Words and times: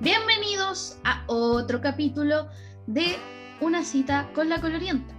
Bienvenidos 0.00 0.98
a 1.04 1.24
otro 1.26 1.80
capítulo 1.80 2.48
de 2.86 3.16
Una 3.62 3.82
cita 3.82 4.28
con 4.34 4.50
la 4.50 4.60
colorienta. 4.60 5.14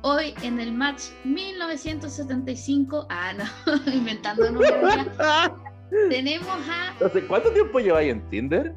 Hoy 0.00 0.34
en 0.42 0.58
el 0.58 0.72
match 0.72 1.02
1975, 1.24 3.06
ah 3.10 3.34
no, 3.34 3.44
inventando 3.92 4.50
números 4.50 5.08
tenemos 6.08 6.48
a 6.48 7.04
¿Hace 7.04 7.26
cuánto 7.26 7.50
tiempo 7.52 7.80
lleváis 7.80 8.12
en 8.12 8.26
Tinder? 8.30 8.74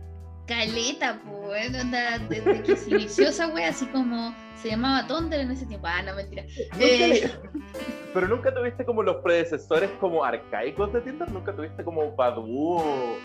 Caleta, 0.48 1.22
pues, 1.26 1.72
desde 1.72 2.64
que 2.64 2.76
se 2.76 2.90
inició 2.90 3.30
esa 3.30 3.48
wea, 3.48 3.70
así 3.70 3.86
como 3.88 4.36
se 4.62 4.70
llamaba 4.70 5.08
Tonder 5.08 5.42
en 5.42 5.52
ese 5.52 5.66
tiempo. 5.66 5.88
Ah, 5.90 6.02
no, 6.02 6.14
mentira. 6.16 6.44
Nunca 6.44 6.86
Eh, 6.86 7.32
Pero 8.14 8.28
nunca 8.28 8.54
tuviste 8.54 8.84
como 8.86 9.04
los 9.04 9.18
predecesores 9.18 9.92
como 10.00 10.24
arcaicos 10.26 10.92
de 10.92 11.02
Tinder, 11.02 11.32
nunca 11.32 11.56
tuviste 11.56 11.84
como 11.84 12.16
Badoo 12.16 12.78
o, 12.78 13.18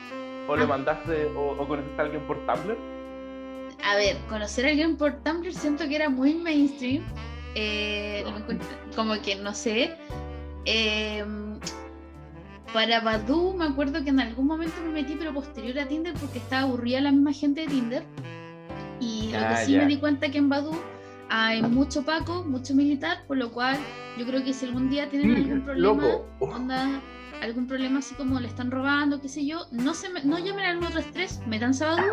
o 0.49 0.57
le 0.57 0.65
Ah. 0.65 0.67
mandaste 0.67 1.27
o, 1.37 1.53
o 1.59 1.69
conociste 1.69 2.01
a 2.01 2.05
alguien 2.05 2.23
por 2.27 2.37
Tumblr. 2.47 2.77
A 3.85 3.97
ver, 3.97 4.17
conocer 4.29 4.67
a 4.67 4.69
alguien 4.71 4.97
por 4.97 5.13
Tumblr 5.23 5.53
siento 5.53 5.89
que 5.89 5.97
era 5.97 6.09
muy 6.09 6.35
mainstream. 6.35 7.03
Eh, 7.55 8.25
como 8.97 9.21
que 9.23 9.37
no 9.37 9.55
sé. 9.55 9.95
Eh, 10.65 11.25
para 12.73 13.01
Badoo 13.01 13.55
me 13.55 13.67
acuerdo 13.67 14.03
que 14.03 14.11
en 14.11 14.21
algún 14.21 14.47
momento 14.47 14.75
me 14.85 14.93
metí, 15.03 15.15
pero 15.19 15.35
posterior 15.35 15.79
a 15.79 15.87
Tinder, 15.87 16.15
porque 16.15 16.39
estaba 16.39 16.63
aburrida 16.63 17.01
la 17.03 17.13
misma 17.13 17.33
gente 17.33 17.63
de 17.63 17.67
Tinder. 17.67 18.03
Y 19.01 19.33
lo 19.33 19.39
que 19.41 19.45
Ah, 19.45 19.57
sí 19.57 19.73
ya. 19.73 19.79
me 19.81 19.87
di 19.87 19.99
cuenta 19.99 20.31
que 20.31 20.39
en 20.39 20.49
Badoo 20.49 20.79
hay 21.29 21.61
mucho 21.63 22.03
Paco, 22.05 22.45
mucho 22.45 22.75
militar, 22.75 23.25
por 23.27 23.37
lo 23.37 23.51
cual 23.53 23.77
yo 24.17 24.25
creo 24.27 24.43
que 24.45 24.55
si 24.55 24.65
algún 24.67 24.89
día 24.89 25.09
tienen 25.11 25.35
algún 25.37 25.59
Mm, 25.59 25.65
problema, 25.65 26.03
loco. 26.03 26.27
onda, 26.41 27.01
algún 27.43 27.67
problema 27.67 27.99
así 27.99 28.15
como 28.15 28.39
le 28.41 28.47
están 28.49 28.71
robando, 28.71 29.21
qué 29.21 29.29
sé 29.29 29.45
yo, 29.45 29.67
no 29.73 29.95
se 29.95 30.09
me- 30.11 30.23
no 30.25 30.39
llamen 30.39 30.65
al 30.65 30.79
133, 30.79 31.41
metanse 31.47 31.85
a 31.85 31.89
Badoo 31.89 32.05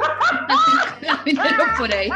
y 1.25 1.35
carabineros 1.35 1.67
por 1.77 1.93
ahí. 1.93 2.09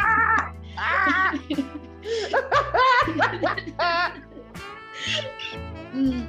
Mm, 5.93 6.23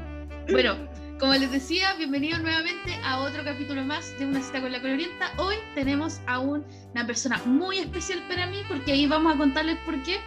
Bueno, 0.53 0.75
como 1.19 1.33
les 1.35 1.51
decía, 1.51 1.95
bienvenidos 1.95 2.41
nuevamente 2.43 2.95
a 3.03 3.21
otro 3.21 3.43
capítulo 3.45 3.83
más 3.83 4.17
de 4.19 4.27
Una 4.27 4.41
cita 4.43 4.61
con 4.61 4.73
la 4.73 4.81
colorienta. 4.81 5.31
Hoy 5.39 5.55
tenemos 5.75 6.21
a 6.27 6.39
un- 6.39 6.65
una 6.93 7.07
persona 7.07 7.41
muy 7.47 7.79
especial 7.79 8.23
para 8.29 8.47
mí 8.47 8.59
porque 8.69 8.93
ahí 8.93 9.07
vamos 9.07 9.35
a 9.35 9.39
contarles 9.39 9.79
por 9.87 10.03
qué. 10.03 10.19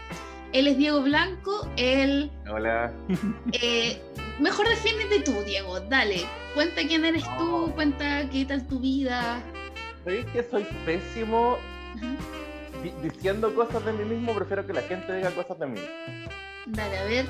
Él 0.53 0.67
es 0.67 0.77
Diego 0.77 1.01
Blanco, 1.01 1.69
él... 1.77 2.31
Hola. 2.49 2.91
eh, 3.51 4.01
mejor 4.39 4.67
defiéndete 4.69 5.19
tú, 5.21 5.43
Diego, 5.43 5.79
dale. 5.81 6.25
Cuenta 6.53 6.81
quién 6.87 7.05
eres 7.05 7.23
tú, 7.37 7.71
cuenta 7.75 8.29
qué 8.29 8.45
tal 8.45 8.67
tu 8.67 8.79
vida. 8.79 9.41
¿Sabéis 10.03 10.25
que 10.27 10.43
soy 10.49 10.63
pésimo 10.85 11.57
di- 12.83 12.93
diciendo 13.09 13.53
cosas 13.53 13.83
de 13.85 13.93
mí 13.93 14.05
mismo? 14.05 14.33
Prefiero 14.33 14.65
que 14.65 14.73
la 14.73 14.81
gente 14.83 15.15
diga 15.15 15.31
cosas 15.31 15.59
de 15.59 15.65
mí. 15.67 15.81
Dale, 16.67 16.97
a 16.97 17.03
ver. 17.05 17.25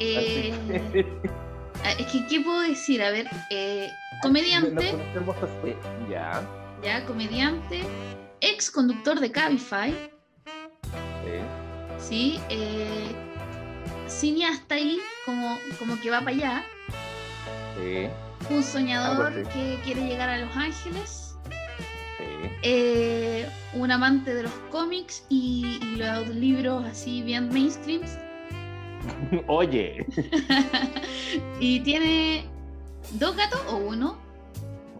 Eh, 0.00 0.54
que- 0.92 1.06
ah, 1.84 1.92
es 1.98 2.06
que, 2.06 2.26
¿qué 2.26 2.40
puedo 2.40 2.60
decir? 2.60 3.02
A 3.02 3.10
ver, 3.10 3.28
eh, 3.50 3.90
comediante, 4.22 4.90
así. 4.90 5.74
Ya. 6.10 6.42
ya, 6.82 7.04
comediante, 7.04 7.82
ex 8.40 8.70
conductor 8.70 9.18
de 9.20 9.30
Cabify, 9.32 9.92
Sí. 11.24 11.98
¿sí? 11.98 12.40
Eh, 12.48 13.12
cineasta 14.08 14.74
ahí, 14.76 14.98
como, 15.24 15.58
como 15.78 16.00
que 16.00 16.10
va 16.10 16.18
para 16.20 16.30
allá, 16.36 16.64
Sí. 17.80 18.08
un 18.54 18.62
soñador 18.62 19.32
que 19.50 19.78
quiere 19.84 20.02
llegar 20.06 20.28
a 20.28 20.38
Los 20.38 20.56
Ángeles, 20.56 21.36
Sí. 22.18 22.24
eh, 22.62 23.48
un 23.74 23.90
amante 23.92 24.34
de 24.34 24.42
los 24.44 24.52
cómics 24.70 25.24
y, 25.28 25.78
y 25.82 25.96
los 25.96 26.28
libros 26.28 26.84
así 26.86 27.22
bien 27.22 27.48
mainstreams, 27.50 28.18
Oye. 29.46 30.04
y 31.60 31.80
tiene 31.80 32.46
dos 33.12 33.36
gatos 33.36 33.60
o 33.70 33.76
uno. 33.76 34.18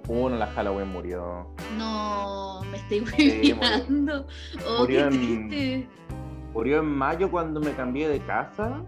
Uno, 0.06 0.36
la 0.36 0.46
Halloween 0.46 0.88
murió. 0.88 1.48
No, 1.76 2.62
me 2.70 2.78
estoy 2.78 3.04
Sí, 3.16 3.52
murió. 3.52 3.56
olvidando. 3.56 4.26
Oh, 4.66 4.78
Murió 4.80 5.08
qué 5.10 5.14
en- 5.16 5.48
triste. 5.48 5.88
Murió 6.54 6.78
en 6.78 6.86
mayo 6.86 7.30
cuando 7.30 7.60
me 7.60 7.72
cambié 7.72 8.08
de 8.08 8.20
casa. 8.20 8.82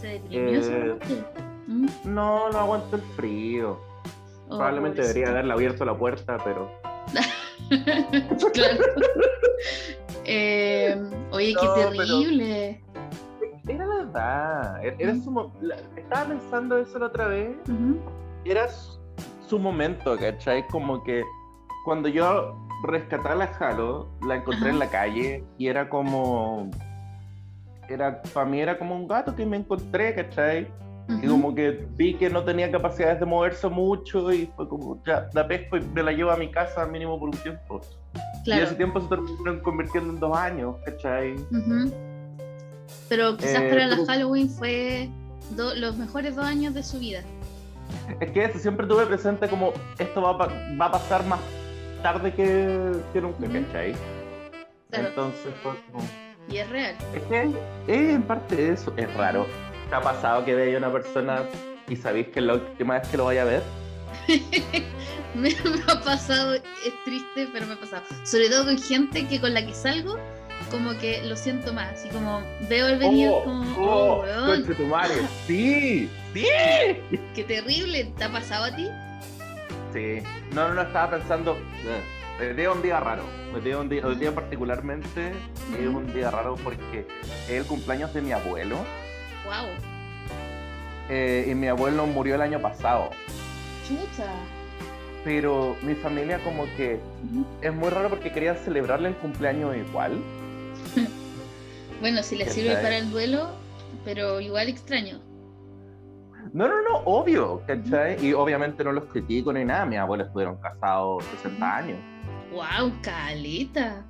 Se 0.00 0.06
deprimió 0.08 0.60
ese 0.60 0.76
Eh. 0.86 1.24
¿Mm? 1.66 1.86
No, 2.04 2.50
no 2.50 2.58
aguanto 2.58 2.96
el 2.96 3.02
frío. 3.16 3.80
Oh, 4.48 4.56
Probablemente 4.56 5.02
debería 5.02 5.28
haberle 5.30 5.52
abierto 5.52 5.84
la 5.84 5.96
puerta, 5.96 6.38
pero. 6.44 6.70
claro. 8.52 8.84
Eh, 10.24 10.96
oye, 11.32 11.54
No, 11.54 11.60
qué 11.60 11.68
pero- 11.74 11.90
terrible. 11.90 12.82
Era 13.68 13.84
la 13.86 13.96
verdad. 13.96 14.84
Era, 14.84 14.96
era 14.98 15.14
su 15.16 15.52
Estaba 15.96 16.26
pensando 16.28 16.78
eso 16.78 16.98
la 17.00 17.06
otra 17.06 17.26
vez. 17.26 17.56
Era 18.44 18.68
su, 18.68 18.98
su 19.48 19.58
momento, 19.58 20.16
¿cachai? 20.16 20.64
Como 20.68 21.02
que 21.02 21.22
cuando 21.84 22.08
yo 22.08 22.54
rescaté 22.84 23.28
a 23.28 23.34
la 23.34 23.44
Halo, 23.46 24.08
la 24.24 24.36
encontré 24.36 24.66
Ajá. 24.66 24.70
en 24.70 24.78
la 24.78 24.88
calle 24.88 25.44
y 25.58 25.66
era 25.66 25.88
como. 25.88 26.70
Era, 27.88 28.20
para 28.22 28.46
mí 28.46 28.60
era 28.60 28.78
como 28.78 28.94
un 28.96 29.06
gato 29.06 29.34
que 29.34 29.46
me 29.46 29.56
encontré, 29.58 30.14
¿cachai? 30.14 30.66
Y 31.08 31.12
Ujú. 31.12 31.28
como 31.30 31.54
que 31.54 31.86
vi 31.96 32.14
que 32.14 32.28
no 32.28 32.42
tenía 32.42 32.68
capacidades 32.70 33.20
de 33.20 33.26
moverse 33.26 33.68
mucho 33.68 34.32
y 34.32 34.46
fue 34.56 34.68
como, 34.68 35.00
ya, 35.06 35.28
la 35.34 35.46
pesco 35.46 35.76
y 35.76 35.80
me 35.80 36.02
la 36.02 36.10
llevo 36.10 36.32
a 36.32 36.36
mi 36.36 36.50
casa 36.50 36.84
mínimo 36.86 37.18
por 37.18 37.28
un 37.28 37.36
tiempo. 37.36 37.80
Y 38.14 38.44
Claro. 38.44 38.64
ese 38.64 38.74
tiempo 38.74 39.00
se 39.00 39.08
terminó 39.08 39.62
convirtiendo 39.62 40.12
en 40.12 40.18
dos 40.20 40.36
años, 40.36 40.74
¿cachai? 40.84 41.34
Ujú. 41.34 41.92
Pero 43.08 43.36
quizás 43.36 43.62
Eh, 43.62 43.68
para 43.70 43.86
la 43.86 44.04
Halloween 44.04 44.48
fue 44.50 45.08
do- 45.50 45.74
los 45.76 45.96
mejores 45.96 46.34
dos 46.34 46.44
años 46.44 46.74
de 46.74 46.82
su 46.82 46.98
vida. 46.98 47.20
Es 48.20 48.30
que 48.32 48.44
eso, 48.44 48.58
siempre 48.58 48.86
tuve 48.86 49.06
presente 49.06 49.48
como, 49.48 49.72
esto 49.98 50.20
va 50.22 50.30
a, 50.30 50.48
va 50.76 50.86
a 50.86 50.92
pasar 50.92 51.24
más 51.26 51.38
tarde 52.02 52.32
que, 52.32 52.92
que 53.12 53.20
nunca, 53.20 53.44
Ujú. 53.44 53.52
¿cachai? 53.66 53.94
Claro. 54.90 55.08
Entonces 55.08 55.54
fue 55.62 55.72
como... 55.92 56.04
Y 56.48 56.58
es 56.58 56.68
real. 56.70 56.96
Es 57.14 57.22
que 57.24 57.42
eh, 57.42 58.12
en 58.12 58.22
parte 58.22 58.72
eso 58.72 58.92
es 58.96 59.12
raro. 59.14 59.46
¿Te 59.88 59.94
ha 59.94 60.00
pasado 60.00 60.44
que 60.44 60.54
veáis 60.54 60.74
a 60.76 60.78
una 60.78 60.92
persona 60.92 61.42
y 61.88 61.96
sabéis 61.96 62.28
que 62.28 62.40
es 62.40 62.46
la 62.46 62.54
última 62.54 62.98
vez 62.98 63.08
que 63.08 63.16
lo 63.16 63.24
vaya 63.26 63.42
a 63.42 63.46
ver? 63.46 63.62
me, 65.34 65.50
me 65.50 65.82
ha 65.92 66.00
pasado, 66.00 66.54
es 66.54 66.62
triste, 67.04 67.48
pero 67.52 67.66
me 67.66 67.74
ha 67.74 67.80
pasado. 67.80 68.02
Sobre 68.24 68.48
todo 68.48 68.64
con 68.64 68.78
gente 68.78 69.26
que 69.26 69.40
con 69.40 69.54
la 69.54 69.64
que 69.64 69.74
salgo, 69.74 70.16
como 70.70 70.96
que 70.98 71.22
lo 71.22 71.36
siento 71.36 71.72
más. 71.72 71.92
Así 71.92 72.08
como 72.08 72.40
veo 72.68 72.88
el 72.88 72.98
venir, 72.98 73.30
como, 73.44 73.76
oh, 73.78 74.22
weón, 74.22 74.46
conche 74.46 74.74
tu 74.74 74.86
madre! 74.86 75.14
¡Sí! 75.46 76.08
¡Sí! 76.32 76.46
qué 77.34 77.44
terrible. 77.44 78.12
¿Te 78.16 78.24
ha 78.24 78.32
pasado 78.32 78.64
a 78.66 78.74
ti? 78.76 78.88
Sí. 79.92 80.22
No, 80.52 80.68
no, 80.68 80.74
no, 80.74 80.82
estaba 80.82 81.10
pensando. 81.12 81.52
eh, 81.84 82.02
Hoy 82.38 82.52
día 82.54 82.68
es 82.70 82.76
un 82.76 82.82
día 82.82 83.00
raro. 83.00 83.22
Hoy 83.54 83.62
día, 83.62 83.78
un 83.78 83.88
día, 83.88 84.06
hoy 84.06 84.14
día 84.16 84.34
particularmente 84.34 85.32
es 85.80 85.86
un 85.86 86.12
día 86.12 86.30
raro 86.30 86.56
porque 86.62 87.06
es 87.46 87.50
el 87.50 87.64
cumpleaños 87.64 88.12
de 88.12 88.20
mi 88.20 88.32
abuelo. 88.32 88.76
Wow. 89.44 89.68
eh, 91.08 91.46
y 91.48 91.54
mi 91.54 91.68
abuelo 91.68 92.06
murió 92.06 92.34
el 92.34 92.42
año 92.42 92.60
pasado. 92.60 93.10
Chucha. 93.88 94.30
Pero 95.24 95.76
mi 95.82 95.94
familia 95.94 96.38
como 96.44 96.64
que 96.76 97.00
es 97.62 97.72
muy 97.72 97.88
raro 97.88 98.10
porque 98.10 98.30
querían 98.32 98.56
celebrarle 98.56 99.08
el 99.08 99.14
cumpleaños 99.16 99.74
igual. 99.76 100.18
Bueno, 101.98 102.22
si 102.22 102.36
le 102.36 102.44
¿Qué 102.44 102.50
sirve 102.50 102.74
para 102.74 102.98
el 102.98 103.10
duelo, 103.10 103.48
pero 104.04 104.38
igual 104.42 104.68
extraño. 104.68 105.18
No, 106.56 106.66
no, 106.66 106.80
no, 106.80 106.96
obvio, 107.04 107.60
¿cachai? 107.66 108.16
Y 108.24 108.32
obviamente 108.32 108.82
no 108.82 108.90
los 108.92 109.04
critico 109.04 109.52
ni 109.52 109.62
nada. 109.62 109.84
Mis 109.84 109.98
abuelos 109.98 110.28
estuvieron 110.28 110.56
casados 110.56 111.22
60 111.42 111.76
años, 111.76 111.98
Wow, 112.50 112.90
caleta. 113.02 114.02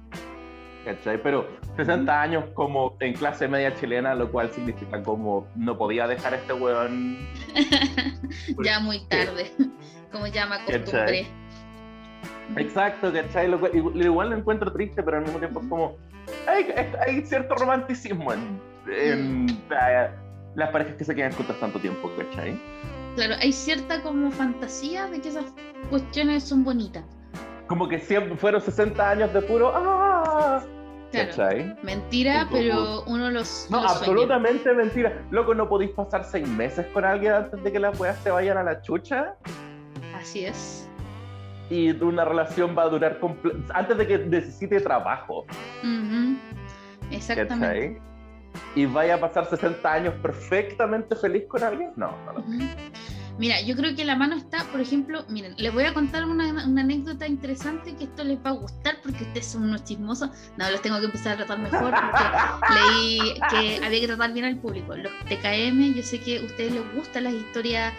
¿cachai? 0.85 1.21
Pero 1.21 1.49
60 1.75 2.23
años 2.23 2.45
como 2.55 2.97
en 3.01 3.15
clase 3.15 3.49
media 3.49 3.75
chilena, 3.75 4.15
lo 4.15 4.31
cual 4.31 4.49
significa 4.53 5.03
como 5.03 5.49
no 5.57 5.77
podía 5.77 6.07
dejar 6.07 6.35
a 6.35 6.37
este 6.37 6.53
weón. 6.53 7.19
ya 8.65 8.79
muy 8.79 9.05
tarde. 9.09 9.51
Como 10.13 10.29
ya 10.29 10.47
me 10.47 10.55
acostumbré. 10.55 10.85
¿Cachai? 10.85 11.27
Exacto, 12.57 13.13
¿cachai? 13.13 13.49
Lo 13.49 13.59
cual- 13.59 13.73
igual, 13.75 14.31
lo 14.31 14.37
encuentro 14.37 14.73
triste, 14.73 15.03
pero 15.03 15.17
al 15.17 15.25
mismo 15.25 15.41
tiempo 15.41 15.61
es 15.61 15.67
como. 15.69 15.97
Hay, 16.47 16.73
hay 17.05 17.27
cierto 17.27 17.57
romanticismo 17.57 18.33
en, 18.33 18.61
en, 18.89 19.51
eh, 19.69 20.11
las 20.57 20.71
parejas 20.71 20.97
que 20.97 21.05
se 21.05 21.15
quedan 21.15 21.33
juntas 21.33 21.59
tanto 21.61 21.79
tiempo, 21.79 22.11
¿cachai? 22.17 22.61
Claro, 23.15 23.35
hay 23.41 23.53
cierta 23.53 24.03
como 24.03 24.31
fantasía 24.31 25.07
de 25.07 25.21
que 25.21 25.29
esas 25.29 25.45
cuestiones 25.89 26.45
son 26.45 26.65
bonitas. 26.65 27.05
Como 27.67 27.89
que 27.89 27.99
siempre 27.99 28.37
fueron 28.37 28.61
60 28.61 29.11
años 29.11 29.33
de 29.33 29.43
puro. 29.43 29.73
¡Ah! 29.75 30.65
Claro. 31.13 31.29
¿Cachai? 31.31 31.77
Mentira, 31.83 32.49
pero 32.51 33.05
uno 33.05 33.31
los. 33.31 33.69
No, 33.71 33.83
los 33.83 33.93
sueña. 33.93 34.13
absolutamente 34.13 34.75
mentira. 34.75 35.23
Loco, 35.31 35.55
no 35.55 35.69
podéis 35.69 35.93
pasar 35.93 36.25
seis 36.25 36.47
meses 36.49 36.87
con 36.93 37.05
alguien 37.05 37.33
antes 37.33 37.63
de 37.63 37.73
que 37.73 37.79
las 37.79 37.99
weas 37.99 38.19
se 38.23 38.31
vayan 38.31 38.59
a 38.59 38.63
la 38.63 38.83
chucha. 38.83 39.35
Así 40.15 40.45
es. 40.45 40.89
y 41.71 41.91
una 42.03 42.25
relación 42.25 42.77
va 42.77 42.85
a 42.85 42.89
durar 42.89 43.19
antes 43.75 43.99
de 43.99 44.07
que 44.07 44.19
necesite 44.19 44.81
trabajo. 44.81 45.47
Exactamente. 47.11 48.01
Y 48.75 48.87
vaya 48.87 49.15
a 49.15 49.21
pasar 49.21 49.49
60 49.49 49.93
años 49.93 50.15
perfectamente 50.23 51.17
feliz 51.17 51.45
con 51.49 51.63
alguien. 51.63 51.93
No, 51.97 52.13
no 52.25 52.33
lo 52.35 52.45
Mira, 53.39 53.61
yo 53.61 53.77
creo 53.77 53.95
que 53.95 54.05
la 54.05 54.17
mano 54.17 54.35
está, 54.35 54.65
por 54.73 54.81
ejemplo, 54.81 55.25
miren, 55.29 55.55
les 55.59 55.73
voy 55.73 55.85
a 55.85 55.93
contar 55.93 56.25
una, 56.25 56.49
anécdota 56.49 57.27
interesante 57.27 57.95
que 57.95 58.05
esto 58.05 58.25
les 58.25 58.39
va 58.39 58.51
a 58.51 58.53
gustar 58.53 58.97
porque 59.03 59.25
ustedes 59.25 59.47
son 59.47 59.65
unos 59.65 59.85
chismosos. 59.85 60.31
No, 60.57 60.71
los 60.71 60.81
tengo 60.81 60.99
que 61.01 61.07
empezar 61.07 61.35
a 61.35 61.45
tratar 61.45 61.59
mejor 61.59 61.93
porque 61.93 62.75
leí 62.75 63.35
que 63.51 63.85
había 63.85 64.01
que 64.01 64.07
tratar 64.07 64.33
bien 64.33 64.47
al 64.47 64.57
público. 64.57 64.97
Los 64.97 65.13
TKM, 65.29 65.95
yo 65.95 66.03
sé 66.03 66.19
que 66.21 66.39
a 66.39 66.45
ustedes 66.45 66.73
les 66.73 66.95
gustan 66.95 67.25
las 67.25 67.35
historias 67.35 67.93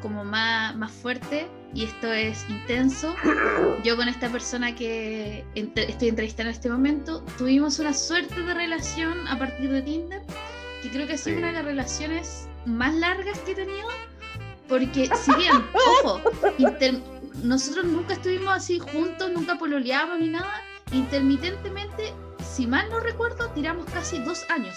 como 0.00 0.24
más, 0.24 0.76
más 0.76 0.92
fuertes 0.92 1.46
y 1.76 1.84
esto 1.84 2.10
es 2.10 2.46
intenso. 2.48 3.14
Yo 3.84 3.96
con 3.96 4.08
esta 4.08 4.30
persona 4.30 4.74
que 4.74 5.44
estoy 5.54 6.08
entrevistando 6.08 6.50
en 6.50 6.56
este 6.56 6.70
momento, 6.70 7.22
tuvimos 7.36 7.78
una 7.78 7.92
suerte 7.92 8.40
de 8.40 8.54
relación 8.54 9.28
a 9.28 9.38
partir 9.38 9.70
de 9.70 9.82
Tinder, 9.82 10.22
que 10.82 10.90
creo 10.90 11.06
que 11.06 11.12
ha 11.12 11.18
sido 11.18 11.36
una 11.36 11.48
de 11.48 11.52
las 11.52 11.64
relaciones 11.66 12.48
más 12.64 12.94
largas 12.94 13.38
que 13.40 13.52
he 13.52 13.54
tenido 13.54 13.88
porque 14.68 15.08
si 15.14 15.34
bien, 15.34 15.52
ojo, 16.02 16.20
nosotros 17.42 17.84
nunca 17.84 18.14
estuvimos 18.14 18.54
así 18.54 18.78
juntos, 18.78 19.30
nunca 19.30 19.58
pololeábamos 19.58 20.20
ni 20.20 20.28
nada, 20.28 20.62
intermitentemente, 20.92 22.14
si 22.42 22.66
mal 22.66 22.88
no 22.88 23.00
recuerdo, 23.00 23.48
tiramos 23.50 23.84
casi 23.90 24.18
dos 24.18 24.44
años. 24.48 24.76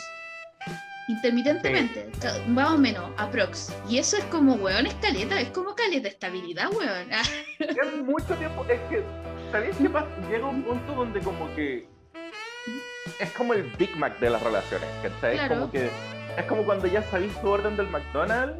Intermitentemente, 1.09 2.07
más 2.47 2.71
o 2.71 2.77
menos, 2.77 3.11
aprox. 3.17 3.75
Y 3.89 3.97
eso 3.97 4.15
es 4.17 4.23
como, 4.25 4.53
weón, 4.53 4.85
es 4.85 4.93
caleta, 4.95 5.41
es 5.41 5.49
como 5.49 5.75
caleta 5.75 6.07
estabilidad, 6.07 6.71
weón. 6.71 7.09
es 7.59 8.03
mucho 8.03 8.35
tiempo, 8.35 8.63
es 8.69 8.79
que, 8.89 9.03
¿sabéis 9.51 9.75
qué 9.77 9.89
pasa? 9.89 10.07
Llega 10.29 10.45
un 10.45 10.61
punto 10.63 10.93
donde 10.93 11.19
como 11.19 11.53
que 11.55 11.87
es 13.19 13.31
como 13.31 13.53
el 13.53 13.63
Big 13.77 13.95
Mac 13.97 14.19
de 14.19 14.29
las 14.29 14.41
relaciones, 14.43 14.87
¿cachai? 15.01 15.47
Como 15.47 15.71
que 15.71 15.89
es 16.37 16.45
como 16.47 16.63
cuando 16.63 16.87
ya 16.87 17.01
sabéis 17.03 17.33
tu 17.41 17.49
orden 17.49 17.75
del 17.75 17.89
McDonald's 17.89 18.59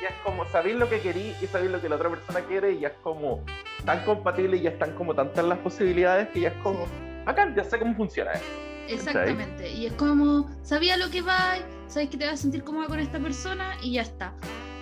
ya 0.00 0.08
es 0.08 0.14
como 0.24 0.44
sabéis 0.46 0.76
lo 0.76 0.88
que 0.88 1.00
queréis 1.00 1.42
y 1.42 1.46
sabéis 1.46 1.72
lo 1.72 1.80
que 1.80 1.88
la 1.88 1.96
otra 1.96 2.08
persona 2.08 2.40
quiere 2.40 2.72
y 2.72 2.80
ya 2.80 2.88
es 2.88 2.94
como 3.02 3.44
tan 3.84 4.04
compatible 4.04 4.56
y 4.56 4.62
ya 4.62 4.70
están 4.70 4.92
como 4.94 5.14
tantas 5.14 5.44
las 5.44 5.58
posibilidades 5.58 6.28
que 6.28 6.40
ya 6.40 6.48
es 6.48 6.54
como, 6.62 6.86
acá 7.26 7.52
ya 7.54 7.64
sé 7.64 7.78
cómo 7.78 7.94
funciona 7.96 8.32
eso. 8.32 8.67
Exactamente, 8.88 9.70
y 9.70 9.86
es 9.86 9.92
como, 9.94 10.48
sabía 10.62 10.96
lo 10.96 11.10
que 11.10 11.22
va, 11.22 11.56
sabes 11.88 12.08
que 12.08 12.16
te 12.16 12.24
vas 12.24 12.34
a 12.34 12.36
sentir 12.38 12.64
cómoda 12.64 12.86
con 12.86 13.00
esta 13.00 13.18
persona 13.18 13.76
y 13.82 13.92
ya 13.92 14.02
está. 14.02 14.32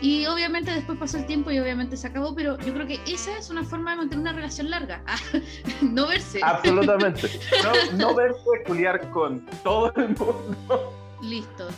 Y 0.01 0.27
obviamente 0.27 0.71
después 0.71 0.99
pasó 0.99 1.17
el 1.17 1.27
tiempo 1.27 1.51
y 1.51 1.59
obviamente 1.59 1.97
se 1.97 2.07
acabó, 2.07 2.35
pero 2.35 2.59
yo 2.59 2.75
creo 2.75 2.87
que 2.87 3.01
esa 3.07 3.39
es 3.39 3.49
una 3.49 3.65
forma 3.65 3.93
de 3.93 3.97
mantener 3.97 4.21
una 4.23 4.33
relación 4.33 4.71
larga. 4.71 5.03
no 5.81 6.07
verse. 6.07 6.41
Absolutamente. 6.43 7.29
No, 7.63 7.99
no 7.99 8.15
verse, 8.15 8.63
culiar 8.67 9.11
con 9.11 9.47
todo 9.63 9.93
el 9.97 10.09
mundo. 10.11 10.93
Listo. 11.23 11.69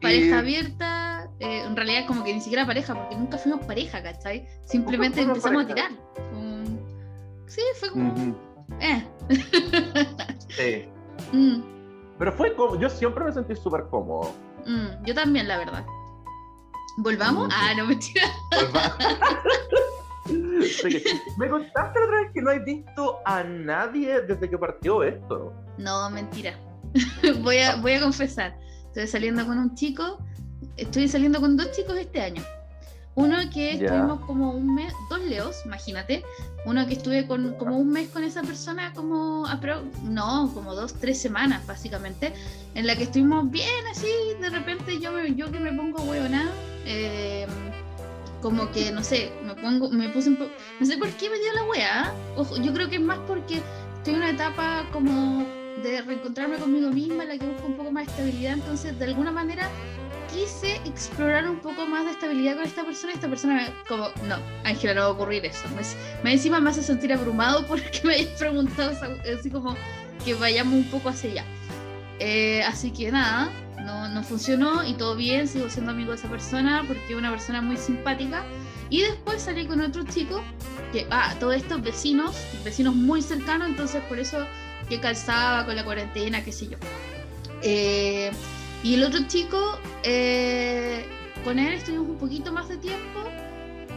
Pareja 0.00 0.38
abierta, 0.38 1.30
eh, 1.40 1.62
en 1.66 1.76
realidad 1.76 2.06
como 2.06 2.24
que 2.24 2.32
ni 2.32 2.40
siquiera 2.40 2.66
pareja, 2.66 2.94
porque 2.94 3.16
nunca 3.16 3.38
fuimos 3.38 3.64
pareja, 3.66 4.02
¿cachai? 4.02 4.46
Simplemente 4.64 5.20
empezamos 5.20 5.64
a 5.64 5.66
tirar. 5.66 5.90
Sí, 7.46 7.62
fue 7.78 7.90
como... 7.90 8.36
Eh. 8.80 9.06
sí. 10.48 10.88
Mm. 11.32 11.60
Pero 12.18 12.32
fue 12.32 12.54
como, 12.54 12.80
yo 12.80 12.88
siempre 12.88 13.24
me 13.24 13.32
sentí 13.32 13.54
súper 13.54 13.84
cómodo. 13.90 14.32
Mm, 14.66 15.04
yo 15.04 15.14
también, 15.14 15.48
la 15.48 15.58
verdad. 15.58 15.84
¿Volvamos? 16.98 17.52
Ah, 17.52 17.74
no, 17.76 17.86
mentira. 17.86 18.24
me 21.38 21.48
contaste 21.48 22.00
otra 22.00 22.22
vez 22.22 22.32
que 22.32 22.42
no 22.42 22.50
has 22.50 22.64
visto 22.64 23.18
a 23.24 23.44
nadie 23.44 24.20
desde 24.22 24.48
que 24.48 24.56
partió 24.56 25.02
esto. 25.02 25.52
No, 25.78 26.08
mentira. 26.10 26.58
voy, 27.42 27.58
a, 27.58 27.76
voy 27.76 27.92
a 27.92 28.00
confesar. 28.00 28.56
Estoy 28.86 29.06
saliendo 29.06 29.46
con 29.46 29.58
un 29.58 29.74
chico, 29.74 30.18
estoy 30.76 31.08
saliendo 31.08 31.40
con 31.40 31.56
dos 31.56 31.70
chicos 31.72 31.96
este 31.96 32.22
año. 32.22 32.42
Uno 33.16 33.38
que 33.50 33.72
estuvimos 33.72 34.20
como 34.26 34.50
un 34.50 34.74
mes, 34.74 34.92
dos 35.08 35.20
leos, 35.22 35.62
imagínate. 35.64 36.22
Uno 36.66 36.86
que 36.86 36.94
estuve 36.94 37.26
con, 37.26 37.54
como 37.54 37.78
un 37.78 37.88
mes 37.88 38.10
con 38.10 38.22
esa 38.22 38.42
persona, 38.42 38.92
como, 38.92 39.46
no, 40.02 40.50
como 40.52 40.74
dos, 40.74 40.94
tres 40.94 41.18
semanas 41.18 41.66
básicamente, 41.66 42.34
en 42.74 42.86
la 42.86 42.94
que 42.94 43.04
estuvimos 43.04 43.50
bien 43.50 43.86
así, 43.90 44.08
de 44.38 44.50
repente 44.50 45.00
yo, 45.00 45.12
me, 45.12 45.34
yo 45.34 45.50
que 45.50 45.58
me 45.58 45.72
pongo 45.72 46.02
huevona, 46.02 46.50
eh, 46.84 47.46
como 48.42 48.70
que, 48.70 48.92
no 48.92 49.02
sé, 49.02 49.32
me 49.44 49.54
pongo, 49.54 49.88
me 49.88 50.10
puse, 50.10 50.30
no 50.30 50.86
sé 50.86 50.98
por 50.98 51.08
qué 51.10 51.30
me 51.30 51.38
dio 51.38 51.52
la 51.54 51.64
wea, 51.64 52.14
ojo, 52.36 52.58
yo 52.58 52.72
creo 52.74 52.90
que 52.90 52.96
es 52.96 53.02
más 53.02 53.18
porque 53.26 53.62
estoy 53.96 54.12
en 54.12 54.20
una 54.20 54.30
etapa 54.30 54.84
como 54.92 55.46
de 55.82 56.02
reencontrarme 56.02 56.56
conmigo 56.56 56.90
misma, 56.90 57.24
la 57.24 57.38
que 57.38 57.46
busco 57.46 57.66
un 57.66 57.76
poco 57.76 57.90
más 57.90 58.06
de 58.06 58.12
estabilidad. 58.12 58.54
Entonces, 58.54 58.98
de 58.98 59.04
alguna 59.04 59.30
manera, 59.30 59.68
quise 60.36 60.76
explorar 60.84 61.48
un 61.48 61.60
poco 61.60 61.86
más 61.86 62.04
de 62.04 62.10
estabilidad 62.10 62.56
con 62.56 62.64
esta 62.64 62.84
persona. 62.84 63.14
Esta 63.14 63.28
persona, 63.28 63.72
como, 63.88 64.08
no, 64.28 64.36
Ángela, 64.64 64.94
no 64.94 65.00
va 65.00 65.06
a 65.06 65.10
ocurrir 65.10 65.46
eso. 65.46 65.64
Me, 66.22 66.32
encima 66.32 66.60
me 66.60 66.70
hace 66.70 66.82
sentir 66.82 67.12
abrumado 67.12 67.66
porque 67.68 68.00
me 68.04 68.14
hayas 68.14 68.38
preguntado, 68.38 68.92
así 69.38 69.50
como 69.50 69.74
que 70.24 70.34
vayamos 70.34 70.74
un 70.74 70.84
poco 70.84 71.08
hacia 71.08 71.30
allá. 71.30 71.44
Eh, 72.18 72.62
así 72.64 72.90
que 72.90 73.10
nada, 73.10 73.50
no, 73.82 74.08
no, 74.08 74.22
funcionó 74.22 74.86
y 74.86 74.94
todo 74.94 75.16
bien, 75.16 75.48
sigo 75.48 75.68
siendo 75.70 75.92
amigo 75.92 76.10
de 76.10 76.16
esa 76.16 76.28
persona 76.28 76.84
porque 76.86 77.12
es 77.12 77.16
una 77.16 77.30
persona 77.30 77.62
muy 77.62 77.76
simpática. 77.76 78.44
Y 78.90 79.02
después 79.02 79.42
salí 79.42 79.66
con 79.66 79.80
otro 79.80 80.04
chico 80.04 80.42
que, 80.92 81.06
ah, 81.10 81.34
todos 81.40 81.56
estos 81.56 81.82
vecinos, 81.82 82.36
vecinos 82.62 82.94
muy 82.94 83.22
cercanos, 83.22 83.68
entonces 83.68 84.02
por 84.02 84.18
eso 84.18 84.46
que 84.88 85.00
calzaba 85.00 85.64
con 85.64 85.74
la 85.76 85.84
cuarentena, 85.84 86.44
qué 86.44 86.52
sé 86.52 86.68
yo. 86.68 86.76
Eh, 87.62 88.30
y 88.82 88.94
el 88.94 89.04
otro 89.04 89.20
chico, 89.26 89.78
eh, 90.02 91.04
con 91.44 91.58
él 91.58 91.74
estuvimos 91.74 92.08
un 92.08 92.18
poquito 92.18 92.52
más 92.52 92.68
de 92.68 92.76
tiempo, 92.76 93.20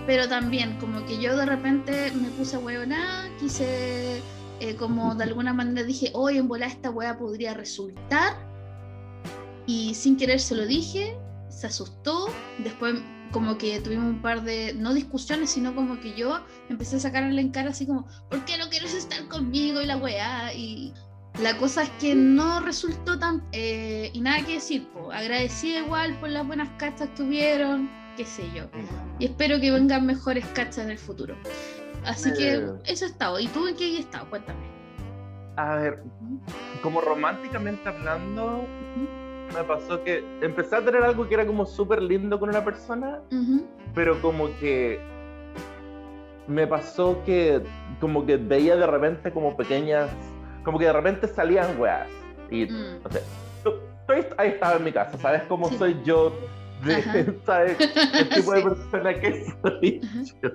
pero 0.05 0.27
también 0.27 0.77
como 0.79 1.05
que 1.05 1.19
yo 1.19 1.35
de 1.37 1.45
repente 1.45 2.11
me 2.11 2.29
puse 2.29 2.55
a 2.55 2.59
hueonar, 2.59 3.29
quise 3.37 4.21
eh, 4.59 4.75
como 4.75 5.15
de 5.15 5.23
alguna 5.25 5.53
manera 5.53 5.83
dije, 5.83 6.11
hoy 6.13 6.37
en 6.37 6.47
volar 6.47 6.69
esta 6.69 6.89
hueá 6.89 7.17
podría 7.17 7.53
resultar, 7.53 8.37
y 9.65 9.93
sin 9.93 10.17
querer 10.17 10.39
se 10.39 10.55
lo 10.55 10.65
dije, 10.65 11.15
se 11.49 11.67
asustó, 11.67 12.27
después 12.57 12.95
como 13.31 13.57
que 13.57 13.79
tuvimos 13.79 14.05
un 14.05 14.21
par 14.21 14.43
de, 14.43 14.73
no 14.73 14.93
discusiones, 14.93 15.51
sino 15.51 15.75
como 15.75 15.99
que 15.99 16.13
yo 16.15 16.39
empecé 16.69 16.95
a 16.95 16.99
sacarle 16.99 17.39
en 17.39 17.51
cara 17.51 17.69
así 17.69 17.85
como, 17.85 18.07
¿por 18.29 18.43
qué 18.45 18.57
no 18.57 18.69
quieres 18.69 18.95
estar 18.95 19.27
conmigo? 19.27 19.81
Y 19.81 19.85
la 19.85 19.97
weá, 19.97 20.53
y 20.53 20.93
la 21.41 21.57
cosa 21.57 21.83
es 21.83 21.89
que 22.01 22.15
no 22.15 22.59
resultó 22.59 23.17
tan, 23.17 23.43
eh, 23.51 24.09
y 24.13 24.21
nada 24.21 24.45
que 24.45 24.53
decir, 24.53 24.87
po. 24.89 25.11
agradecida 25.11 25.79
igual 25.79 26.17
por 26.19 26.29
las 26.29 26.45
buenas 26.45 26.69
cachas 26.77 27.09
que 27.15 27.23
hubieron, 27.23 27.89
qué 28.17 28.25
sé 28.25 28.43
yo, 28.53 28.63
y 29.19 29.25
espero 29.25 29.59
que 29.59 29.71
vengan 29.71 30.05
mejores 30.05 30.45
cachas 30.47 30.79
en 30.79 30.91
el 30.91 30.97
futuro. 30.97 31.35
Así 32.05 32.33
que 32.33 32.55
eh. 32.55 32.67
eso 32.85 33.05
ha 33.05 33.07
estado, 33.07 33.39
¿y 33.39 33.47
tú 33.47 33.67
en 33.67 33.75
qué 33.75 33.93
has 33.93 33.99
estado? 33.99 34.29
Cuéntame. 34.29 34.59
A 35.55 35.75
ver, 35.75 36.03
como 36.81 37.01
románticamente 37.01 37.87
hablando, 37.87 38.65
me 39.53 39.63
pasó 39.63 40.03
que 40.03 40.23
empecé 40.41 40.77
a 40.77 40.85
tener 40.85 41.03
algo 41.03 41.27
que 41.27 41.33
era 41.33 41.45
como 41.45 41.65
súper 41.65 42.01
lindo 42.01 42.39
con 42.39 42.49
una 42.49 42.63
persona, 42.63 43.21
pero 43.93 44.21
como 44.21 44.47
que 44.59 44.99
me 46.47 46.65
pasó 46.65 47.21
que 47.25 47.61
como 47.99 48.25
que 48.25 48.37
veía 48.37 48.75
de 48.75 48.87
repente 48.87 49.31
como 49.31 49.55
pequeñas, 49.57 50.09
como 50.63 50.79
que 50.79 50.85
de 50.85 50.93
repente 50.93 51.27
salían 51.27 51.79
weas. 51.79 52.07
Y, 52.49 52.65
mm. 52.65 53.01
sé, 53.11 53.23
tú, 53.63 53.73
ahí 54.37 54.49
estaba 54.49 54.77
en 54.77 54.83
mi 54.83 54.91
casa, 54.91 55.17
¿sabes 55.17 55.43
cómo 55.43 55.69
soy 55.71 55.97
yo? 56.03 56.33
¿Sabes? 57.45 57.77
El 57.79 58.29
tipo 58.29 58.53
de 58.53 58.61
persona 58.69 59.13
que 59.13 59.53
soy 59.61 60.01
yo. 60.41 60.49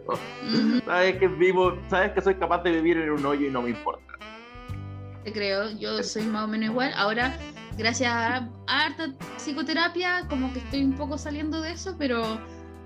¿Sabes 0.87 1.17
que 1.19 1.29
vivo? 1.29 1.77
¿Sabes 1.89 2.13
que 2.13 2.21
soy 2.21 2.35
capaz 2.37 2.63
de 2.63 2.73
vivir 2.73 2.97
en 2.99 3.11
un 3.11 3.25
hoyo 3.27 3.47
y 3.47 3.51
no 3.51 3.63
me 3.63 3.71
importa? 3.71 4.05
Te 5.23 5.33
creo, 5.33 5.71
yo 5.71 6.03
soy 6.03 6.25
más 6.25 6.45
o 6.45 6.49
menos 6.49 6.71
igual. 6.71 6.93
Ahora 6.97 7.37
gracias 7.77 8.13
a 8.13 8.49
harta 8.67 9.13
psicoterapia, 9.37 10.27
como 10.29 10.53
que 10.53 10.61
estoy 10.61 10.85
un 10.85 10.95
poco 10.95 11.19
saliendo 11.19 11.61
de 11.61 11.73
eso, 11.73 11.95
pero 11.99 12.39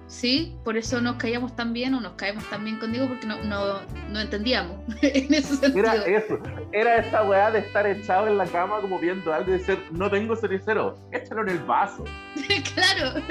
sí, 0.09 0.57
por 0.65 0.77
eso 0.77 1.01
nos 1.01 1.17
caíamos 1.17 1.55
tan 1.55 1.73
bien 1.73 1.95
o 1.95 2.01
nos 2.01 2.15
caemos 2.15 2.49
tan 2.51 2.65
bien 2.65 2.79
contigo 2.79 3.07
porque 3.07 3.27
no, 3.27 3.43
no, 3.45 3.81
no 4.11 4.21
entendíamos 4.21 4.77
en 5.03 5.33
ese 5.33 5.57
sentido. 5.57 5.79
Era 5.79 5.95
eso, 6.07 6.39
era 6.73 6.97
esa 6.97 7.23
weá 7.23 7.51
de 7.51 7.61
estar 7.61 7.87
echado 7.87 8.27
en 8.27 8.39
la 8.39 8.47
cama 8.47 8.81
como 8.81 8.99
viendo 8.99 9.33
algo 9.33 9.55
y 9.55 9.59
decir, 9.59 9.79
no 9.93 10.11
tengo 10.11 10.35
cenicero, 10.35 10.99
échalo 11.13 11.43
en 11.43 11.51
el 11.51 11.59
vaso. 11.61 12.05
claro. 12.75 13.23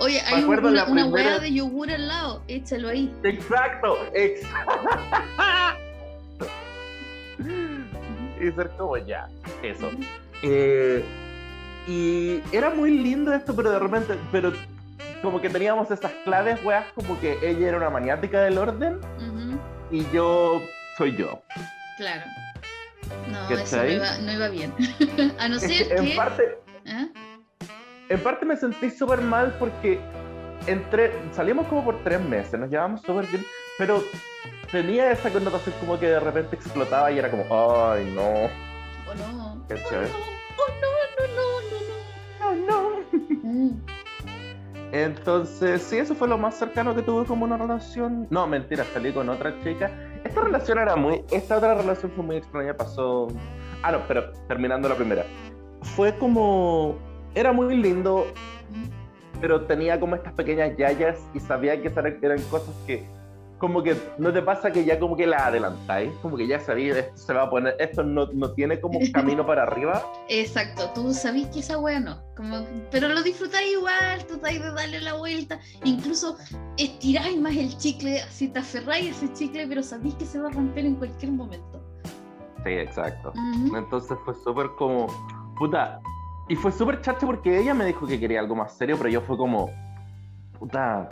Oye, 0.00 0.20
hay 0.20 0.42
una, 0.42 0.84
una 0.86 1.06
weá 1.06 1.38
de 1.38 1.52
yogur 1.52 1.90
al 1.90 2.08
lado, 2.08 2.42
échalo 2.48 2.88
ahí. 2.88 3.14
Exacto, 3.22 3.98
exacto. 4.12 5.06
y 8.40 8.52
ser 8.52 8.70
como 8.76 8.96
ya, 8.98 9.28
eso. 9.62 9.90
Eh, 10.42 11.04
y 11.86 12.40
era 12.52 12.70
muy 12.70 12.90
lindo 12.90 13.32
esto, 13.32 13.54
pero 13.54 13.70
de 13.70 13.78
repente, 13.78 14.14
pero 14.32 14.52
como 15.24 15.40
que 15.40 15.48
teníamos 15.48 15.90
esas 15.90 16.12
claves, 16.24 16.62
weas, 16.64 16.86
como 16.92 17.18
que 17.18 17.38
ella 17.42 17.68
era 17.68 17.76
una 17.78 17.90
maniática 17.90 18.42
del 18.42 18.58
orden. 18.58 19.00
y 19.90 20.08
yo 20.12 20.62
soy 20.96 21.16
yo. 21.16 21.42
Claro. 21.96 22.22
No, 23.30 23.48
eso 23.48 23.76
no 23.76 23.86
iba, 23.86 24.18
no 24.18 24.32
iba, 24.32 24.48
bien. 24.48 24.72
a 25.38 25.48
no 25.48 25.58
ser 25.58 25.88
que... 25.88 25.94
En 25.94 26.16
parte, 26.16 26.58
¿Ah? 26.86 27.06
en 28.08 28.20
parte 28.20 28.46
me 28.46 28.56
sentí 28.56 28.90
súper 28.90 29.20
mal 29.20 29.54
porque 29.58 30.00
entre, 30.66 31.12
salimos 31.32 31.66
como 31.66 31.84
por 31.84 32.02
tres 32.04 32.20
meses, 32.20 32.58
nos 32.58 32.70
llevamos 32.70 33.02
súper 33.02 33.26
bien, 33.26 33.44
pero 33.78 34.02
tenía 34.70 35.10
esa 35.10 35.30
connotación 35.30 35.74
como 35.80 35.98
que 35.98 36.06
de 36.06 36.20
repente 36.20 36.56
explotaba 36.56 37.10
y 37.10 37.18
era 37.18 37.30
como, 37.30 37.44
ay, 37.44 38.04
no. 38.14 38.44
Oh, 39.06 39.14
no. 39.14 39.52
Oh, 39.52 39.64
no, 39.64 39.64
oh, 40.58 40.68
no, 40.80 40.94
no, 41.18 41.36
no, 41.36 41.60
no, 41.70 42.54
no. 42.66 42.68
Oh, 42.68 43.00
no. 43.42 44.03
Entonces, 44.94 45.82
sí, 45.82 45.98
eso 45.98 46.14
fue 46.14 46.28
lo 46.28 46.38
más 46.38 46.54
cercano 46.54 46.94
que 46.94 47.02
tuve 47.02 47.26
como 47.26 47.44
una 47.44 47.56
relación. 47.56 48.28
No, 48.30 48.46
mentira, 48.46 48.84
salí 48.94 49.12
con 49.12 49.28
otra 49.28 49.52
chica. 49.64 49.90
Esta 50.22 50.42
relación 50.42 50.78
era 50.78 50.94
muy. 50.94 51.24
Esta 51.32 51.56
otra 51.56 51.74
relación 51.74 52.12
fue 52.12 52.22
muy 52.22 52.36
extraña, 52.36 52.76
pasó. 52.76 53.26
Ah, 53.82 53.90
no, 53.90 54.06
pero 54.06 54.30
terminando 54.46 54.88
la 54.88 54.94
primera. 54.94 55.26
Fue 55.82 56.16
como. 56.16 56.96
Era 57.34 57.50
muy 57.50 57.76
lindo, 57.76 58.24
pero 59.40 59.62
tenía 59.62 59.98
como 59.98 60.14
estas 60.14 60.32
pequeñas 60.34 60.76
yayas 60.76 61.18
y 61.34 61.40
sabía 61.40 61.82
que 61.82 61.88
eran 62.22 62.40
cosas 62.42 62.72
que 62.86 63.04
como 63.64 63.82
que 63.82 63.96
no 64.18 64.30
te 64.30 64.42
pasa 64.42 64.70
que 64.70 64.84
ya 64.84 64.98
como 64.98 65.16
que 65.16 65.26
la 65.26 65.46
adelantáis, 65.46 66.12
como 66.20 66.36
que 66.36 66.46
ya 66.46 66.60
sabéis, 66.60 66.96
esto 66.96 67.16
se 67.16 67.32
va 67.32 67.44
a 67.44 67.50
poner, 67.50 67.74
esto 67.78 68.02
no, 68.02 68.26
no 68.26 68.52
tiene 68.52 68.78
como 68.78 68.98
camino 69.10 69.46
para 69.46 69.62
arriba. 69.62 70.04
Exacto, 70.28 70.90
tú 70.94 71.14
sabís 71.14 71.46
que 71.46 71.60
esa 71.60 71.78
wea 71.78 71.98
no, 71.98 72.22
como, 72.36 72.62
pero 72.90 73.08
lo 73.08 73.22
disfrutáis 73.22 73.72
igual, 73.72 74.22
tratáis 74.26 74.60
de 74.60 74.70
darle 74.70 75.00
la 75.00 75.14
vuelta, 75.14 75.58
incluso 75.82 76.36
estiráis 76.76 77.40
más 77.40 77.56
el 77.56 77.74
chicle, 77.78 78.20
así 78.20 78.48
te 78.48 78.58
aferráis 78.58 79.06
a 79.06 79.24
ese 79.24 79.32
chicle, 79.32 79.66
pero 79.66 79.82
sabéis 79.82 80.14
que 80.16 80.26
se 80.26 80.38
va 80.38 80.48
a 80.48 80.52
romper 80.52 80.84
en 80.84 80.96
cualquier 80.96 81.32
momento. 81.32 81.82
Sí, 82.64 82.70
exacto. 82.70 83.32
Entonces 83.74 84.18
fue 84.26 84.34
súper 84.34 84.66
como, 84.76 85.06
puta, 85.56 86.02
y 86.50 86.54
fue 86.54 86.70
súper 86.70 87.00
chacho 87.00 87.26
porque 87.26 87.58
ella 87.58 87.72
me 87.72 87.86
dijo 87.86 88.06
que 88.06 88.20
quería 88.20 88.40
algo 88.40 88.56
más 88.56 88.74
serio, 88.76 88.98
pero 88.98 89.08
yo 89.08 89.22
fue 89.22 89.38
como, 89.38 89.70
puta, 90.58 91.08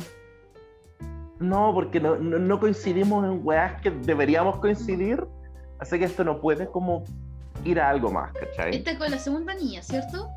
no, 1.43 1.73
porque 1.75 2.01
no, 2.01 2.61
coincidimos 2.61 3.25
en 3.25 3.41
weas 3.45 3.81
que 3.81 3.91
deberíamos 3.91 4.59
coincidir. 4.59 5.25
Así 5.79 5.99
que 5.99 6.05
esto 6.05 6.25
no 6.25 6.41
puede 6.41 6.69
como 6.69 7.05
ir 7.65 7.81
a 7.81 7.91
algo 7.91 8.11
más, 8.11 8.33
¿cachai? 8.33 8.77
Esta 8.77 8.97
con 8.97 9.11
la 9.11 9.19
segunda 9.19 9.55
niña, 9.55 9.83
¿cierto? 9.83 10.29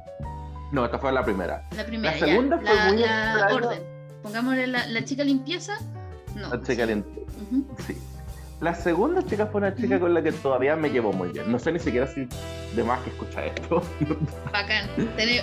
No, 0.71 0.85
esta 0.85 0.97
fue 0.97 1.11
la 1.11 1.23
primera. 1.23 1.63
La 1.75 1.85
primera. 1.85 2.13
La 2.13 2.25
segunda 2.25 2.57
fue 2.57 2.75
la, 2.75 2.85
muy 2.87 2.97
la 2.97 3.49
orden. 3.53 3.83
Pongámosle 4.23 4.67
la, 4.67 5.05
chica 5.05 5.23
limpieza. 5.23 5.77
No. 6.35 6.49
La 6.49 6.61
chica 6.61 6.85
limpieza. 6.85 7.31
Sí. 7.85 7.97
La 8.61 8.73
segunda 8.73 9.21
chica 9.23 9.45
fue 9.45 9.59
una 9.59 9.75
chica 9.75 9.99
con 9.99 10.13
la 10.13 10.23
que 10.23 10.31
todavía 10.31 10.75
me 10.75 10.89
llevo 10.89 11.13
muy 11.13 11.29
bien. 11.29 11.51
No 11.51 11.59
sé 11.59 11.71
ni 11.71 11.79
siquiera 11.79 12.07
si 12.07 12.27
de 12.75 12.83
más 12.83 12.99
que 13.01 13.11
escucha 13.11 13.45
esto. 13.45 13.83
Bacán. 14.51 14.89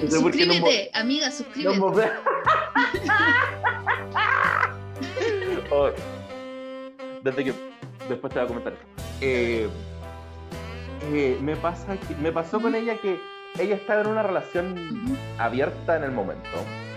suscríbete, 0.09 0.91
amiga, 0.95 1.31
suscríbete. 1.31 1.79
desde 7.23 7.45
que 7.45 7.55
después 8.09 8.33
te 8.33 8.39
voy 8.41 8.45
a 8.45 8.49
comentar. 8.49 8.75
Eh, 9.21 9.69
eh, 11.13 11.39
me, 11.41 11.57
pasa 11.57 11.97
me 12.21 12.33
pasó 12.33 12.61
con 12.61 12.75
ella 12.75 12.97
que 12.97 13.19
ella 13.59 13.75
estaba 13.75 14.01
en 14.03 14.07
una 14.09 14.23
relación 14.23 15.19
abierta 15.39 15.97
en 15.97 16.05
el 16.05 16.13
momento. 16.13 16.49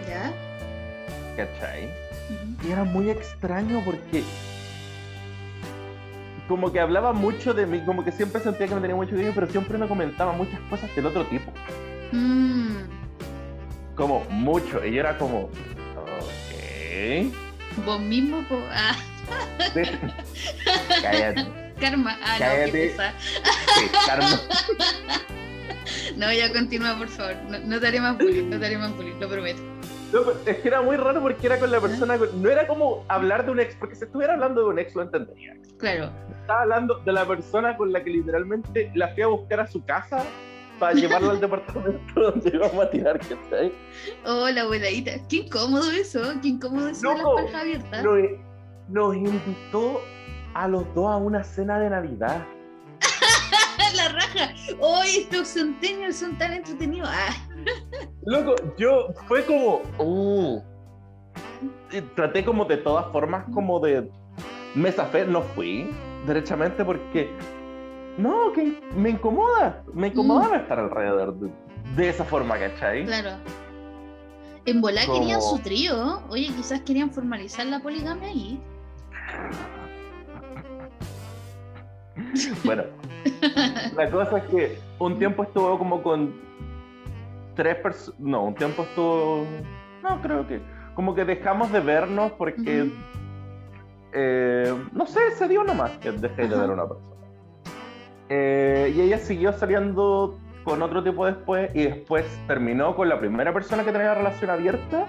¿Ya? 0.08 0.32
¿Cachai? 1.36 1.90
Y 2.64 2.72
era 2.72 2.84
muy 2.84 3.10
extraño 3.10 3.82
porque 3.84 4.24
como 6.48 6.72
que 6.72 6.80
hablaba 6.80 7.14
mucho 7.14 7.54
de 7.54 7.66
mí, 7.66 7.82
como 7.86 8.04
que 8.04 8.12
siempre 8.12 8.42
sentía 8.42 8.68
que 8.68 8.76
me 8.76 8.82
tenía 8.82 8.96
mucho 8.96 9.12
cariño, 9.12 9.32
pero 9.34 9.48
siempre 9.48 9.78
me 9.78 9.88
comentaba 9.88 10.32
muchas 10.32 10.60
cosas 10.70 10.96
del 10.96 11.08
otro 11.08 11.26
tipo. 11.26 11.52
Mm. 12.12 12.84
Como 13.96 14.24
mucho. 14.30 14.86
Y 14.86 14.94
yo 14.94 15.00
era 15.00 15.18
como, 15.18 15.44
ok. 15.44 17.34
Vos 17.84 18.00
mismo, 18.00 18.44
ah. 18.72 18.96
Cállate. 21.02 21.46
Karma. 21.80 22.18
Ah, 22.24 22.36
Cállate. 22.40 22.96
no, 22.96 23.04
sí, 23.76 23.90
karma. 24.06 24.42
no, 26.16 26.32
ya 26.32 26.54
continúa, 26.54 26.98
por 26.98 27.10
favor. 27.10 27.36
No, 27.66 27.80
te 27.80 27.88
haré 27.88 28.00
más 28.00 28.18
bullying, 28.18 28.50
no 28.50 28.60
te 28.60 28.66
haré 28.66 28.78
más 28.78 28.96
bullying, 28.96 29.20
lo 29.20 29.28
prometo. 29.28 29.62
No, 30.14 30.22
es 30.46 30.58
que 30.58 30.68
era 30.68 30.82
muy 30.82 30.96
raro 30.96 31.22
porque 31.22 31.48
era 31.48 31.60
con 31.60 31.70
la 31.72 31.82
persona, 31.82 32.18
no 32.18 32.50
era 32.50 32.66
como 32.66 33.04
hablar 33.10 33.46
de 33.46 33.52
un 33.52 33.60
ex, 33.60 33.76
porque 33.76 33.96
si 33.96 34.06
estuviera 34.06 34.34
hablando 34.34 34.62
de 34.62 34.70
un 34.70 34.80
ex 34.80 34.96
lo 34.96 35.02
entendería. 35.02 35.58
Claro. 35.78 36.10
Estaba 36.42 36.62
hablando 36.62 37.00
de 37.00 37.12
la 37.12 37.28
persona 37.28 37.76
con 37.76 37.92
la 37.92 38.02
que 38.04 38.12
literalmente 38.12 38.90
la 38.96 39.10
fui 39.10 39.24
a 39.24 39.28
buscar 39.28 39.60
a 39.60 39.68
su 39.68 39.84
casa 39.84 40.24
para 40.80 40.94
llevarlo 40.94 41.32
al 41.32 41.40
departamento 41.40 42.14
donde 42.16 42.52
íbamos 42.54 42.86
a 42.86 42.90
tirar, 42.90 43.20
¿cachai? 43.20 43.72
Oh, 44.26 44.50
la 44.50 44.62
abuelita. 44.62 45.12
Qué 45.30 45.38
incómodo 45.38 45.90
eso, 45.92 46.22
qué 46.42 46.50
incómodo 46.50 46.90
eso 46.90 47.10
de 47.10 47.18
las 47.18 47.26
parejas 47.26 47.62
abiertas. 47.62 48.04
Nos, 48.04 48.18
nos 48.90 49.16
invitó 49.16 50.02
a 50.54 50.68
los 50.68 50.94
dos 50.94 51.10
a 51.12 51.18
una 51.18 51.44
cena 51.44 51.80
de 51.80 51.90
Navidad. 51.90 52.46
la 53.96 54.10
raja. 54.10 54.54
Hoy 54.80 55.08
estos 55.20 55.50
centenios 55.50 56.16
son 56.16 56.38
tan 56.38 56.54
entretenidos. 56.54 57.10
Ah. 57.12 57.36
Loco, 58.26 58.56
yo 58.78 59.08
fue 59.28 59.44
como. 59.46 59.82
Uh, 60.00 60.62
traté 62.16 62.44
como 62.44 62.66
de 62.66 62.78
todas 62.78 63.12
formas, 63.12 63.46
como 63.54 63.80
de. 63.80 64.10
Mesa 64.74 65.06
fe, 65.06 65.26
no 65.26 65.42
fui, 65.42 65.90
derechamente, 66.28 66.84
porque 66.84 67.30
no, 68.18 68.52
que 68.54 68.80
me 68.96 69.10
incomoda, 69.10 69.84
me 69.94 70.08
incomoda 70.08 70.50
mm. 70.50 70.62
estar 70.62 70.80
alrededor 70.80 71.36
de, 71.96 72.10
esa 72.10 72.24
forma, 72.24 72.58
¿cachai? 72.58 73.06
Claro. 73.06 73.38
En 74.66 74.82
Volá 74.82 75.02
querían 75.06 75.42
su 75.42 75.60
trío, 75.60 76.22
oye, 76.30 76.48
quizás 76.56 76.82
querían 76.82 77.12
formalizar 77.12 77.66
la 77.66 77.80
poligamia 77.80 78.28
ahí. 78.30 78.60
Bueno, 82.64 82.84
la 83.96 84.10
cosa 84.10 84.38
es 84.38 84.44
que 84.46 84.80
un 85.00 85.18
tiempo 85.20 85.44
estuvo 85.44 85.78
como 85.78 86.02
con 86.02 86.34
tres 87.56 87.76
personas, 87.78 88.20
no, 88.20 88.44
un 88.46 88.56
tiempo 88.56 88.84
estuvo, 88.84 89.46
no, 90.04 90.22
creo 90.22 90.48
que, 90.48 90.62
como 90.96 91.16
que 91.16 91.26
dejamos 91.26 91.72
de 91.72 91.80
vernos 91.80 92.32
porque, 92.34 92.92
eh, 94.14 94.76
no 94.92 95.06
sé, 95.06 95.32
se 95.32 95.48
dio 95.48 95.64
nomás 95.64 95.92
que 95.98 96.12
dejé 96.12 96.48
de 96.48 96.56
ver 96.58 96.70
a 96.70 96.74
una 96.74 96.88
persona. 96.88 97.15
Eh, 98.30 98.94
y 98.96 99.02
ella 99.02 99.18
siguió 99.20 99.54
saliendo 99.54 100.40
con 100.64 100.82
otro 100.82 101.04
tipo 101.04 101.26
después 101.26 101.70
y 101.76 101.84
después 101.84 102.26
terminó 102.48 102.96
con 102.96 103.08
la 103.08 103.20
primera 103.20 103.54
persona 103.54 103.86
que 103.86 103.92
tenía 103.92 104.16
relación 104.16 104.50
abierta 104.50 105.06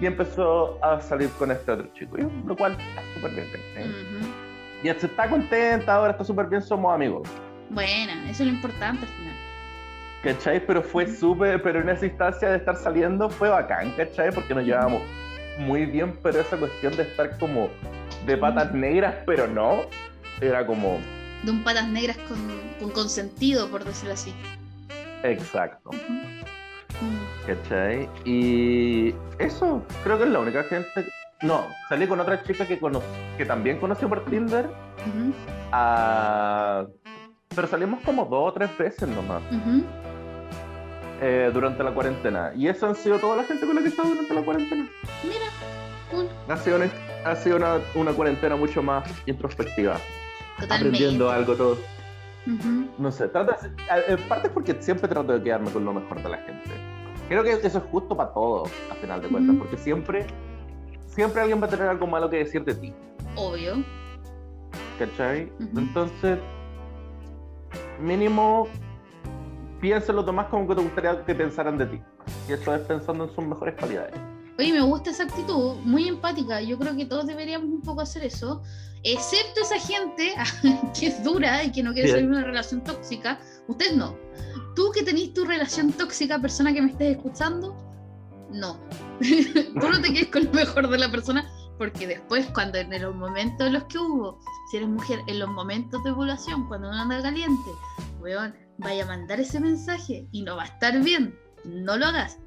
y 0.00 0.06
empezó 0.06 0.78
a 0.84 1.00
salir 1.00 1.28
con 1.30 1.50
este 1.50 1.72
otro 1.72 1.88
chico, 1.94 2.16
lo 2.46 2.56
cual 2.56 2.76
está 2.78 3.02
súper 3.14 3.32
bien. 3.32 3.48
Y 4.82 4.88
se 5.00 5.06
está 5.06 5.28
contenta, 5.28 5.96
ahora 5.96 6.12
está 6.12 6.24
súper 6.24 6.46
bien, 6.46 6.62
somos 6.62 6.94
amigos. 6.94 7.28
Bueno, 7.70 8.12
eso 8.28 8.44
es 8.44 8.48
lo 8.48 8.54
importante 8.54 9.04
al 9.04 9.12
final. 9.12 9.34
¿Cachai? 10.22 10.64
Pero 10.64 10.82
fue 10.82 11.06
súper, 11.06 11.60
pero 11.60 11.80
en 11.80 11.88
esa 11.88 12.06
instancia 12.06 12.50
de 12.50 12.58
estar 12.58 12.76
saliendo 12.76 13.28
fue 13.28 13.48
bacán, 13.48 13.92
¿cachai? 13.96 14.30
Porque 14.32 14.54
nos 14.54 14.64
llevábamos 14.64 15.02
muy 15.58 15.86
bien, 15.86 16.16
pero 16.22 16.40
esa 16.40 16.56
cuestión 16.56 16.96
de 16.96 17.02
estar 17.02 17.36
como 17.38 17.68
de 18.26 18.36
patas 18.36 18.72
negras, 18.72 19.14
pero 19.26 19.46
no, 19.46 19.82
era 20.40 20.64
como 20.66 20.98
de 21.42 21.50
un 21.50 21.64
patas 21.64 21.88
negras 21.88 22.16
con, 22.28 22.38
con 22.78 22.90
consentido, 22.90 23.68
por 23.68 23.84
decirlo 23.84 24.14
así. 24.14 24.34
Exacto. 25.22 25.90
¿Cachai? 27.46 28.08
Y 28.24 29.14
eso, 29.38 29.82
creo 30.04 30.18
que 30.18 30.24
es 30.24 30.30
la 30.30 30.38
única 30.38 30.62
gente. 30.64 31.06
No, 31.42 31.66
salí 31.88 32.06
con 32.06 32.20
otra 32.20 32.42
chica 32.42 32.66
que, 32.66 32.78
que 33.38 33.46
también 33.46 33.78
conoció 33.78 34.08
por 34.08 34.24
Tinder. 34.26 34.68
Ah, 35.72 36.86
pero 37.54 37.66
salimos 37.66 38.00
como 38.04 38.26
dos 38.26 38.50
o 38.50 38.52
tres 38.52 38.76
veces 38.76 39.08
nomás. 39.08 39.42
Eh, 41.22 41.50
durante 41.52 41.82
la 41.82 41.92
cuarentena. 41.92 42.52
Y 42.54 42.68
eso 42.68 42.86
han 42.86 42.94
sido 42.94 43.18
toda 43.18 43.36
la 43.36 43.44
gente 43.44 43.66
con 43.66 43.74
la 43.74 43.80
que 43.80 43.88
he 43.88 43.90
estado 43.90 44.10
durante 44.10 44.34
la 44.34 44.42
cuarentena. 44.42 44.88
Mira, 45.24 46.26
Ha 46.48 46.56
sido, 46.58 46.78
ha 47.24 47.36
sido 47.36 47.56
una, 47.56 47.78
una 47.94 48.12
cuarentena 48.12 48.56
mucho 48.56 48.82
más 48.82 49.08
introspectiva 49.26 49.96
aprendiendo 50.68 51.30
algo 51.30 51.54
todo. 51.54 51.78
No 52.98 53.12
sé, 53.12 53.28
trata, 53.28 53.58
en 54.08 54.28
parte 54.28 54.48
es 54.48 54.52
porque 54.52 54.74
siempre 54.80 55.08
trato 55.08 55.32
de 55.32 55.42
quedarme 55.42 55.70
con 55.70 55.84
lo 55.84 55.92
mejor 55.92 56.22
de 56.22 56.28
la 56.28 56.38
gente. 56.38 56.70
Creo 57.28 57.44
que 57.44 57.52
eso 57.52 57.78
es 57.78 57.84
justo 57.84 58.16
para 58.16 58.32
todo, 58.32 58.64
a 58.90 58.94
final 58.94 59.22
de 59.22 59.28
cuentas, 59.28 59.56
porque 59.56 59.76
siempre, 59.76 60.26
siempre 61.06 61.42
alguien 61.42 61.62
va 61.62 61.66
a 61.66 61.70
tener 61.70 61.86
algo 61.86 62.06
malo 62.06 62.28
que 62.28 62.38
decir 62.38 62.64
de 62.64 62.74
ti. 62.74 62.94
Obvio. 63.36 63.84
¿Cachai? 64.98 65.52
Entonces, 65.76 66.38
mínimo, 68.00 68.66
piénselo 69.80 70.22
lo 70.22 70.32
más 70.32 70.46
como 70.46 70.66
que 70.66 70.74
te 70.74 70.82
gustaría 70.82 71.24
que 71.24 71.34
pensaran 71.34 71.78
de 71.78 71.86
ti. 71.86 72.02
Y 72.48 72.52
eso 72.52 72.74
es 72.74 72.80
pensando 72.82 73.24
en 73.24 73.30
sus 73.30 73.44
mejores 73.44 73.76
cualidades. 73.76 74.14
Oye, 74.60 74.74
me 74.74 74.82
gusta 74.82 75.08
esa 75.08 75.22
actitud, 75.22 75.76
muy 75.84 76.06
empática. 76.06 76.60
Yo 76.60 76.78
creo 76.78 76.94
que 76.94 77.06
todos 77.06 77.26
deberíamos 77.26 77.70
un 77.70 77.80
poco 77.80 78.02
hacer 78.02 78.24
eso, 78.24 78.62
excepto 79.02 79.62
esa 79.62 79.78
gente 79.78 80.34
que 81.00 81.06
es 81.06 81.24
dura 81.24 81.64
y 81.64 81.72
que 81.72 81.82
no 81.82 81.94
quiere 81.94 82.10
salir 82.10 82.26
de 82.26 82.36
una 82.36 82.44
relación 82.44 82.84
tóxica. 82.84 83.40
Ustedes 83.68 83.96
no. 83.96 84.18
Tú 84.76 84.92
que 84.92 85.02
tenés 85.02 85.32
tu 85.32 85.46
relación 85.46 85.92
tóxica, 85.92 86.38
persona 86.38 86.74
que 86.74 86.82
me 86.82 86.90
estés 86.90 87.16
escuchando, 87.16 87.74
no. 88.52 88.78
Tú 89.20 89.88
no 89.88 89.98
te 89.98 90.12
quedes 90.12 90.26
con 90.26 90.44
lo 90.44 90.52
mejor 90.52 90.90
de 90.90 90.98
la 90.98 91.10
persona, 91.10 91.50
porque 91.78 92.06
después, 92.06 92.46
cuando 92.52 92.76
en 92.76 93.00
los 93.00 93.14
momentos 93.14 93.66
en 93.66 93.72
los 93.72 93.84
que 93.84 93.96
hubo, 93.96 94.40
si 94.70 94.76
eres 94.76 94.90
mujer, 94.90 95.20
en 95.26 95.38
los 95.38 95.48
momentos 95.48 96.04
de 96.04 96.10
ovulación, 96.10 96.68
cuando 96.68 96.90
uno 96.90 96.98
anda 96.98 97.22
caliente, 97.22 97.70
weón, 98.20 98.54
vaya 98.76 99.04
a 99.04 99.06
mandar 99.06 99.40
ese 99.40 99.58
mensaje 99.58 100.28
y 100.32 100.42
no 100.42 100.56
va 100.56 100.64
a 100.64 100.66
estar 100.66 101.02
bien. 101.02 101.34
No 101.64 101.96
lo 101.96 102.06
hagas. 102.06 102.38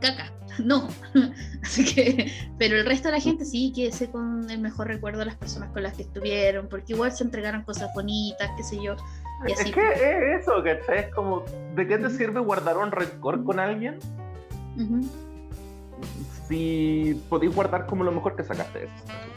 Caca. 0.00 0.30
No. 0.58 0.86
Así 1.64 1.84
que, 1.84 2.30
pero 2.58 2.76
el 2.76 2.86
resto 2.86 3.08
de 3.08 3.14
la 3.16 3.20
gente 3.20 3.44
sí, 3.44 3.72
quédese 3.74 4.08
con 4.08 4.48
el 4.48 4.60
mejor 4.60 4.86
recuerdo 4.86 5.18
de 5.18 5.24
las 5.24 5.34
personas 5.34 5.70
con 5.72 5.82
las 5.82 5.94
que 5.94 6.02
estuvieron, 6.02 6.68
porque 6.68 6.92
igual 6.92 7.10
se 7.10 7.24
entregaron 7.24 7.64
cosas 7.64 7.90
bonitas, 7.92 8.48
qué 8.56 8.62
sé 8.62 8.80
yo. 8.80 8.94
Y 9.48 9.50
Es 9.50 9.64
que 9.64 9.80
es 9.94 10.42
eso, 10.42 10.62
¿cachai? 10.62 11.06
Es 11.06 11.14
como, 11.14 11.44
¿de 11.74 11.88
qué 11.88 11.98
te 11.98 12.08
sirve 12.08 12.38
guardar 12.38 12.76
un 12.76 12.92
rencor 12.92 13.42
con 13.42 13.58
alguien 13.58 13.98
si 16.48 17.20
podéis 17.28 17.54
guardar 17.54 17.86
como 17.86 18.04
lo 18.04 18.12
mejor 18.12 18.36
que 18.36 18.44
sacaste 18.44 18.80
de 18.80 18.84
eso? 18.84 18.94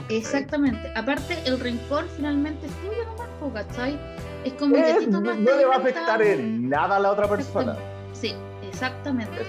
Exactamente. 0.10 0.92
Aparte, 0.96 1.38
el 1.46 1.60
rencor 1.60 2.06
finalmente 2.16 2.68
es 2.68 2.74
tuyo 2.74 3.06
nomás, 3.06 3.66
¿cachai? 3.68 4.00
Es 4.46 4.54
como 4.54 4.76
que 4.76 4.92
Eh, 4.92 4.96
ti 5.00 5.08
no, 5.08 5.22
no 5.22 5.34
le 5.34 5.66
va 5.66 5.76
a 5.76 5.78
afectar 5.80 6.22
en 6.22 6.70
nada 6.70 6.98
a 6.98 7.00
la 7.00 7.12
otra 7.12 7.28
persona. 7.28 7.76
Sí, 8.14 8.34
exactamente. 8.78 9.42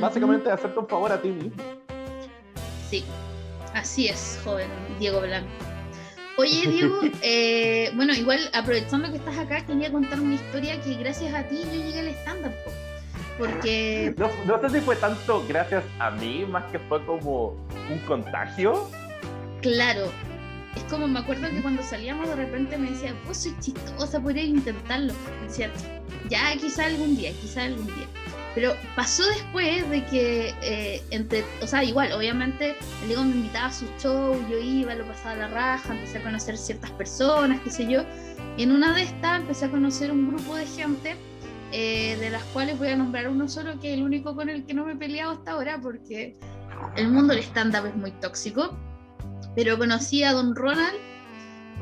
Básicamente 0.00 0.50
hacerte 0.50 0.78
un 0.78 0.86
favor 0.86 1.12
a 1.12 1.20
ti 1.20 1.28
mismo. 1.28 1.62
Sí, 2.88 3.04
así 3.74 4.08
es, 4.08 4.40
joven 4.44 4.68
Diego 4.98 5.20
Blanco. 5.20 5.48
Oye, 6.38 6.68
Diego, 6.68 7.00
eh, 7.22 7.90
bueno, 7.94 8.12
igual 8.14 8.38
aprovechando 8.52 9.10
que 9.10 9.16
estás 9.16 9.38
acá, 9.38 9.64
quería 9.64 9.90
contar 9.90 10.20
una 10.20 10.34
historia 10.34 10.80
que 10.82 10.94
gracias 10.94 11.34
a 11.34 11.42
ti 11.44 11.62
yo 11.64 11.72
llegué 11.72 12.00
al 12.00 12.08
estándar, 12.08 12.54
po. 12.64 12.70
porque 13.38 14.14
No, 14.16 14.30
no 14.44 14.60
sé 14.60 14.78
si 14.78 14.84
fue 14.84 14.96
tanto 14.96 15.44
gracias 15.48 15.84
a 15.98 16.10
mí, 16.10 16.44
más 16.48 16.64
que 16.70 16.78
fue 16.78 17.04
como 17.06 17.56
un 17.90 17.98
contagio. 18.06 18.88
Claro. 19.62 20.12
Es 20.76 20.84
como 20.84 21.08
me 21.08 21.18
acuerdo 21.18 21.48
que 21.50 21.62
cuando 21.62 21.82
salíamos 21.82 22.28
de 22.28 22.36
repente 22.36 22.78
me 22.78 22.90
decía, 22.90 23.14
vos 23.26 23.38
sois 23.38 23.58
chistosa, 23.60 24.20
podrías 24.20 24.46
intentarlo. 24.46 25.14
Me 25.40 25.48
decía, 25.48 25.70
ya 26.28 26.56
quizá 26.56 26.86
algún 26.86 27.16
día, 27.16 27.32
quizá 27.40 27.64
algún 27.64 27.86
día. 27.86 28.06
Pero 28.54 28.74
pasó 28.94 29.22
después 29.28 29.88
de 29.90 30.04
que, 30.06 30.54
eh, 30.62 31.02
entre, 31.10 31.44
o 31.60 31.66
sea, 31.66 31.84
igual, 31.84 32.12
obviamente, 32.12 32.74
el 33.02 33.08
Diego 33.08 33.22
me 33.22 33.32
invitaba 33.32 33.66
a 33.66 33.72
su 33.72 33.86
show, 33.98 34.34
yo 34.48 34.58
iba, 34.58 34.94
lo 34.94 35.06
pasaba 35.06 35.32
a 35.32 35.36
la 35.36 35.48
raja, 35.48 35.94
empecé 35.94 36.18
a 36.18 36.22
conocer 36.22 36.56
ciertas 36.56 36.90
personas, 36.92 37.60
qué 37.60 37.70
sé 37.70 37.86
yo. 37.86 38.02
Y 38.56 38.62
en 38.62 38.72
una 38.72 38.94
de 38.94 39.02
estas 39.02 39.40
empecé 39.40 39.66
a 39.66 39.70
conocer 39.70 40.10
un 40.10 40.28
grupo 40.28 40.56
de 40.56 40.64
gente, 40.64 41.16
eh, 41.72 42.16
de 42.18 42.30
las 42.30 42.42
cuales 42.44 42.78
voy 42.78 42.88
a 42.88 42.96
nombrar 42.96 43.28
uno 43.28 43.46
solo, 43.46 43.78
que 43.78 43.92
es 43.92 43.98
el 43.98 44.02
único 44.02 44.34
con 44.34 44.48
el 44.48 44.64
que 44.64 44.72
no 44.72 44.86
me 44.86 44.92
he 44.92 44.96
peleado 44.96 45.32
hasta 45.32 45.50
ahora, 45.50 45.78
porque 45.78 46.38
el 46.96 47.08
mundo 47.08 47.34
del 47.34 47.42
stand-up 47.42 47.84
es 47.86 47.94
muy 47.94 48.10
tóxico. 48.12 48.74
Pero 49.56 49.76
conocí 49.78 50.22
a 50.22 50.32
Don 50.32 50.54
Ronald. 50.54 50.96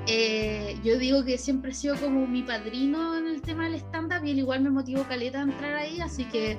eh, 0.06 0.76
yo 0.84 0.98
digo 0.98 1.24
que 1.24 1.36
siempre 1.38 1.70
ha 1.70 1.74
sido 1.74 1.96
como 1.96 2.26
mi 2.26 2.42
padrino 2.42 3.16
en 3.16 3.26
el 3.26 3.40
tema 3.42 3.64
del 3.64 3.74
stand-up 3.76 4.24
y 4.24 4.30
él 4.32 4.38
igual 4.38 4.60
me 4.62 4.70
motivó 4.70 5.02
caleta 5.04 5.40
a 5.40 5.42
entrar 5.42 5.74
ahí, 5.74 6.00
así 6.00 6.24
que 6.24 6.58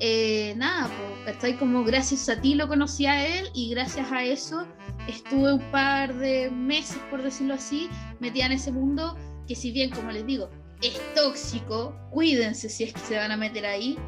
eh, 0.00 0.54
nada, 0.56 0.88
pues, 1.24 1.34
¿cachai? 1.36 1.56
Como 1.58 1.84
gracias 1.84 2.28
a 2.28 2.40
ti 2.40 2.54
lo 2.54 2.66
conocí 2.68 3.06
a 3.06 3.26
él 3.26 3.48
y 3.54 3.70
gracias 3.70 4.10
a 4.10 4.24
eso 4.24 4.66
estuve 5.08 5.52
un 5.54 5.70
par 5.70 6.14
de 6.14 6.50
meses, 6.50 6.98
por 7.10 7.22
decirlo 7.22 7.54
así, 7.54 7.88
metida 8.18 8.46
en 8.46 8.52
ese 8.52 8.72
mundo 8.72 9.16
que 9.46 9.54
si 9.54 9.72
bien, 9.72 9.90
como 9.90 10.10
les 10.10 10.26
digo, 10.26 10.50
es 10.82 10.98
tóxico, 11.14 11.94
cuídense 12.10 12.68
si 12.68 12.84
es 12.84 12.92
que 12.94 13.00
se 13.00 13.16
van 13.16 13.30
a 13.30 13.36
meter 13.36 13.66
ahí. 13.66 13.98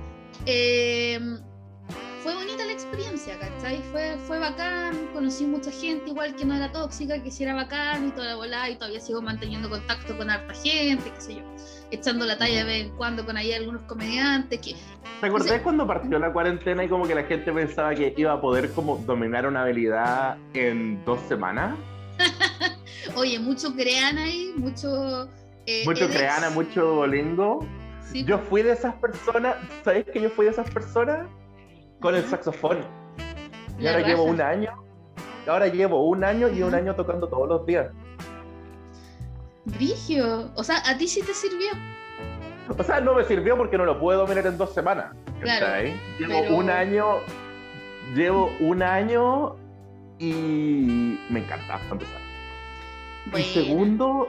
eh, 0.47 1.21
fue 2.23 2.35
bonita 2.35 2.65
la 2.65 2.72
experiencia, 2.97 3.39
¿cachai? 3.39 3.81
Fue, 3.91 4.17
fue 4.27 4.39
bacán, 4.39 4.95
conocí 5.15 5.47
mucha 5.47 5.71
gente 5.71 6.11
igual 6.11 6.35
que 6.37 6.45
no 6.45 6.55
era 6.55 6.71
tóxica, 6.71 7.23
que 7.23 7.31
sí 7.31 7.43
era 7.45 7.55
bacán 7.55 8.09
y 8.09 8.11
toda 8.11 8.27
la 8.29 8.37
bola, 8.37 8.69
y 8.69 8.77
todavía 8.77 9.01
sigo 9.01 9.23
manteniendo 9.23 9.71
contacto 9.71 10.17
con 10.17 10.29
harta 10.29 10.53
gente, 10.55 11.11
qué 11.15 11.21
sé 11.21 11.35
yo, 11.37 11.43
echando 11.91 12.27
la 12.27 12.37
talla 12.37 12.59
de 12.59 12.65
vez 12.65 12.85
en 12.87 12.97
cuando 12.97 13.25
con 13.25 13.37
ahí 13.37 13.53
algunos 13.53 13.83
comediantes 13.83 14.61
que 14.61 14.75
¿Te 15.21 15.27
acordás 15.27 15.61
cuando 15.63 15.87
partió 15.87 16.19
la 16.19 16.33
cuarentena 16.33 16.85
y 16.85 16.89
como 16.89 17.07
que 17.07 17.15
la 17.15 17.25
gente 17.25 17.51
pensaba 17.53 17.95
que 17.95 18.13
iba 18.17 18.33
a 18.33 18.41
poder 18.41 18.71
como 18.73 18.99
dominar 18.99 19.47
una 19.47 19.63
habilidad 19.63 20.37
en 20.53 21.03
dos 21.05 21.21
semanas? 21.29 21.77
Oye, 23.15 23.39
mucho 23.39 23.75
crean 23.75 24.19
ahí, 24.19 24.53
mucho. 24.57 25.29
eh, 25.67 25.83
Mucho 25.87 26.05
edX. 26.05 26.17
creana, 26.17 26.51
mucho 26.51 27.07
lingo. 27.07 27.67
Sí. 28.11 28.25
Yo 28.25 28.39
fui 28.39 28.63
de 28.63 28.73
esas 28.73 28.95
personas, 28.97 29.57
¿sabes 29.85 30.05
que 30.13 30.21
yo 30.21 30.29
fui 30.29 30.45
de 30.45 30.51
esas 30.53 30.69
personas? 30.71 31.27
Con 32.03 32.15
el 32.17 32.25
saxofón. 32.25 32.81
Y 33.79 33.87
ahora 33.87 34.01
llevo 34.07 34.25
un 34.25 34.41
año. 34.41 34.71
Ahora 35.49 35.69
llevo 35.69 36.05
un 36.09 36.23
año 36.25 36.49
y 36.49 36.63
un 36.63 36.75
año 36.75 36.95
tocando 36.95 37.29
todos 37.29 37.49
los 37.49 37.67
días. 37.67 37.87
Brigio. 39.65 40.51
O 40.57 40.65
sea, 40.65 40.77
a 40.87 40.97
ti 40.99 41.07
sí 41.09 41.23
te 41.23 41.33
sirvió. 41.33 41.71
O 42.77 42.83
sea, 42.83 43.01
no 43.01 43.15
me 43.15 43.25
sirvió 43.25 43.57
porque 43.57 43.79
no 43.79 43.85
lo 43.85 43.99
puedo 43.99 44.21
dominar 44.21 44.47
en 44.47 44.59
dos 44.59 44.73
semanas. 44.75 45.15
Claro. 45.41 45.91
Llevo 46.19 46.41
pero- 46.43 46.57
un 46.57 46.71
año. 46.71 47.07
Llevo 48.15 48.51
un 48.61 48.83
año 48.83 49.57
y 50.19 51.19
me 51.31 51.41
encanta 51.41 51.79
para 51.79 51.91
empezar. 51.93 52.21
Bueno. 53.31 53.39
Y 53.47 53.49
segundo, 53.51 54.29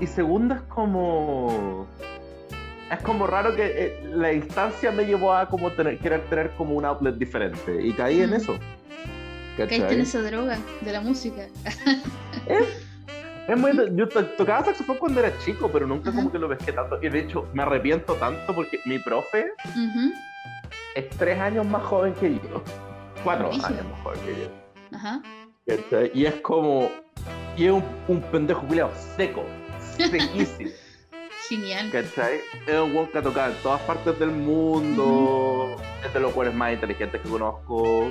y 0.00 0.06
segundo 0.06 0.54
es 0.56 0.62
como. 0.62 1.86
Es 2.90 3.00
como 3.02 3.26
raro 3.26 3.54
que 3.56 3.64
eh, 3.66 4.00
la 4.12 4.32
instancia 4.32 4.90
me 4.92 5.04
llevó 5.04 5.32
a 5.34 5.48
como 5.48 5.70
tener, 5.72 5.98
querer 5.98 6.20
tener 6.28 6.50
como 6.52 6.74
un 6.74 6.84
outlet 6.84 7.14
diferente. 7.16 7.80
Y 7.82 7.92
caí 7.92 8.20
en 8.20 8.34
eso. 8.34 8.58
Caíste 9.56 9.76
en 9.76 9.82
¿Cachai? 9.82 10.00
esa 10.00 10.22
droga 10.22 10.58
de 10.80 10.92
la 10.92 11.00
música. 11.00 11.46
Es 13.46 13.58
muy, 13.58 13.72
yo 13.94 14.08
to- 14.08 14.24
tocaba 14.24 14.64
saxofón 14.64 14.96
cuando 14.96 15.20
era 15.20 15.30
chico, 15.44 15.68
pero 15.70 15.86
nunca 15.86 16.08
Ajá. 16.08 16.18
como 16.18 16.32
que 16.32 16.38
lo 16.38 16.48
pesqué 16.48 16.72
tanto. 16.72 16.98
Y 17.02 17.10
de 17.10 17.20
hecho, 17.20 17.46
me 17.52 17.62
arrepiento 17.62 18.14
tanto 18.14 18.54
porque 18.54 18.78
mi 18.86 18.98
profe 18.98 19.48
Ujú. 19.70 20.12
es 20.94 21.10
tres 21.10 21.38
años 21.38 21.66
más 21.66 21.82
joven 21.82 22.14
que 22.14 22.32
yo. 22.36 22.62
Cuatro 23.22 23.48
años 23.52 23.62
más 23.90 24.00
joven 24.02 24.20
que 24.24 24.32
yo. 24.44 24.96
Ajá. 24.96 25.20
¿cachai? 25.66 26.10
Y 26.14 26.24
es 26.24 26.34
como. 26.36 26.90
Y 27.56 27.66
es 27.66 27.72
un, 27.72 27.84
un 28.08 28.22
pendejo 28.22 28.66
culiao 28.66 28.90
seco. 29.14 29.44
Sequísimo. 29.98 30.70
Genial. 31.48 31.90
¿Cachai? 31.90 32.40
Es 32.66 32.80
un 32.80 32.94
weón 32.94 33.08
que 33.08 33.18
ha 33.18 33.22
tocado 33.22 33.52
en 33.52 33.58
todas 33.62 33.80
partes 33.82 34.18
del 34.18 34.30
mundo. 34.30 35.76
Es 36.04 36.12
de 36.12 36.20
los 36.20 36.34
weones 36.34 36.54
más 36.56 36.72
inteligentes 36.72 37.20
que 37.20 37.28
conozco. 37.28 38.08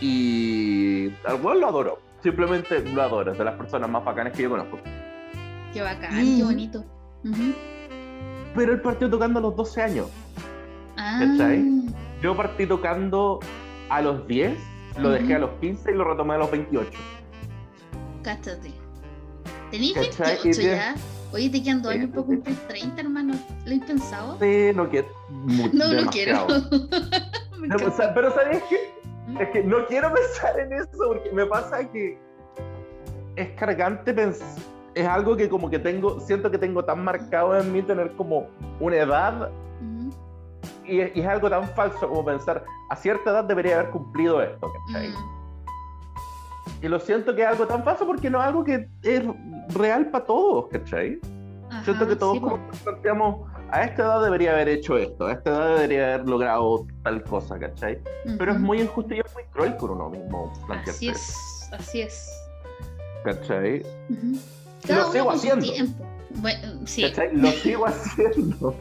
Y 0.00 1.10
al 1.24 1.40
weón 1.40 1.60
lo 1.60 1.68
adoro. 1.68 2.00
Simplemente 2.22 2.80
lo 2.80 3.02
adoro. 3.02 3.32
Es 3.32 3.38
de 3.38 3.44
las 3.44 3.54
personas 3.54 3.88
más 3.88 4.04
bacanas 4.04 4.32
que 4.32 4.42
yo 4.42 4.50
conozco. 4.50 4.78
Qué 5.72 5.82
bacán, 5.82 6.24
Y- 6.24 6.38
qué 6.38 6.44
bonito. 6.44 6.84
Ujú. 7.24 7.52
Pero 8.54 8.72
él 8.72 8.80
partió 8.80 9.10
tocando 9.10 9.38
a 9.38 9.42
los 9.42 9.56
12 9.56 9.82
años. 9.82 10.08
Ah, 10.96 11.18
¿Cachai? 11.20 11.64
Yo 12.22 12.36
partí 12.36 12.66
tocando 12.66 13.40
a 13.90 14.00
los 14.00 14.26
10, 14.26 14.56
lo 14.98 15.10
dejé 15.10 15.34
a 15.34 15.38
los 15.40 15.50
15 15.60 15.90
y 15.90 15.94
lo 15.94 16.04
retomé 16.04 16.34
a 16.34 16.38
los 16.38 16.50
28. 16.50 16.90
cáchate. 18.22 18.72
Tenís 19.70 19.92
¿Cachai? 19.92 20.36
28 20.42 20.48
Y 20.48 20.52
te- 20.52 20.76
ya. 20.76 20.94
Oye, 21.34 21.50
te 21.50 21.62
quedan 21.62 21.82
dos 21.82 21.92
años 21.92 22.10
para 22.10 22.22
cumplir 22.22 22.56
30, 22.68 23.00
hermano. 23.00 23.34
¿Lo 23.66 23.74
has 23.74 23.82
pensado? 23.84 24.38
Sí, 24.40 24.70
no 24.74 24.88
quiero. 24.88 25.08
No, 25.72 25.92
no 25.92 26.10
quiero. 26.10 26.46
demasiado. 26.46 26.88
No, 27.58 27.76
o 27.76 27.78
encanta. 27.78 27.96
sea, 27.96 28.14
pero 28.14 28.30
¿sabes 28.34 28.62
qué? 28.68 28.76
Es 29.42 29.48
que 29.50 29.62
no 29.64 29.86
quiero 29.86 30.12
pensar 30.12 30.60
en 30.60 30.72
eso 30.74 30.90
porque 31.08 31.30
me 31.32 31.46
pasa 31.46 31.90
que 31.90 32.18
es 33.36 33.48
cargante 33.58 34.14
pens- 34.14 34.42
es 34.94 35.06
algo 35.06 35.34
que 35.36 35.48
como 35.48 35.70
que 35.70 35.78
tengo, 35.78 36.20
siento 36.20 36.50
que 36.50 36.58
tengo 36.58 36.84
tan 36.84 37.02
marcado 37.02 37.58
en 37.58 37.72
mí 37.72 37.80
tener 37.82 38.12
como 38.16 38.46
una 38.80 38.96
edad 38.96 39.50
es, 40.86 41.16
y 41.16 41.20
es 41.20 41.26
algo 41.26 41.48
tan 41.48 41.66
falso 41.70 42.06
como 42.06 42.22
pensar 42.24 42.64
a 42.90 42.96
cierta 42.96 43.30
edad 43.30 43.44
debería 43.44 43.80
haber 43.80 43.90
cumplido 43.90 44.42
esto, 44.42 44.70
¿cachai? 44.86 45.08
Mm. 45.08 45.33
Y 46.84 46.88
lo 46.88 47.00
siento 47.00 47.34
que 47.34 47.40
es 47.40 47.48
algo 47.48 47.66
tan 47.66 47.82
falso 47.82 48.06
porque 48.06 48.28
no 48.28 48.38
es 48.40 48.44
algo 48.46 48.62
que 48.62 48.90
es 49.02 49.22
real 49.74 50.10
para 50.10 50.26
todos, 50.26 50.66
¿cachai? 50.70 51.18
siento 51.82 52.04
Ajá, 52.04 52.08
que 52.08 52.16
todos 52.16 52.34
sí, 52.34 52.40
como 52.40 52.58
nos 52.58 52.78
planteamos 52.80 53.50
a 53.70 53.84
esta 53.84 54.02
edad 54.02 54.22
debería 54.22 54.52
haber 54.52 54.68
hecho 54.68 54.98
esto, 54.98 55.26
a 55.26 55.32
esta 55.32 55.50
edad 55.50 55.74
debería 55.76 56.14
haber 56.14 56.28
logrado 56.28 56.86
tal 57.02 57.22
cosa, 57.24 57.58
¿cachai? 57.58 57.98
Pero 58.38 58.52
es 58.52 58.60
muy 58.60 58.82
injusto 58.82 59.14
y 59.14 59.20
es 59.20 59.32
muy 59.32 59.44
cruel 59.44 59.74
con 59.78 59.92
uno 59.92 60.10
mismo 60.10 60.52
plantearse 60.66 60.90
Así 60.90 61.08
es, 61.08 61.70
así 61.72 62.00
es. 62.02 62.30
¿Cachai? 63.24 63.78
Lo 63.80 64.38
Cada 64.86 65.04
uno 65.04 65.12
sigo 65.12 65.24
con 65.24 65.38
su 65.38 65.38
haciendo. 65.38 65.72
tiempo. 65.72 66.06
Bueno, 66.34 66.86
sí. 66.86 67.02
¿Cachai? 67.02 67.34
Lo 67.34 67.50
sigo 67.50 67.86
haciendo. 67.86 68.74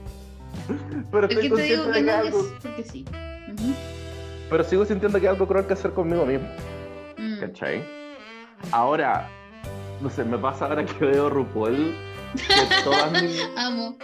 Pero 1.11 1.27
estoy 1.29 1.49
que 1.49 1.55
te 1.55 1.61
digo 1.61 1.85
que 1.85 1.91
que 1.93 2.01
no 2.01 2.11
es 2.11 2.15
algo. 2.17 2.39
es 2.41 2.45
porque 2.61 2.83
sí. 2.83 3.05
Pero 4.49 4.63
sigo 4.65 4.83
sintiendo 4.85 5.19
que 5.21 5.27
hay 5.27 5.31
algo 5.33 5.47
cruel 5.47 5.65
que 5.65 5.73
hacer 5.73 5.91
conmigo 5.91 6.25
mismo, 6.25 6.47
Mm. 7.23 7.39
¿cachai? 7.39 7.83
Ahora, 8.71 9.29
no 10.01 10.09
sé, 10.09 10.23
me 10.23 10.37
pasa 10.37 10.65
ahora 10.65 10.85
que 10.85 11.05
veo 11.05 11.29
RuPaul 11.29 11.95
que 12.35 12.75
todas 12.83 13.11
mis, 13.21 13.41
Amo. 13.57 13.97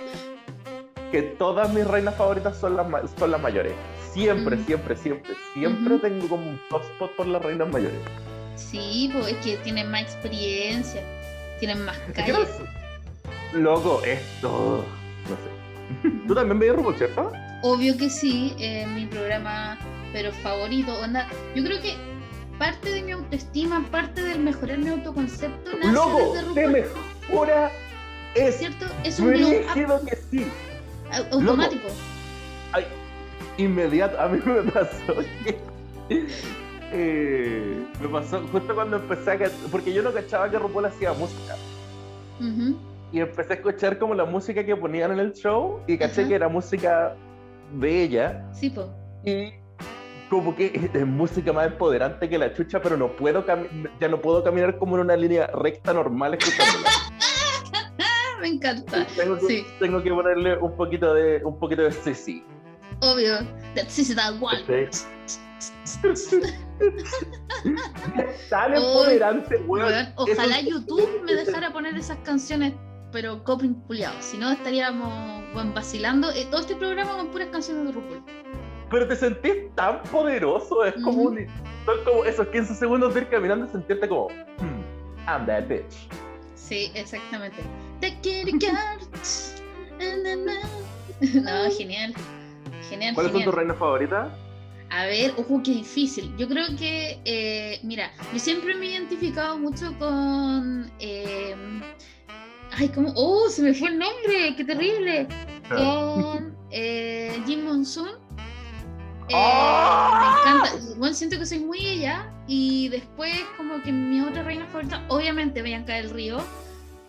que 1.11 1.21
todas 1.21 1.73
mis 1.73 1.85
reinas 1.87 2.15
favoritas 2.15 2.57
son 2.57 2.75
las, 2.75 2.87
son 3.17 3.31
las 3.31 3.41
mayores. 3.41 3.73
Siempre, 4.13 4.55
Mm. 4.57 4.65
siempre, 4.65 4.95
siempre, 4.95 5.33
siempre 5.53 5.97
tengo 5.99 6.27
como 6.27 6.49
un 6.49 6.59
top 6.69 6.81
spot 6.83 7.15
por 7.15 7.27
las 7.27 7.41
reinas 7.43 7.69
mayores. 7.69 7.99
Sí, 8.55 9.09
pues 9.13 9.27
es 9.27 9.37
que 9.37 9.57
tienen 9.57 9.89
más 9.91 10.01
experiencia, 10.01 11.01
tienen 11.59 11.85
más 11.85 11.97
Es 11.97 12.05
que 12.07 12.13
calle. 12.13 12.33
no 12.33 12.39
sé. 12.45 12.63
Loco, 13.53 14.01
esto. 14.03 14.85
No 15.29 15.35
sé. 16.09 16.17
Tú 16.27 16.35
también 16.35 16.59
veías 16.59 16.75
RuPaul, 16.75 16.95
¿cierto? 16.97 17.31
Obvio 17.61 17.97
que 17.97 18.09
sí, 18.09 18.55
es 18.59 18.87
mi 18.87 19.05
programa, 19.05 19.77
pero 20.13 20.31
favorito. 20.31 20.93
Onda, 20.99 21.27
yo 21.55 21.63
creo 21.63 21.81
que 21.81 21.95
parte 22.59 22.91
de 22.91 23.01
mi 23.01 23.11
autoestima, 23.13 23.83
parte 23.91 24.21
del 24.21 24.39
mejorar 24.39 24.77
mi 24.77 24.89
autoconcepto 24.89 25.71
nace 25.77 25.91
Loco, 25.91 26.33
te 26.53 26.67
mejora. 26.67 27.71
Es 28.35 28.57
¿cierto? 28.57 28.85
Es 29.03 29.19
un 29.19 29.31
rígido 29.33 30.01
que 30.05 30.15
sí. 30.29 30.45
au- 31.11 31.27
automático. 31.33 31.87
Ay, 32.73 32.85
inmediato, 33.57 34.19
a 34.21 34.27
mí 34.27 34.39
me 34.45 34.61
pasó 34.71 35.15
que. 35.43 35.57
eh, 36.91 37.85
me 38.01 38.07
pasó 38.07 38.41
justo 38.51 38.75
cuando 38.75 38.97
empecé 38.97 39.31
a. 39.31 39.49
Porque 39.71 39.91
yo 39.93 40.03
no 40.03 40.13
cachaba 40.13 40.49
que 40.49 40.59
RuPaul 40.59 40.85
hacía 40.85 41.13
música. 41.13 41.55
Y 43.11 43.19
empecé 43.19 43.53
a 43.53 43.55
escuchar 43.55 43.97
como 43.97 44.13
la 44.13 44.23
música 44.25 44.63
que 44.63 44.75
ponían 44.75 45.11
en 45.11 45.19
el 45.19 45.33
show 45.33 45.79
y 45.87 45.97
caché 45.97 46.27
que 46.27 46.35
era 46.35 46.47
música 46.47 47.15
de 47.73 48.03
ella. 48.03 48.45
Sí, 48.53 48.69
pues. 48.69 48.85
Y 49.25 49.53
como 50.29 50.55
que 50.55 50.89
es, 50.93 51.05
música 51.05 51.51
más 51.51 51.67
empoderante 51.67 52.29
que 52.29 52.37
la 52.37 52.53
chucha, 52.53 52.81
pero 52.81 52.95
no 52.97 53.15
puedo 53.15 53.45
ya 53.99 54.07
no 54.07 54.21
puedo 54.21 54.43
caminar 54.43 54.77
como 54.77 54.95
en 54.95 55.01
una 55.01 55.15
línea 55.15 55.47
recta 55.47 55.93
normal 55.93 56.35
escuchándola. 56.35 56.89
Me 58.41 58.47
encanta. 58.47 59.05
tengo, 59.17 59.37
que, 59.37 59.45
Sí. 59.47 59.65
tengo 59.79 60.01
que 60.01 60.09
ponerle 60.11 60.57
un 60.57 60.75
poquito 60.77 61.13
de 61.13 61.43
un 61.43 61.59
poquito 61.59 61.81
de 61.81 61.91
sí. 61.91 62.43
Obvio. 63.01 63.37
That's 63.75 63.97
is 63.99 64.15
that 64.15 64.35
one. 64.41 64.63
Tan 68.49 68.73
empoderante, 68.73 69.57
weón. 69.67 70.13
Ojalá 70.15 70.59
Eso- 70.59 70.69
YouTube 70.69 71.21
me 71.25 71.33
dejara 71.33 71.71
poner 71.73 71.95
esas 71.97 72.17
canciones, 72.19 72.73
pero 73.11 73.43
coping 73.43 73.73
puliado. 73.87 74.15
Si 74.21 74.37
no, 74.37 74.51
estaríamos 74.51 75.43
bueno, 75.53 75.73
vacilando 75.73 76.31
eh, 76.31 76.47
todo 76.49 76.61
este 76.61 76.75
programa 76.75 77.17
con 77.17 77.27
puras 77.31 77.49
canciones 77.49 77.87
de 77.87 77.91
RuPaul. 77.91 78.23
Pero 78.89 79.07
te 79.07 79.15
sentís 79.15 79.73
tan 79.75 80.01
poderoso, 80.03 80.83
es 80.83 80.93
como 81.03 81.23
un, 81.23 81.47
son 81.85 82.03
como 82.05 82.25
esos 82.25 82.47
15 82.47 82.73
segundos 82.73 83.13
de 83.13 83.21
ir 83.21 83.29
caminando 83.29 83.65
y 83.65 83.69
sentirte 83.69 84.07
como 84.07 84.27
hmm, 84.27 85.27
I'm 85.27 85.45
that 85.45 85.67
bitch. 85.67 86.07
Sí, 86.55 86.91
exactamente. 86.95 87.57
Na, 89.99 90.35
na. 90.35 90.59
No, 91.41 91.71
genial. 91.71 92.13
Genial, 92.89 93.13
¿Cuáles 93.13 93.33
son 93.33 93.43
tus 93.43 93.53
reinas 93.53 93.77
favoritas? 93.77 94.29
A 94.91 95.05
ver, 95.05 95.33
ojo, 95.37 95.61
qué 95.63 95.71
difícil. 95.71 96.35
Yo 96.37 96.47
creo 96.47 96.67
que, 96.77 97.19
eh, 97.25 97.79
mira, 97.83 98.11
yo 98.33 98.39
siempre 98.39 98.73
me 98.75 98.87
he 98.87 98.91
identificado 98.91 99.57
mucho 99.57 99.93
con. 99.99 100.91
eh, 100.99 101.55
ay, 102.71 102.89
¿cómo? 102.89 103.13
¡Oh! 103.15 103.49
Se 103.49 103.61
me 103.61 103.73
fue 103.73 103.89
el 103.89 103.99
nombre, 103.99 104.55
qué 104.55 104.63
terrible. 104.63 105.27
Con 105.69 106.55
eh, 106.71 107.39
Jim 107.45 107.65
Monsoon. 107.65 108.28
Eh, 109.29 109.33
¡Ah! 109.35 110.41
Me 110.45 110.51
encanta. 110.51 110.95
Bueno, 110.97 111.13
siento 111.15 111.37
que 111.39 111.45
soy 111.45 111.59
muy 111.59 111.79
ella. 111.85 112.31
Y 112.47 112.89
después, 112.89 113.33
como 113.57 113.81
que 113.83 113.91
mi 113.91 114.21
otra 114.21 114.43
reina 114.43 114.65
favorita, 114.67 115.03
obviamente 115.07 115.61
Bianca 115.61 115.93
del 115.93 116.09
Río. 116.09 116.37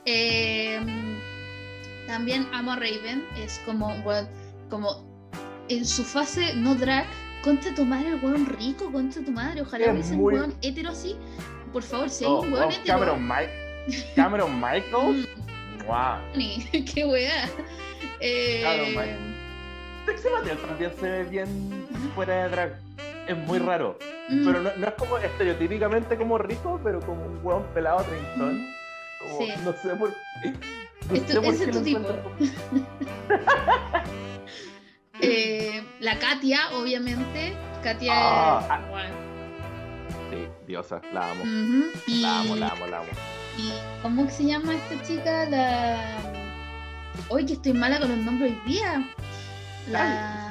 Eh, 0.04 0.80
también 2.06 2.46
amo 2.52 2.72
a 2.72 2.76
Raven. 2.76 3.24
Es 3.38 3.60
como, 3.64 3.94
bueno, 4.02 4.28
como 4.68 5.04
en 5.68 5.84
su 5.86 6.04
fase 6.04 6.54
no 6.54 6.74
drag. 6.74 7.06
Contra 7.42 7.74
tu 7.74 7.86
madre, 7.86 8.08
el 8.10 8.22
weón 8.22 8.44
rico, 8.44 8.92
contra 8.92 9.22
tu 9.24 9.30
madre. 9.32 9.62
Ojalá 9.62 9.86
Es 9.86 9.92
hubiese 9.92 10.12
muy- 10.14 10.34
un 10.34 10.40
weón 10.40 10.54
hetero 10.60 10.90
así. 10.90 11.16
Por 11.72 11.82
favor, 11.82 12.10
si 12.10 12.24
hay 12.24 12.30
Oh, 12.30 12.40
un 12.42 12.52
weón 12.52 12.66
oh, 12.66 12.70
hetero. 12.70 12.84
Cameron, 12.86 13.26
Mi- 13.26 13.96
Cameron 14.14 14.60
Michaels. 14.60 15.26
Wow. 15.86 16.18
Mm, 16.34 16.84
qué 16.94 17.04
weá. 17.06 17.48
Eh, 18.20 18.92
Mike. 18.94 19.16
Sexy 20.04 20.28
Mattel 20.34 20.58
también 20.58 20.92
se 21.00 21.08
ve 21.08 21.24
bien 21.24 21.79
fuera 22.14 22.44
de 22.44 22.48
drag. 22.50 22.78
Es 23.26 23.36
muy 23.36 23.58
raro. 23.58 23.98
mm, 24.28 24.44
Pero 24.46 24.60
no, 24.62 24.70
no 24.76 24.86
es 24.88 24.94
como 24.94 25.18
estereotípicamente 25.18 26.16
como 26.16 26.38
rico, 26.38 26.80
pero 26.82 27.00
como 27.00 27.24
un 27.26 27.40
hueón 27.44 27.64
pelado 27.74 28.02
treintón. 28.02 28.66
Como, 29.20 29.38
Sí. 29.38 29.52
No 29.64 29.72
sé 29.74 29.88
por 29.96 30.14
qué. 30.42 30.52
No 31.10 31.16
Es 31.16 31.26
tu- 31.26 31.40
ese 31.42 31.64
es 31.64 31.70
tu 31.72 31.80
tipo. 31.82 32.08
eh, 35.20 35.82
la 36.00 36.18
Katia, 36.18 36.58
obviamente. 36.74 37.54
Katia 37.82 38.12
Ah, 38.14 38.60
es- 38.62 38.70
ah. 38.70 38.80
bueno. 38.90 39.14
Sí, 40.30 40.46
diosa, 40.66 41.00
la 41.12 41.30
amo. 41.32 41.44
Y, 42.06 42.20
La 42.22 42.40
amo, 42.40 42.56
la 42.56 42.68
amo, 42.68 42.86
la 42.86 42.98
amo. 42.98 43.08
y 43.58 43.72
¿Cómo 44.02 44.28
se 44.30 44.44
llama 44.44 44.74
esta 44.76 45.02
chica? 45.02 45.46
La. 45.46 45.96
Hoy 47.28 47.44
que 47.46 47.54
estoy 47.54 47.72
mala 47.72 47.98
con 47.98 48.08
los 48.10 48.18
nombres 48.18 48.52
hoy 48.52 48.72
día. 48.72 49.02
La. 49.88 50.49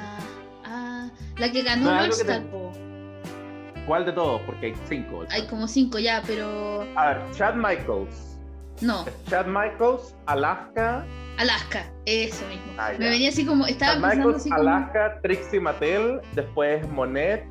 La 1.40 1.50
que 1.50 1.62
ganó 1.62 1.90
No, 1.90 2.16
que 2.16 2.24
te-. 2.24 3.86
¿Cuál 3.86 4.04
de 4.04 4.12
todos? 4.12 4.40
Porque 4.42 4.66
hay 4.66 4.74
cinco. 4.88 5.24
Hay 5.30 5.46
como 5.46 5.66
cinco 5.66 5.98
ya, 5.98 6.22
pero. 6.26 6.86
A 6.96 7.08
ver, 7.08 7.22
Chad 7.32 7.54
Michaels. 7.54 8.38
No, 8.80 9.04
Chad 9.28 9.46
Michaels, 9.46 10.14
Alaska. 10.26 11.04
Alaska, 11.38 11.90
eso 12.04 12.46
mismo. 12.46 12.72
Ah, 12.78 12.92
Me 12.98 13.08
venía 13.08 13.30
así 13.30 13.44
como. 13.44 13.66
Estaba 13.66 13.94
Chad 13.94 14.00
pensando 14.00 14.16
Michaels, 14.28 14.40
así 14.42 14.50
como. 14.50 14.60
Alaska, 14.60 15.20
Trixie 15.22 15.60
Mattel, 15.60 16.20
después 16.34 16.88
Monet 16.90 17.44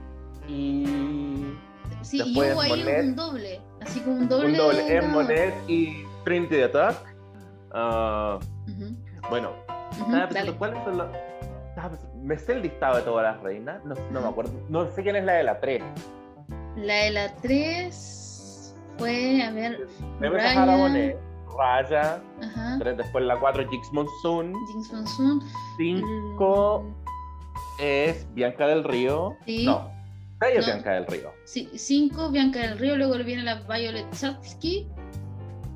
y. 0.47 0.86
Sí, 2.02 2.21
y 2.25 2.39
hubo 2.39 2.62
ahí 2.62 2.84
un 3.02 3.15
doble. 3.15 3.62
Así 3.82 3.99
como 3.99 4.17
un 4.17 4.30
doble. 4.30 4.47
Un 4.47 4.58
doble, 4.58 4.97
es. 4.97 5.08
Monet 5.08 5.54
y 5.67 6.04
Trinity 6.23 6.62
Tuck. 6.71 6.95
Ah, 7.71 8.39
bueno, 9.30 9.54
dale. 10.10 10.28
pensando, 10.28 10.58
¿cuáles 10.58 10.84
son 10.84 10.97
los.? 10.97 11.08
Estaba 11.69 11.89
pensando- 11.89 12.15
Me 12.23 12.38
sé 12.38 12.53
el 12.53 12.62
listado 12.62 12.97
de 12.97 13.01
todas 13.03 13.23
las 13.23 13.41
reinas, 13.43 13.84
no, 13.86 13.95
no 14.12 14.21
me 14.21 14.27
acuerdo. 14.27 14.51
No 14.69 14.89
sé 14.91 15.01
quién 15.03 15.15
es 15.15 15.23
la 15.23 15.34
de 15.34 15.43
la 15.43 15.60
3. 15.60 15.84
La 16.75 16.93
de 16.95 17.12
la 17.12 17.36
3 17.38 18.75
fue, 18.97 19.41
a 19.43 19.51
ver, 19.51 19.88
Debe 20.19 20.38
Raya. 20.38 20.65
Monet, 20.65 21.17
Raya, 21.58 22.21
ajá, 22.41 22.77
tres, 22.79 22.97
después 22.97 23.23
la 23.25 23.38
4 23.39 23.67
Jix 23.69 23.91
Monsoon, 23.91 24.53
Jinx 24.71 24.93
Monsoon. 24.93 25.41
5 25.77 26.84
mm, 26.84 27.82
es 27.82 28.27
Bianca 28.34 28.67
del 28.67 28.84
Río. 28.84 29.36
Sí. 29.45 29.65
No, 29.65 29.89
6 30.39 30.55
es 30.58 30.67
No. 30.67 30.73
Bianca 30.73 30.91
del 30.91 31.05
Río. 31.08 31.32
5, 31.45 32.29
Bianca 32.32 32.60
del 32.60 32.77
Río, 32.77 32.95
luego 32.97 33.15
viene 33.23 33.43
la 33.43 33.55
Violet 33.62 34.10
Chachki. 34.12 34.88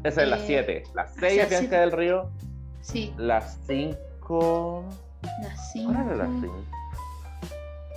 Esa 0.04 0.24
es 0.24 0.28
la 0.30 0.38
Eh, 0.38 0.44
7. 0.46 0.84
La 0.94 1.08
6 1.08 1.20
sea, 1.34 1.44
es 1.44 1.50
Bianca 1.50 1.58
siete. 1.60 1.76
del 1.78 1.92
Río. 1.92 2.30
Sí, 2.82 3.14
La 3.18 3.42
5. 3.42 4.84
La 5.24 5.56
¿Cuál 5.86 6.06
era 6.08 6.16
la 6.16 6.26
5. 6.26 6.42
5? 6.42 6.54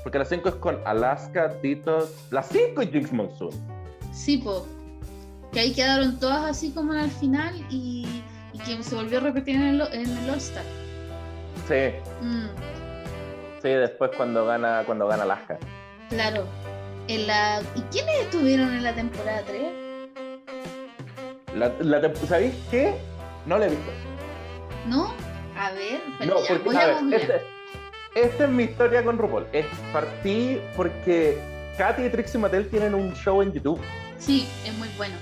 Porque 0.03 0.19
la 0.19 0.25
5 0.25 0.49
es 0.49 0.55
con 0.57 0.79
Alaska, 0.87 1.53
Tito. 1.61 2.09
La 2.31 2.43
5 2.43 2.81
es 2.83 2.91
Jinx 2.91 3.13
Monsoon. 3.13 3.51
Sí, 4.13 4.39
po. 4.39 4.67
Que 5.53 5.61
ahí 5.61 5.73
quedaron 5.75 6.19
todas 6.19 6.45
así 6.45 6.71
como 6.73 6.93
al 6.93 7.11
final 7.11 7.55
y, 7.71 8.23
y 8.53 8.59
que 8.59 8.83
se 8.83 8.95
volvió 8.95 9.19
a 9.19 9.23
repetir 9.23 9.57
en 9.57 9.63
el, 9.63 9.81
en 9.93 10.17
el 10.19 10.31
All-Star. 10.31 10.65
Sí, 11.69 11.97
Mm, 12.23 12.47
sí, 13.63 13.69
después 13.69 14.11
cuando 14.17 14.47
gana, 14.47 14.83
cuando 14.87 15.07
gana 15.09 15.25
Alaska. 15.25 15.59
claro. 16.09 16.45
En 17.09 17.27
la... 17.29 17.63
¿Y 17.77 17.81
quiénes 17.83 18.15
estuvieron 18.23 18.69
en 18.75 18.83
la 18.83 18.93
temporada 18.93 19.43
3? 19.47 19.63
La, 21.55 21.73
la 21.81 22.15
¿Sabéis 22.27 22.55
qué? 22.69 22.97
No 23.47 23.59
la 23.59 23.67
he 23.67 23.71
visto. 23.71 23.91
¿No? 24.89 25.13
A 25.59 25.71
ver, 25.73 26.01
pero 26.19 26.35
No, 26.35 26.41
ya, 26.43 26.49
porque, 26.49 26.65
voy 26.65 26.77
a 26.77 26.81
a 26.99 27.03
ver, 27.03 27.21
este- 27.21 27.41
esta 28.15 28.45
es 28.45 28.51
mi 28.51 28.65
historia 28.65 29.03
con 29.05 29.19
RuPaul. 29.19 29.47
Es, 29.53 29.67
partí 29.93 30.61
porque 30.77 31.39
Katy 31.79 32.05
y 32.05 32.11
Trixie 32.11 32.39
Mattel 32.41 32.69
tienen 32.69 32.95
un 32.95 33.13
show 33.15 33.43
en 33.43 33.53
YouTube. 33.53 33.81
Sí, 34.19 34.49
es 34.65 34.73
muy 34.75 34.89
bueno. 34.97 35.15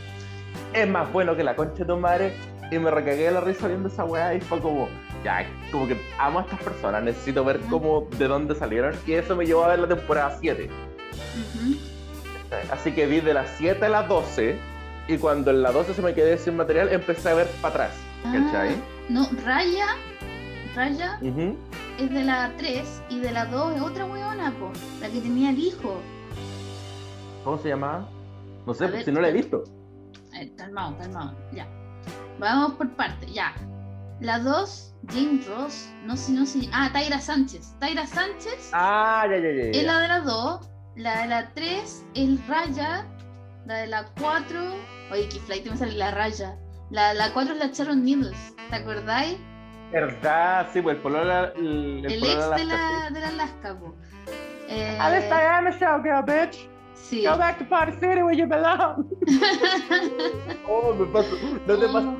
Es 0.72 0.88
más 0.88 1.12
bueno 1.12 1.36
que 1.36 1.44
la 1.44 1.54
concha 1.56 1.78
de 1.78 1.84
tu 1.86 1.96
madre. 1.96 2.32
Y 2.70 2.78
me 2.78 2.90
recagué 2.90 3.24
de 3.24 3.30
la 3.30 3.40
risa 3.40 3.68
viendo 3.68 3.88
esa 3.88 4.04
weá 4.04 4.34
y 4.34 4.40
fue 4.40 4.58
como, 4.60 4.88
ya, 5.22 5.46
como 5.70 5.86
que 5.86 5.96
amo 6.18 6.38
a 6.40 6.42
estas 6.42 6.60
personas, 6.62 7.02
necesito 7.02 7.44
ver 7.44 7.56
Ajá. 7.60 7.66
cómo, 7.70 8.08
de 8.18 8.26
dónde 8.26 8.54
salieron. 8.54 8.94
Y 9.06 9.12
eso 9.12 9.36
me 9.36 9.44
llevó 9.46 9.64
a 9.64 9.68
ver 9.68 9.80
la 9.80 9.88
temporada 9.88 10.36
7. 10.40 10.68
Ujú. 11.14 11.76
Así 12.72 12.92
que 12.92 13.06
vi 13.06 13.20
de 13.20 13.34
las 13.34 13.50
7 13.58 13.84
a 13.84 13.88
las 13.88 14.08
12. 14.08 14.56
Y 15.06 15.18
cuando 15.18 15.50
en 15.50 15.62
la 15.62 15.70
12 15.72 15.92
se 15.94 16.02
me 16.02 16.14
quedé 16.14 16.38
sin 16.38 16.56
material, 16.56 16.88
empecé 16.90 17.28
a 17.28 17.34
ver 17.34 17.46
para 17.60 17.74
atrás. 17.74 17.90
¿Cachai? 18.24 18.70
Ah, 18.70 19.04
no, 19.10 19.28
Raya, 19.44 19.86
Raya 20.74 21.18
Ujú. 21.22 21.56
es 21.98 22.10
de 22.10 22.24
la 22.24 22.52
3 22.56 23.02
y 23.10 23.20
de 23.20 23.30
la 23.32 23.46
2 23.46 23.76
es 23.76 23.82
otra 23.82 24.06
weona, 24.06 24.50
po, 24.58 24.72
la 25.00 25.08
que 25.08 25.20
tenía 25.20 25.50
el 25.50 25.58
hijo. 25.58 26.00
¿Cómo 27.44 27.58
se 27.58 27.68
llamaba? 27.68 28.08
No 28.66 28.74
sé, 28.74 28.84
A 28.87 28.88
ver, 28.88 29.04
si 29.04 29.12
no 29.12 29.20
la 29.20 29.28
he 29.28 29.32
visto. 29.32 29.62
Eh, 30.34 30.50
calmado, 30.56 30.96
calmado, 30.98 31.37
ya. 31.52 31.66
Vamos 32.40 32.72
por 32.74 32.90
partes, 32.96 33.32
ya. 33.32 33.52
La 34.20 34.38
2, 34.38 34.94
James 35.12 35.46
Ross, 35.46 35.88
no 36.04 36.16
sé, 36.16 36.32
no 36.32 36.46
sé. 36.46 36.68
Ah, 36.72 36.90
Taira 36.92 37.20
Sánchez. 37.20 37.74
Taira 37.78 38.06
Sánchez 38.06 38.70
Ah, 38.72 39.26
ya, 39.28 39.37
ya, 39.37 39.50
ya. 39.52 39.78
es 39.78 39.84
la 39.84 40.00
de 40.00 40.08
la 40.08 40.20
2. 40.20 40.68
La 40.96 41.22
de 41.22 41.28
la 41.28 41.50
3 41.54 42.04
es 42.14 42.46
Raya. 42.48 43.06
La 43.66 43.74
de 43.78 43.87
la 43.88 44.04
4. 44.20 44.60
Oye, 45.12 45.28
que 45.28 45.38
flight 45.40 45.66
me 45.70 45.76
sale 45.76 45.92
la 45.92 46.10
Raya. 46.10 46.56
La 46.90 47.08
de 47.10 47.14
la 47.14 47.32
4 47.32 47.54
es 47.54 47.58
la 47.60 47.66
Sharon 47.66 48.04
Needles. 48.04 48.54
¿Te 48.70 48.76
acordáis? 48.76 49.37
¿Verdad? 49.94 50.66
Sí, 50.72 50.83
pues 50.83 50.96
el 50.96 51.02
polola. 51.02 51.52
El, 51.57 52.04
El, 52.04 52.20
polola 52.20 52.46
ex 52.46 52.57
de 52.57 52.64
la, 52.64 53.11
de 53.11 53.20
la 53.20 53.28
Alaska, 53.28 53.78
po. 53.78 53.94
Eh, 54.68 54.98
Alice 55.00 55.26
Diana 55.28 55.70
showgirl, 55.70 56.22
bitch. 56.24 56.68
sí. 56.94 57.24
Go 57.24 57.37
back 57.38 57.59
to 57.59 57.64
Party 57.64 57.92
City 58.00 58.22
where 58.22 58.35
you 58.37 58.46
belong. 58.46 59.07
Oh, 60.68 60.92
me 60.94 61.07
pasa. 61.07 61.28
¿No 61.66 61.78
te 61.78 61.87
pasa? 61.87 62.14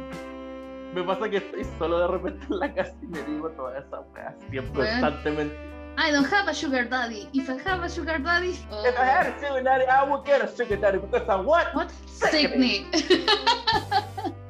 Me 0.95 1.03
pasa 1.03 1.29
que 1.29 1.39
estoy 1.39 1.65
solo 1.79 1.99
de 1.99 2.07
repente 2.07 2.47
en 2.49 2.59
la 2.61 2.73
casa 2.73 2.93
y 3.03 3.07
me 3.07 3.23
digo 3.25 3.49
toda 3.51 3.79
esa 3.79 4.03
siempre 4.51 4.73
Bueno. 4.73 5.01
constantemente. 5.01 5.57
I 5.97 6.11
don't 6.13 6.27
have 6.33 6.49
a 6.49 6.55
sugar 6.55 6.89
daddy. 6.89 7.29
If 7.33 7.49
I 7.49 7.57
have 7.69 7.85
a 7.85 7.89
sugar 7.89 8.19
daddy. 8.23 8.57
oh, 8.71 8.85
If 8.87 8.97
I 8.99 9.05
had 9.05 9.27
a 9.27 9.41
sugar 9.41 9.63
daddy, 9.63 9.85
I 9.87 10.05
would 10.09 10.25
get 10.25 10.43
a 10.43 10.49
sugar 10.57 10.77
daddy 10.77 10.99
because 10.99 11.29
I 11.29 11.37
what? 11.37 11.75
What? 11.75 11.91
Sydney. 12.07 12.87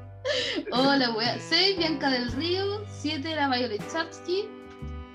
Hola, 0.73 1.11
wea. 1.11 1.39
6, 1.39 1.79
Bianca 1.79 2.11
del 2.11 2.33
Río. 2.33 2.85
7, 2.89 3.35
la 3.35 3.49
Violet 3.49 3.83
Chapsky. 3.93 4.49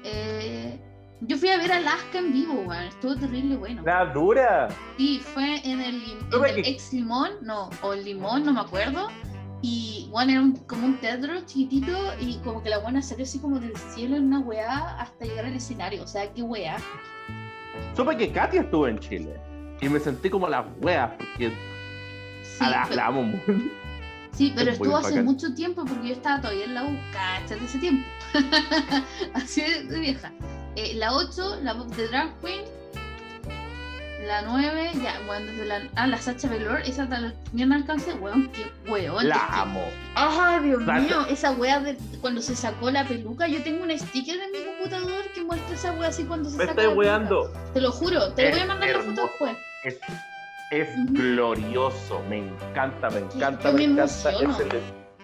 Eh, 0.04 0.80
yo 1.22 1.38
fui 1.38 1.50
a 1.50 1.58
ver 1.58 1.72
Alaska 1.72 2.19
en 2.19 2.32
vivo, 2.32 2.54
weón. 2.65 2.84
Estuvo 2.84 3.15
terrible 3.15 3.58
bueno. 3.58 3.82
La 3.84 4.06
dura. 4.06 4.69
Sí, 4.98 5.19
fue 5.19 5.58
en 5.69 5.82
el, 5.82 5.95
en 6.32 6.45
el 6.45 6.65
ex 6.65 6.93
limón, 6.93 7.32
no, 7.41 7.69
o 7.82 7.93
el 7.93 8.06
limón, 8.06 8.45
no 8.45 8.54
me 8.54 8.62
acuerdo. 8.62 9.08
Y 9.62 10.08
bueno, 10.12 10.32
era 10.32 10.41
un- 10.41 10.56
como 10.56 10.86
un 10.86 10.98
teatro 11.02 11.34
chiquitito 11.45 11.91
y 12.22 12.38
como 12.38 12.63
que 12.63 12.69
la 12.69 12.78
buena 12.78 13.02
salió 13.02 13.24
así 13.26 13.39
como 13.39 13.60
del 13.60 13.76
cielo 13.76 14.15
en 14.15 14.28
una 14.28 14.39
weá 14.39 14.98
hasta 15.02 15.26
llegar 15.26 15.45
al 15.45 15.54
escenario. 15.56 16.04
O 16.04 16.08
sea, 16.08 16.32
qué 16.34 16.41
weá. 16.41 16.78
Supe 17.95 18.15
que 18.15 18.32
Katia 18.32 18.62
estuvo 18.62 18.88
en 18.88 19.00
Chile 19.00 19.36
y 19.82 19.89
me 19.89 20.00
sentí 20.00 20.30
como 20.30 20.48
la 20.48 20.62
wea 20.82 21.17
porque 21.17 21.52
Sí, 22.43 22.63
a 22.63 22.69
la, 22.69 22.84
pero- 22.84 22.95
la 22.95 23.06
amo 23.08 23.24
mucho. 23.24 23.43
Sí, 24.39 24.54
pero 24.56 24.71
Es 24.71 24.78
estuvo 24.78 24.95
hace 24.95 25.10
bacán. 25.10 25.25
mucho 25.25 25.54
tiempo 25.54 25.84
porque 25.84 26.08
yo 26.08 26.13
estaba 26.13 26.39
todavía 26.39 26.63
en 26.63 26.73
la 26.73 26.84
U, 26.86 26.97
de 27.49 27.65
ese 27.65 27.78
tiempo. 27.78 28.08
Así 29.34 29.62
de, 29.62 29.84
de 29.84 29.99
vieja. 29.99 30.32
Eh, 30.78 30.93
la 30.95 31.12
8, 31.13 31.60
la 31.62 31.73
voz 31.73 31.95
de 31.97 32.08
Drag 32.08 32.39
Queen. 32.39 32.62
La 34.25 34.41
9, 34.43 34.91
ya, 35.04 35.19
bueno, 35.25 35.45
desde 35.52 35.65
la. 35.65 35.82
Ah, 35.95 36.08
la 36.08 36.17
Sacha 36.17 36.47
Velour, 36.47 36.82
esa 36.86 37.06
ni 37.52 37.65
no 37.65 37.75
alcancé, 37.75 38.13
weón, 38.13 38.49
qué 38.52 38.71
weón. 38.89 39.28
La 39.28 39.45
amo. 39.62 39.84
¡Ah, 40.15 40.60
Dios 40.63 40.86
Sacha- 40.86 40.99
mío! 41.02 41.25
Esa 41.30 41.52
wea 41.52 41.80
de 41.82 41.97
cuando 42.21 42.41
se 42.41 42.56
sacó 42.56 42.91
la 42.91 43.06
peluca, 43.08 43.47
yo 43.47 43.62
tengo 43.63 43.84
un 43.84 43.97
sticker 43.97 44.39
en 44.39 44.52
mi 44.52 44.60
computador 44.63 45.23
que 45.34 45.43
muestra 45.43 45.75
esa 45.75 45.91
wea 45.93 46.10
así 46.10 46.23
cuando 46.23 46.49
se 46.49 46.58
Me 46.58 46.65
saca 46.65 46.82
estoy 46.82 46.93
la 46.93 46.97
weando. 46.97 47.41
peluca. 47.52 47.73
Te 47.73 47.82
lo 47.82 47.91
juro, 47.91 48.34
te 48.34 48.47
Es 48.47 48.52
voy 48.56 48.60
a 48.62 48.65
mandar 48.67 48.89
la 48.89 48.95
foto 48.99 49.10
hermoso. 49.10 49.28
después. 49.28 49.58
Es, 49.84 49.97
es 50.71 50.88
glorioso. 51.12 52.21
Me 52.29 52.39
encanta, 52.39 53.10
me 53.10 53.19
encanta, 53.19 53.71
yo 53.71 53.73
me 53.73 53.88
me 53.88 54.01
encanta. 54.01 54.75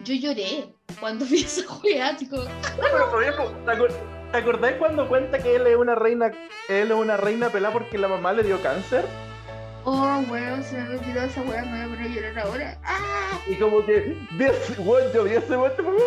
Yo 0.03 0.13
lloré 0.15 0.73
cuando 0.99 1.25
vi 1.29 1.41
esa 1.41 1.62
wea, 1.84 2.15
chico. 2.17 2.38
Pero, 2.79 3.19
¿te 3.19 3.71
acor- 3.71 3.91
¿te 4.31 4.38
acordás 4.38 4.73
cuando 4.79 5.08
cuenta 5.08 5.39
que 5.39 5.55
él 5.55 5.67
es 5.67 5.75
una 5.77 5.95
reina, 5.95 6.31
él 6.69 6.91
es 6.91 6.97
una 6.97 7.17
reina 7.17 7.49
pelada 7.49 7.73
porque 7.73 7.97
la 7.97 8.08
mamá 8.08 8.34
le 8.34 8.43
dio 8.43 8.62
cáncer? 8.62 9.05
Oh, 9.88 10.23
weón, 10.31 10.63
se 10.63 10.77
me 10.77 10.81
había 10.81 10.99
olvidado 10.99 11.27
esa 11.27 11.41
weá, 11.43 11.62
me 11.63 11.71
voy 11.71 11.79
a 11.81 11.95
poner 11.95 12.01
a 12.01 12.08
llorar 12.15 12.39
ahora. 12.39 12.77
¡Ah! 12.84 13.39
Y 13.47 13.55
como 13.55 13.86
que, 13.86 14.17
bueno, 14.79 15.13
yo 15.13 15.23
vi 15.25 15.31
ese 15.31 15.41
fue 15.41 15.75
como, 15.75 15.97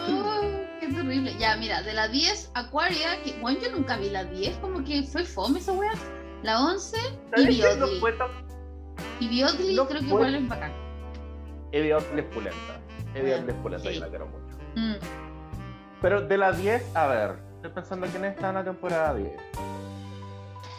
Oh, 0.00 0.40
qué 0.80 0.88
terrible. 0.88 1.34
Ya, 1.38 1.56
mira, 1.56 1.82
de 1.82 1.92
la 1.92 2.08
10, 2.08 2.50
Aquaria, 2.54 3.22
que 3.22 3.32
bueno, 3.40 3.60
yo 3.60 3.70
nunca 3.70 3.96
vi 3.98 4.10
la 4.10 4.24
10, 4.24 4.56
como 4.58 4.82
que 4.84 5.02
fue 5.02 5.24
fome 5.24 5.58
esa 5.58 5.72
weá. 5.72 5.92
La 6.42 6.60
11, 6.64 6.96
¿Sabes 7.30 7.56
y 7.58 7.60
tan... 7.62 8.28
Y 9.20 9.28
Biodli 9.28 9.74
no 9.76 9.86
creo 9.86 10.00
que 10.00 10.06
igual 10.06 10.34
es 10.34 10.48
bacán. 10.48 10.72
Evie 11.70 11.94
Oddly 11.94 12.20
es 12.20 12.26
pulenta. 12.26 12.58
Bueno, 13.14 13.28
Oddly 13.36 13.50
es 13.50 13.54
pulenta 13.56 13.88
sí. 13.90 13.96
y 13.96 14.00
la 14.00 14.08
quiero 14.08 14.26
mucho. 14.26 14.56
Mm. 14.74 14.94
Pero 16.00 16.20
de 16.22 16.38
la 16.38 16.52
10, 16.52 16.96
a 16.96 17.06
ver, 17.06 17.38
estoy 17.56 17.70
pensando 17.70 18.06
quién 18.08 18.24
está 18.24 18.48
en 18.48 18.54
la 18.56 18.64
temporada 18.64 19.14
10. 19.14 19.30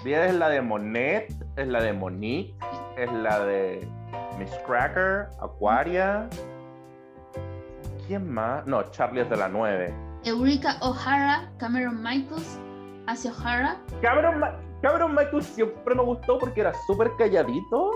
10 0.04 0.20
es 0.30 0.36
la 0.36 0.50
de 0.50 0.62
Monet, 0.62 1.34
es 1.56 1.68
la 1.68 1.82
de 1.82 1.94
Monique, 1.94 2.54
es 2.98 3.12
la 3.12 3.40
de 3.46 3.88
Miss 4.38 4.52
Cracker, 4.68 5.30
Aquaria. 5.42 6.28
¿Quién 8.08 8.30
más? 8.30 8.66
No, 8.68 8.84
Charlie 8.92 9.22
es 9.22 9.30
de 9.30 9.38
la 9.38 9.48
9. 9.48 9.94
Eureka 10.26 10.78
O'Hara, 10.82 11.50
Cameron 11.58 12.04
Michaels, 12.04 12.60
Asia 13.08 13.32
O'Hara. 13.32 13.78
Cameron, 14.02 14.40
Ma- 14.40 14.60
Cameron 14.84 15.16
Michael 15.16 15.42
siempre 15.44 15.96
me 15.96 16.04
gustó 16.04 16.38
porque 16.38 16.62
era 16.62 16.74
súper 16.86 17.12
calladito 17.18 17.90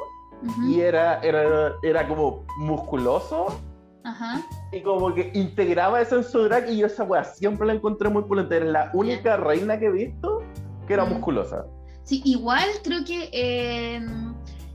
y 0.68 0.80
era, 0.80 1.20
era, 1.22 1.74
era 1.84 2.08
como 2.08 2.46
musculoso 2.60 3.60
Ajá. 4.04 4.42
y 4.72 4.82
como 4.82 5.14
que 5.14 5.30
integraba 5.34 6.00
eso 6.02 6.16
en 6.18 6.24
su 6.24 6.44
drag 6.44 6.70
y 6.70 6.78
yo 6.78 6.88
esa 6.88 7.04
wea 7.04 7.24
siempre 7.24 7.68
la 7.68 7.74
encontré 7.74 8.10
muy 8.10 8.24
pulenta. 8.24 8.56
Era 8.56 8.66
la 8.66 8.92
única 8.94 9.38
reina 9.38 9.78
que 9.78 9.86
he 9.88 9.92
visto 9.92 10.42
que 10.88 10.94
era 10.94 11.04
musculosa. 11.06 11.66
Sí, 12.04 12.22
igual 12.24 12.70
creo 12.86 13.04
que 13.06 13.30
en, 13.34 14.34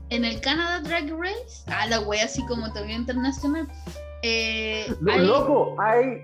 en 0.09 0.23
el 0.23 0.39
Canada 0.39 0.81
Drag 0.81 1.09
Race, 1.19 1.63
ah, 1.67 1.87
la 1.87 1.99
wea 2.01 2.25
así 2.25 2.45
como 2.45 2.71
también 2.73 3.01
internacional. 3.01 3.67
Eh, 4.21 4.85
Lo- 5.01 5.11
hay- 5.13 5.25
Loco, 5.25 5.75
hay. 5.81 6.21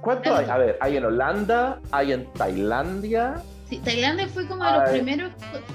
¿Cuánto 0.00 0.32
hay? 0.36 0.44
Hay- 0.44 0.50
A 0.50 0.56
ver, 0.58 0.78
hay 0.80 0.96
en 0.96 1.04
Holanda, 1.06 1.80
hay 1.90 2.12
en 2.12 2.32
Tailandia. 2.34 3.42
Sí, 3.68 3.78
Tailandia 3.78 4.28
fue 4.28 4.46
como 4.46 4.64
de 4.64 4.70
los 4.72 4.80
primeros. 4.90 5.32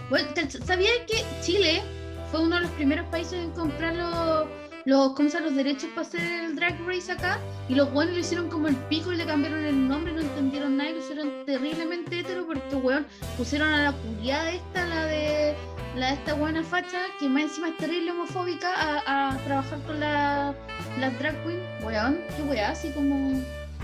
Bueno, 0.10 0.28
¿te- 0.34 0.49
¿sabías 0.49 0.91
que 1.08 1.23
Chile 1.41 1.82
fue 2.32 2.41
uno 2.41 2.56
de 2.58 2.62
los 2.63 2.71
primeros 2.71 3.06
países 3.08 3.34
en 3.34 3.52
comprar 3.52 3.95
los, 3.95 4.47
los, 4.86 5.13
¿cómo 5.13 5.28
se 5.30 5.39
los 5.39 5.56
derechos 5.56 5.89
para 5.95 6.02
hacer 6.08 6.21
el 6.21 6.56
drag 6.56 6.75
race 6.88 7.12
acá? 7.12 7.39
Y 7.67 7.73
los 7.75 7.91
buenos 7.91 8.13
lo 8.13 8.19
hicieron 8.19 8.49
como 8.49 8.67
el 8.67 8.75
pico 8.75 9.12
y 9.12 9.15
le 9.15 9.25
cambiaron 9.25 9.65
el 9.65 9.88
nombre, 9.88 10.13
no 10.13 10.21
entendieron 10.21 10.78
nada 10.78 10.91
y 10.91 10.93
lo 10.93 10.99
hicieron 10.99 11.32
terriblemente 11.45 12.19
hetero 12.19 12.45
porque, 12.45 12.75
weón, 12.75 13.08
pusieron 13.38 13.69
a 13.69 13.84
la 13.86 13.91
culiada 13.93 14.52
esta, 14.52 14.86
la 14.86 15.06
de 15.06 15.56
la 15.95 16.08
de 16.10 16.13
esta 16.13 16.36
buena 16.36 16.63
facha, 16.63 16.99
que 17.19 17.28
más 17.28 17.43
encima 17.43 17.69
es 17.69 17.78
terrible 17.78 18.12
homofóbica, 18.12 18.71
a, 18.71 19.32
a 19.32 19.38
trabajar 19.39 19.80
con 19.88 19.99
la, 19.99 20.54
las 20.99 21.17
drag 21.19 21.43
queen, 21.43 21.60
weón, 21.84 22.19
qué 22.38 22.43
weá, 22.43 22.69
así 22.69 22.91
como. 22.91 23.41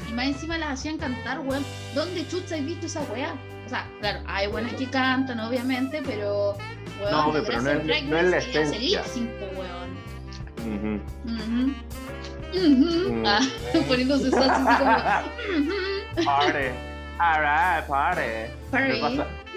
Y 0.08 0.14
más 0.14 0.28
encima 0.28 0.60
las 0.60 0.70
hacían 0.80 1.00
cantar, 1.00 1.40
weón. 1.40 1.66
¿Dónde 1.96 2.28
chucha 2.28 2.56
has 2.56 2.64
visto 2.66 2.86
esa 2.86 3.02
weá? 3.12 3.34
O 3.66 3.70
sea, 3.70 3.88
claro, 4.00 4.20
hay 4.28 4.48
buenas 4.48 4.74
que 4.74 4.90
cantan, 4.90 5.40
obviamente, 5.40 6.02
pero. 6.06 6.56
Weón, 7.00 7.12
No, 7.12 7.32
pero 7.46 7.62
no 7.62 7.70
es- 7.72 8.04
no 8.06 8.18
es 8.18 8.26
la 8.30 8.38
esencia. 8.38 9.04
Mm. 10.66 11.00
Ah, 13.26 13.40
poniéndose 13.88 14.32
sassy 14.32 14.48
así 14.48 14.84
como. 16.16 16.26
Party. 16.26 16.68
Alright, 17.20 17.88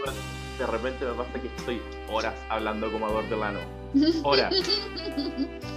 bueno, 0.04 0.18
de 0.58 0.66
repente 0.66 1.04
me 1.04 1.12
pasa 1.14 1.32
que 1.40 1.46
estoy 1.56 1.80
horas 2.10 2.34
hablando 2.48 2.90
como 2.90 3.06
Ador 3.06 3.28
Delano. 3.28 3.60
Horas. 4.24 4.52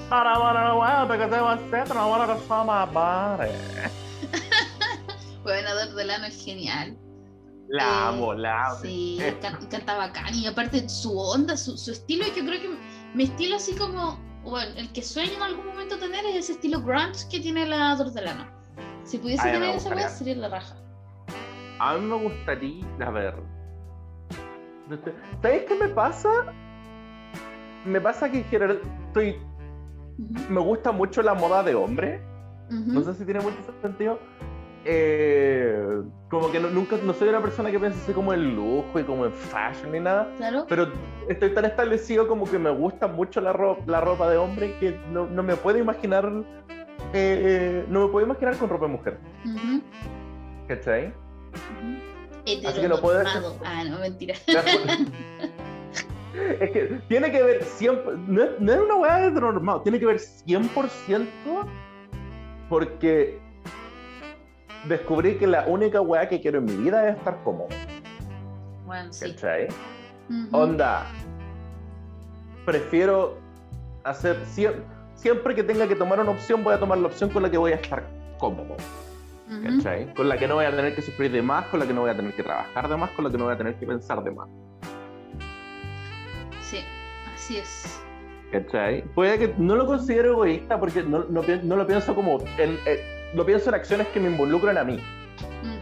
Bueno, 0.09 1.07
porque 1.07 1.25
te 1.27 1.39
vas 1.39 1.59
a 1.59 1.63
hacer, 1.65 1.95
no 1.95 2.09
van 2.09 2.21
a 2.21 2.27
casar 2.27 2.65
más 2.65 2.89
party. 2.89 3.51
Bueno, 5.43 5.69
Ador 5.69 5.95
Delano 5.95 6.25
es 6.27 6.43
genial. 6.45 6.95
La 7.71 7.83
Eh, 7.83 8.07
amo, 8.09 8.33
la 8.33 8.65
amo. 8.67 8.79
Sí, 8.81 9.17
can- 9.41 9.65
canta 9.69 9.95
bacán. 9.97 10.33
Y 10.35 10.45
aparte 10.45 10.87
su 10.89 11.17
onda, 11.17 11.55
su, 11.55 11.77
su 11.77 11.91
estilo, 11.91 12.25
yo 12.35 12.43
creo 12.45 12.61
que 12.61 12.69
mi 13.13 13.23
estilo 13.23 13.55
así 13.55 13.73
como, 13.75 14.19
bueno, 14.43 14.71
el 14.75 14.91
que 14.91 15.01
sueño 15.01 15.31
en 15.37 15.41
algún 15.41 15.65
momento 15.67 15.97
tener 15.97 16.25
es 16.25 16.35
ese 16.35 16.51
estilo 16.53 16.81
grunge 16.81 17.27
que 17.31 17.39
tiene 17.39 17.65
la 17.65 17.95
Delano. 17.95 18.45
Si 19.05 19.17
pudiese 19.17 19.47
Ay, 19.47 19.53
tener 19.53 19.75
esa 19.75 19.89
weá, 19.89 20.09
sería 20.09 20.35
la 20.35 20.49
raja. 20.49 20.75
A 21.79 21.95
mí 21.97 22.05
me 22.05 22.15
gustaría, 22.21 22.85
a 23.05 23.09
ver. 23.09 23.35
¿Sabes 25.41 25.63
qué 25.67 25.75
me 25.75 25.87
pasa? 25.87 26.29
Me 27.85 28.01
pasa 28.01 28.29
que 28.29 28.39
en 28.39 28.45
general 28.45 28.81
estoy, 29.07 29.37
Ujú, 30.17 30.51
me 30.51 30.59
gusta 30.59 30.91
mucho 30.91 31.21
la 31.21 31.33
moda 31.33 31.63
de 31.63 31.73
hombre. 31.73 32.21
ujú. 32.69 32.91
No 32.91 33.01
sé 33.01 33.15
si 33.15 33.23
tiene 33.23 33.39
mucho 33.39 33.55
sentido. 33.81 34.19
Eh, 34.83 36.01
como 36.29 36.51
que 36.51 36.59
no, 36.59 36.69
nunca, 36.69 36.95
no 37.03 37.13
soy 37.13 37.29
una 37.29 37.41
persona 37.41 37.69
que 37.69 37.79
piensa 37.79 37.99
así 38.01 38.13
como 38.13 38.33
en 38.33 38.55
lujo 38.55 38.99
y 38.99 39.03
como 39.03 39.25
en 39.25 39.31
fashion 39.33 39.91
ni 39.91 39.99
nada. 39.99 40.31
Claro. 40.37 40.65
Pero 40.67 40.87
estoy 41.29 41.53
tan 41.53 41.65
establecido 41.65 42.27
como 42.27 42.49
que 42.49 42.57
me 42.57 42.71
gusta 42.71 43.07
mucho 43.07 43.41
la 43.41 43.53
ropa, 43.53 43.83
la 43.85 44.01
ropa 44.01 44.29
de 44.29 44.37
hombre 44.37 44.75
que 44.79 44.97
no, 45.11 45.27
no 45.27 45.43
me 45.43 45.55
puedo 45.55 45.77
imaginar. 45.77 46.25
eh, 47.13 47.13
eh, 47.13 47.85
no 47.89 48.05
me 48.05 48.11
puedo 48.11 48.25
imaginar 48.25 48.55
con 48.57 48.69
ropa 48.69 48.85
de 48.87 48.91
mujer. 48.93 49.17
Ujú, 49.45 49.81
¿Cachai? 50.67 51.07
ujú. 51.07 52.01
Así 52.67 52.81
que 52.81 52.87
no. 52.87 52.95
Heteronormado. 52.95 53.57
Ah, 53.63 53.83
no, 53.83 53.99
mentira. 53.99 54.35
Es 56.61 56.71
que 56.71 57.01
tiene 57.09 57.29
que 57.29 57.43
ver 57.43 57.63
siempre, 57.63 58.13
no, 58.27 58.41
es- 58.43 58.59
no 58.59 58.71
es 58.71 58.79
una 58.79 58.95
weá 58.95 59.17
de 59.29 59.31
normal, 59.31 59.81
tiene 59.83 59.99
que 59.99 60.05
ver 60.05 60.17
100% 60.17 61.27
porque 62.69 63.37
descubrí 64.87 65.35
que 65.37 65.47
la 65.47 65.65
única 65.67 66.01
weá 66.01 66.27
que 66.27 66.41
quiero 66.41 66.59
en 66.59 66.65
mi 66.65 66.75
vida 66.75 67.07
es 67.09 67.17
estar 67.17 67.41
cómodo. 67.43 67.67
Bueno, 68.85 69.11
sí. 69.13 69.31
¿Cachai? 69.31 69.67
Ujú. 70.29 70.57
Onda, 70.57 71.05
prefiero 72.65 73.37
hacer 74.03 74.37
siempre, 74.45 74.83
siempre 75.15 75.55
que 75.55 75.63
tenga 75.63 75.87
que 75.87 75.95
tomar 75.95 76.19
una 76.19 76.31
opción, 76.31 76.63
voy 76.63 76.73
a 76.73 76.79
tomar 76.79 76.97
la 76.97 77.07
opción 77.07 77.29
con 77.29 77.43
la 77.43 77.49
que 77.51 77.57
voy 77.57 77.71
a 77.71 77.75
estar 77.75 78.03
cómodo. 78.37 78.75
Ujú. 79.49 79.61
¿Cachai? 79.77 80.13
Con 80.13 80.29
la 80.29 80.37
que 80.37 80.47
no 80.47 80.55
voy 80.55 80.65
a 80.65 80.71
tener 80.75 80.95
que 80.95 81.01
sufrir 81.01 81.31
de 81.31 81.41
más, 81.41 81.65
con 81.67 81.79
la 81.79 81.85
que 81.85 81.93
no 81.93 82.01
voy 82.01 82.09
a 82.09 82.15
tener 82.15 82.33
que 82.33 82.43
trabajar 82.43 82.87
de 82.87 82.97
más, 82.97 83.09
con 83.11 83.25
la 83.25 83.31
que 83.31 83.37
no 83.37 83.45
voy 83.45 83.53
a 83.53 83.57
tener 83.57 83.75
que 83.75 83.85
pensar 83.85 84.23
de 84.23 84.31
más. 84.31 84.47
Sí, 86.61 86.79
así 87.33 87.57
es. 87.57 88.01
¿Cachai? 88.51 89.03
Puede 89.13 89.37
que 89.39 89.53
no 89.57 89.75
lo 89.75 89.85
considero 89.85 90.31
egoísta 90.31 90.79
porque 90.79 91.03
no, 91.03 91.25
no 91.29 91.41
pi- 91.41 91.61
no 91.63 91.75
lo 91.75 91.85
pienso 91.87 92.13
como. 92.15 92.39
Lo 93.33 93.45
pienso 93.45 93.69
en 93.69 93.75
acciones 93.75 94.07
que 94.07 94.19
me 94.19 94.29
involucran 94.29 94.77
a 94.77 94.83
mí. 94.83 94.99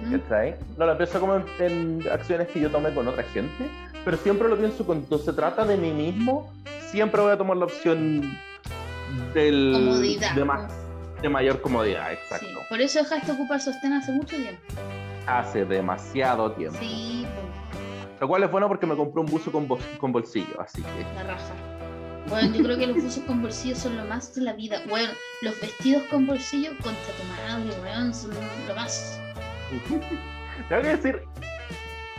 Ujú. 0.03 0.19
¿Cachai? 0.19 0.55
No 0.77 0.85
lo 0.85 0.97
pienso 0.97 1.19
como 1.19 1.35
en, 1.35 1.45
en 1.59 2.07
acciones 2.11 2.47
que 2.49 2.59
yo 2.59 2.69
tome 2.69 2.93
con 2.93 3.07
otra 3.07 3.23
gente. 3.23 3.69
Pero 4.05 4.17
siempre 4.17 4.47
lo 4.47 4.57
pienso 4.57 4.85
cuando 4.85 5.17
se 5.17 5.33
trata 5.33 5.65
de 5.65 5.77
mí 5.77 5.91
mismo. 5.91 6.53
Siempre 6.87 7.21
voy 7.21 7.31
a 7.31 7.37
tomar 7.37 7.57
la 7.57 7.65
opción 7.65 8.37
del. 9.33 9.71
Comodidad. 9.73 10.31
De, 10.33 10.45
más, 10.45 10.71
de 11.21 11.29
mayor 11.29 11.61
comodidad, 11.61 12.07
Sí, 12.09 12.13
exacto. 12.13 12.59
Por 12.69 12.81
eso 12.81 12.99
dejaste 12.99 13.31
ocupar 13.31 13.59
sostén 13.61 13.93
hace 13.93 14.11
mucho 14.11 14.35
tiempo. 14.35 14.61
Hace 15.27 15.65
demasiado 15.65 16.51
tiempo. 16.53 16.77
Sí, 16.79 17.25
pues, 17.25 18.21
Lo 18.21 18.27
cual 18.27 18.43
es 18.43 18.51
bueno 18.51 18.67
porque 18.67 18.87
me 18.87 18.95
compré 18.95 19.21
un 19.21 19.27
buzo 19.27 19.51
con, 19.51 19.67
con 19.67 20.11
bolsillo, 20.11 20.59
así 20.59 20.81
que. 20.81 21.03
la 21.15 21.23
raja. 21.23 21.53
Bueno, 22.29 22.55
yo 22.55 22.63
creo 22.63 22.77
que 22.77 22.87
los 22.87 23.03
buzos 23.03 23.23
con 23.25 23.41
bolsillo 23.41 23.75
son 23.75 23.97
lo 23.97 24.05
más 24.05 24.33
de 24.35 24.41
la 24.41 24.53
vida. 24.53 24.81
Bueno, 24.87 25.09
los 25.41 25.59
vestidos 25.59 26.03
con 26.11 26.27
bolsillo, 26.27 26.71
contra 26.83 27.13
tu 27.17 27.23
madre, 27.23 27.71
weón, 27.81 28.13
son 28.13 28.31
lo 28.67 28.75
más. 28.75 29.19
Tengo 30.69 30.81
que 30.81 30.87
decir, 30.89 31.21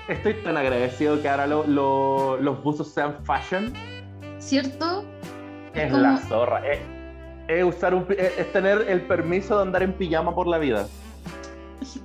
estoy 0.09 0.35
tan 0.43 0.57
agradecido 0.57 1.21
que 1.23 1.29
ahora 1.29 1.47
lo- 1.47 1.65
lo- 1.67 2.37
los 2.39 2.63
buzos 2.63 2.93
sean 2.93 3.17
fashion. 3.25 3.73
¿Cierto? 4.39 5.05
Es 5.75 5.93
la 5.93 6.17
zorra. 6.17 6.67
Es, 6.67 6.81
es 7.49 7.65
usar 7.65 7.95
un, 7.95 8.07
es, 8.11 8.39
es 8.39 8.53
tener 8.53 8.85
el 8.89 9.03
permiso 9.03 9.57
de 9.57 9.63
andar 9.63 9.83
en 9.83 9.93
pijama 9.93 10.35
por 10.35 10.47
la 10.49 10.59
vida. 10.59 10.89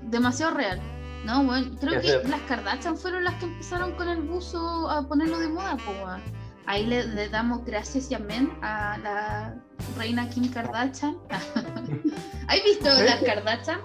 Demasiado 0.03 0.55
real. 0.55 0.79
No, 1.25 1.43
bueno, 1.43 1.75
creo 1.79 1.99
Es 1.99 2.17
que 2.21 2.27
las 2.27 2.41
Kardashian 2.41 2.95
fueron 2.97 3.23
las 3.23 3.33
que 3.35 3.45
empezaron 3.45 3.93
con 3.93 4.07
el 4.09 4.21
buzo 4.21 4.89
a 4.91 5.07
ponerlo 5.07 5.39
de 5.39 5.49
moda, 5.49 5.75
pues. 5.77 6.21
Ahí 6.67 6.86
le, 6.86 7.06
le 7.08 7.30
damos 7.30 7.63
gracias 7.65 8.10
y 8.12 8.15
amén 8.15 8.51
a 8.62 8.97
la 8.97 9.56
reina 9.97 10.28
Kim 10.30 10.51
Kardashian. 10.51 11.17
¿Has 12.47 12.63
visto 12.63 12.86
las 12.86 13.21
Kardashian? 13.23 13.80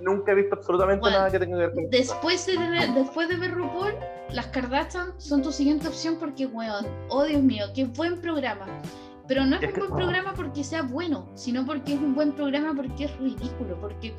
Nunca 0.00 0.32
he 0.32 0.34
visto 0.36 0.54
absolutamente 0.54 1.00
Bueno, 1.00 1.18
nada 1.18 1.30
que 1.30 1.38
tenga 1.38 1.56
que 1.56 1.62
ver 1.66 1.74
con. 1.74 1.90
Después 1.90 2.46
de, 2.46 2.56
ver, 2.56 2.92
después 2.94 3.28
de 3.28 3.36
ver 3.36 3.52
RuPaul, 3.52 3.94
las 4.30 4.46
Kardashian 4.46 5.20
son 5.20 5.42
tu 5.42 5.52
siguiente 5.52 5.88
opción 5.88 6.16
porque, 6.18 6.46
weón, 6.46 6.86
oh 7.10 7.24
Dios 7.24 7.42
mío, 7.42 7.66
qué 7.74 7.84
buen 7.84 8.20
programa. 8.20 8.66
Pero 9.26 9.44
no 9.44 9.56
es 9.56 9.62
Es 9.62 9.68
un 9.68 9.74
que- 9.74 9.80
buen 9.80 9.94
programa 9.94 10.32
porque 10.34 10.64
sea 10.64 10.82
bueno, 10.82 11.28
sino 11.34 11.66
porque 11.66 11.94
es 11.94 11.98
un 12.00 12.14
buen 12.14 12.32
programa 12.32 12.72
porque 12.74 13.04
es 13.04 13.16
ridículo, 13.18 13.78
porque 13.80 14.14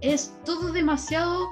es 0.00 0.32
todo 0.44 0.70
demasiado, 0.72 1.48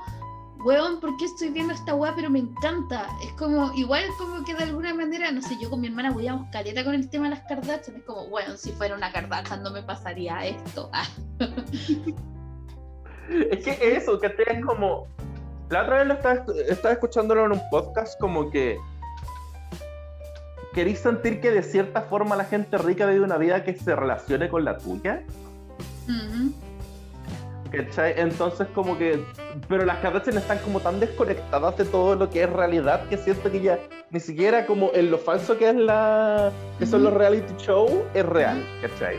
weón, 0.65 0.99
¿por 1.01 1.17
qué 1.19 1.27
estoy 1.27 1.51
viendo 1.51 1.75
esta 1.75 1.95
weá? 1.95 2.13
Pero 2.17 2.31
me 2.31 2.39
encanta. 2.41 3.07
Es 3.25 3.33
como, 3.33 3.73
igual 3.75 4.05
como 4.19 4.45
que 4.45 4.55
de 4.55 4.65
alguna 4.65 4.95
manera, 4.95 5.31
no 5.31 5.43
sé, 5.43 5.57
yo 5.61 5.71
con 5.71 5.81
mi 5.81 5.89
hermana 5.89 6.11
weíamos 6.13 6.49
caleta 6.51 6.83
con 6.85 6.95
el 6.95 7.09
tema 7.11 7.25
de 7.29 7.37
las 7.37 7.45
Kardashian. 7.47 7.97
Es 7.97 8.03
como, 8.05 8.23
weón, 8.25 8.57
si 8.59 8.73
fuera 8.73 8.95
una 8.97 9.13
Kardashian 9.13 9.63
no 9.63 9.71
me 9.71 9.83
pasaría 9.83 10.45
esto. 10.47 10.91
Ah, 13.27 13.47
Es 13.51 13.65
que 13.65 13.97
eso, 13.97 14.21
que 14.21 14.29
te 14.29 14.43
es 14.53 14.65
como. 14.65 15.07
La 15.71 15.83
otra 15.83 15.99
vez 15.99 16.07
lo 16.09 16.15
estaba, 16.15 16.45
estaba 16.69 16.93
escuchándolo 16.93 17.47
en 17.47 17.53
un 17.53 17.61
podcast, 17.71 18.21
como 18.21 18.51
que. 18.51 18.77
¿Queréis 20.75 20.99
sentir 20.99 21.41
que 21.41 21.51
de 21.51 21.63
cierta 21.63 22.03
forma 22.03 22.37
la 22.37 22.45
gente 22.45 22.77
rica 22.79 23.07
vive 23.07 23.25
una 23.25 23.39
vida 23.39 23.65
que 23.65 23.75
se 23.75 23.95
relacione 23.97 24.49
con 24.49 24.65
la 24.65 24.77
tuya? 24.77 25.23
ujú. 26.09 26.53
¿Cachai? 27.77 28.15
Entonces 28.17 28.67
como 28.75 28.97
que... 28.97 29.25
Pero 29.69 29.85
las 29.85 29.99
Kardashian 29.99 30.39
están 30.39 30.59
como 30.59 30.81
tan 30.81 31.01
desconectadas 31.01 31.77
de 31.77 31.85
todo 31.85 32.15
lo 32.15 32.31
que 32.31 32.43
es 32.43 32.51
realidad 32.51 33.09
que 33.09 33.17
siento 33.17 33.51
que 33.51 33.61
ya 33.61 33.79
ni 34.11 34.21
siquiera 34.21 34.67
como 34.67 34.91
en 34.95 35.11
lo 35.11 35.19
falso 35.19 35.59
que 35.59 35.69
es 35.69 35.77
la... 35.77 36.53
que 36.79 36.87
son 36.87 37.05
los 37.05 37.13
reality 37.13 37.55
show 37.59 38.05
es 38.15 38.25
real, 38.27 38.65
¿cachai? 38.81 39.17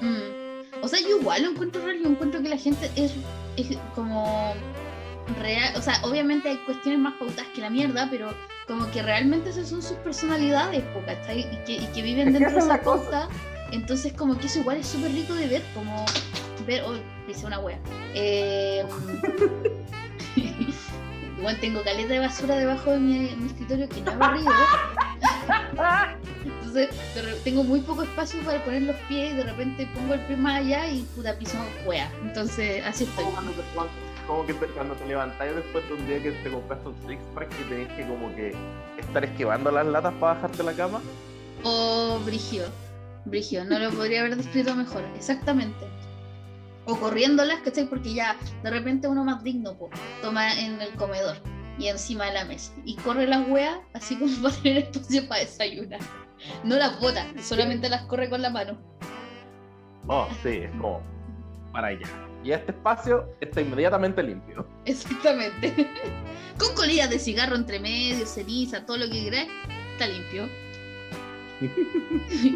Mm. 0.00 0.82
O 0.82 0.88
sea, 0.88 1.00
yo 1.00 1.18
igual 1.18 1.42
lo 1.42 1.50
encuentro 1.50 1.84
real, 1.84 1.98
yo 2.02 2.08
encuentro 2.10 2.42
que 2.42 2.48
la 2.48 2.58
gente 2.58 2.90
es, 2.96 3.14
es 3.56 3.78
como 3.94 4.54
real, 5.40 5.74
o 5.76 5.82
sea, 5.82 5.94
obviamente 6.02 6.50
hay 6.50 6.56
cuestiones 6.58 7.00
más 7.00 7.14
pautadas 7.14 7.46
que 7.54 7.62
la 7.62 7.70
mierda, 7.70 8.08
pero 8.10 8.28
como 8.66 8.90
que 8.90 9.02
realmente 9.02 9.50
esas 9.50 9.68
son 9.68 9.82
sus 9.82 9.96
personalidades, 9.98 10.82
¿cachai? 11.06 11.40
Y 11.40 11.56
que, 11.64 11.72
y 11.76 11.86
que 11.94 12.02
viven 12.02 12.32
dentro 12.32 12.52
de 12.52 12.58
esa 12.58 12.80
cosa. 12.80 13.28
entonces 13.72 14.12
como 14.12 14.38
que 14.38 14.46
eso 14.46 14.60
igual 14.60 14.78
es 14.78 14.86
súper 14.86 15.12
rico 15.12 15.34
de 15.34 15.46
ver, 15.46 15.62
como 15.74 16.04
ver, 16.66 16.82
oh, 16.86 16.94
hice 17.30 17.46
una 17.46 17.58
wea. 17.60 17.78
Eh, 18.14 18.84
igual 21.38 21.58
tengo 21.60 21.82
caleta 21.82 22.12
de 22.14 22.18
basura 22.20 22.56
debajo 22.56 22.90
de 22.92 22.98
mi, 22.98 23.18
mi 23.36 23.46
escritorio 23.48 23.88
que 23.88 24.00
no 24.00 24.12
he 24.12 24.16
barrido. 24.16 24.50
Entonces, 26.44 26.88
tengo 27.44 27.62
muy 27.64 27.80
poco 27.80 28.02
espacio 28.02 28.40
para 28.42 28.62
poner 28.64 28.82
los 28.82 28.96
pies 29.08 29.32
y 29.32 29.36
de 29.36 29.44
repente 29.44 29.86
pongo 29.94 30.14
el 30.14 30.20
pie 30.20 30.36
más 30.36 30.60
allá 30.60 30.86
y 30.88 31.02
puta 31.14 31.36
piso 31.38 31.56
wea. 31.86 32.10
Entonces, 32.22 32.84
así 32.84 33.04
estoy. 33.04 33.24
Como 33.24 33.36
cuando 33.36 33.52
te, 33.52 33.62
como 34.26 34.46
que 34.46 34.54
te- 34.54 34.66
cuando 34.68 34.94
te 34.94 35.06
levantáis 35.06 35.54
después 35.54 35.86
de 35.88 35.94
un 35.94 36.06
día 36.06 36.22
que 36.22 36.32
te 36.32 36.50
compraste 36.50 36.88
un 36.88 36.96
six 37.06 37.20
pack 37.34 37.48
y 37.60 37.64
tenés 37.68 37.88
que 37.92 38.06
como 38.06 38.34
que 38.34 38.54
estar 38.98 39.24
esquivando 39.24 39.70
las 39.70 39.86
latas 39.86 40.14
para 40.14 40.34
bajarte 40.34 40.62
la 40.62 40.72
cama. 40.72 41.00
O 41.62 42.18
Brigio. 42.24 42.64
Brigio, 43.26 43.64
no 43.64 43.78
lo 43.78 43.90
podría 43.90 44.20
haber 44.20 44.36
descrito 44.36 44.74
mejor. 44.74 45.02
Exactamente. 45.16 45.86
O 46.86 46.96
corriéndolas, 46.96 47.60
¿cachai? 47.60 47.86
Porque 47.88 48.14
ya 48.14 48.36
de 48.62 48.70
repente 48.70 49.08
uno 49.08 49.24
más 49.24 49.42
digno, 49.42 49.76
po, 49.76 49.90
toma 50.20 50.52
en 50.60 50.80
el 50.80 50.90
comedor 50.96 51.36
y 51.78 51.88
encima 51.88 52.26
de 52.26 52.32
la 52.32 52.44
mesa. 52.44 52.72
Y 52.84 52.96
corre 52.96 53.26
las 53.26 53.48
weas 53.48 53.78
así 53.92 54.16
como 54.18 54.34
para 54.42 54.54
tener 54.56 54.84
espacio 54.84 55.28
para 55.28 55.40
desayunar. 55.40 56.00
No 56.62 56.76
las 56.76 57.00
bota, 57.00 57.26
solamente 57.40 57.88
las 57.88 58.02
corre 58.02 58.28
con 58.28 58.42
la 58.42 58.50
mano. 58.50 58.78
Oh, 60.06 60.28
sí, 60.42 60.48
es 60.48 60.70
como 60.72 61.00
para 61.72 61.88
allá. 61.88 62.06
Y 62.44 62.52
este 62.52 62.72
espacio 62.72 63.26
está 63.40 63.62
inmediatamente 63.62 64.22
limpio. 64.22 64.66
Exactamente. 64.84 65.90
Con 66.58 66.74
colillas 66.74 67.10
de 67.10 67.18
cigarro 67.18 67.56
entre 67.56 67.80
medio, 67.80 68.26
ceniza, 68.26 68.86
todo 68.86 68.98
lo 68.98 69.06
que 69.06 69.24
queráis, 69.24 69.48
está 69.92 70.06
limpio. 70.06 70.48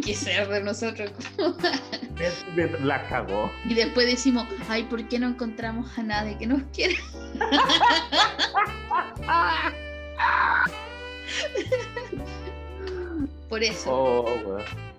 Que 0.04 0.14
ser 0.14 0.48
de 0.48 0.62
nosotros. 0.62 1.10
La 2.82 3.08
cagó. 3.08 3.50
Y 3.68 3.74
después 3.74 4.06
decimos, 4.06 4.46
ay, 4.68 4.84
¿por 4.84 5.06
qué 5.08 5.18
no 5.18 5.28
encontramos 5.28 5.98
a 5.98 6.02
nadie 6.02 6.36
que 6.38 6.46
nos 6.46 6.62
quiera? 6.74 6.94
Por 13.48 13.62
eso. 13.62 13.90
Oh. 13.90 14.58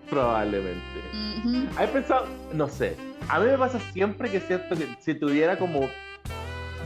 Probablemente. 0.09 0.81
¿Has 1.77 1.89
pensado? 1.89 2.27
No 2.53 2.67
sé. 2.67 2.95
A 3.27 3.39
mí 3.39 3.45
me 3.45 3.57
pasa 3.57 3.79
siempre 3.93 4.29
que 4.29 4.39
siento 4.41 4.75
que 4.75 4.87
si 4.99 5.13
tuviera 5.13 5.57
como. 5.57 5.89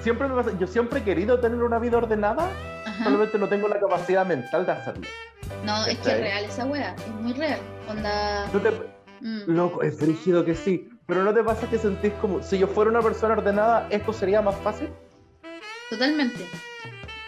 Siempre 0.01 0.27
me 0.27 0.35
pasa. 0.35 0.51
Yo 0.59 0.67
siempre 0.67 0.99
he 0.99 1.03
querido 1.03 1.39
tener 1.39 1.63
una 1.63 1.79
vida 1.79 1.97
ordenada, 1.97 2.49
Ajá. 2.85 3.03
solamente 3.03 3.37
no 3.37 3.47
tengo 3.49 3.67
la 3.67 3.79
capacidad 3.79 4.25
mental 4.25 4.65
de 4.65 4.71
hacerlo. 4.71 5.07
No, 5.65 5.85
es 5.85 5.97
que 5.99 6.11
es 6.11 6.19
real 6.19 6.45
esa 6.45 6.65
wea, 6.65 6.95
es 6.97 7.07
muy 7.21 7.33
real. 7.33 7.59
Onda. 7.89 8.47
No 8.53 8.59
te, 8.61 8.71
mm, 9.21 9.41
loco, 9.47 9.81
es 9.83 9.97
frígido 9.97 10.43
que 10.45 10.55
sí. 10.55 10.89
Pero 11.05 11.23
¿no 11.23 11.33
te 11.33 11.43
pasa 11.43 11.69
que 11.69 11.77
sentís 11.77 12.13
como 12.21 12.41
si 12.41 12.57
yo 12.57 12.67
fuera 12.67 12.89
una 12.89 13.01
persona 13.01 13.33
ordenada, 13.33 13.87
esto 13.89 14.13
sería 14.13 14.41
más 14.41 14.55
fácil? 14.57 14.89
Totalmente. 15.89 16.45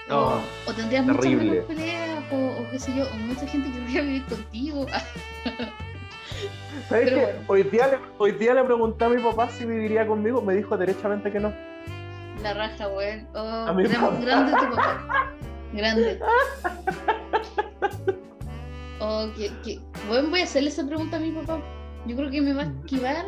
O, 0.10 0.16
Oh, 0.16 0.42
o 0.68 0.74
tendrías 0.74 1.04
muchas 1.06 1.26
menos 1.26 1.66
peleas, 1.66 2.24
o, 2.32 2.36
o 2.62 2.72
qué 2.72 2.80
sé 2.80 2.94
yo, 2.96 3.06
o 3.12 3.16
mucha 3.16 3.46
gente 3.48 3.70
que 3.72 3.80
querría 3.80 4.02
vivir 4.04 4.26
contigo. 4.26 4.86
¿Sabes 6.90 7.06
Pero 7.10 7.16
qué? 7.18 7.22
bueno. 7.24 7.40
Hoy, 7.48 7.64
día 7.64 7.88
le, 7.88 7.98
hoy 8.18 8.32
día 8.34 8.54
le 8.54 8.64
pregunté 8.64 9.06
a 9.06 9.10
mi 9.10 9.22
papá 9.22 9.50
si 9.50 9.66
viviría 9.66 10.06
conmigo, 10.08 10.42
me 10.42 10.54
dijo 10.56 10.78
derechamente 10.78 11.32
que 11.32 11.40
no. 11.40 11.52
La 12.44 12.54
raja, 12.54 12.88
weón. 12.90 13.28
Oh, 13.34 13.40
A 13.68 13.74
mi 13.74 13.84
gran- 13.84 14.02
papá. 14.02 14.18
grande 14.22 14.52
tu 14.52 14.76
papá. 14.76 15.32
Grande. 15.76 16.20
Oh, 19.00 19.28
que, 19.36 19.52
que... 19.64 19.80
Bueno, 20.08 20.30
voy 20.30 20.40
a 20.42 20.44
hacerle 20.44 20.70
esa 20.70 20.86
pregunta 20.88 21.18
a 21.18 21.20
mi 21.20 21.32
papá. 21.32 21.62
Yo 22.08 22.16
creo 22.16 22.32
que 22.32 22.42
me 22.42 22.54
va 22.54 22.64
a 22.64 22.66
esquivar. 22.66 23.26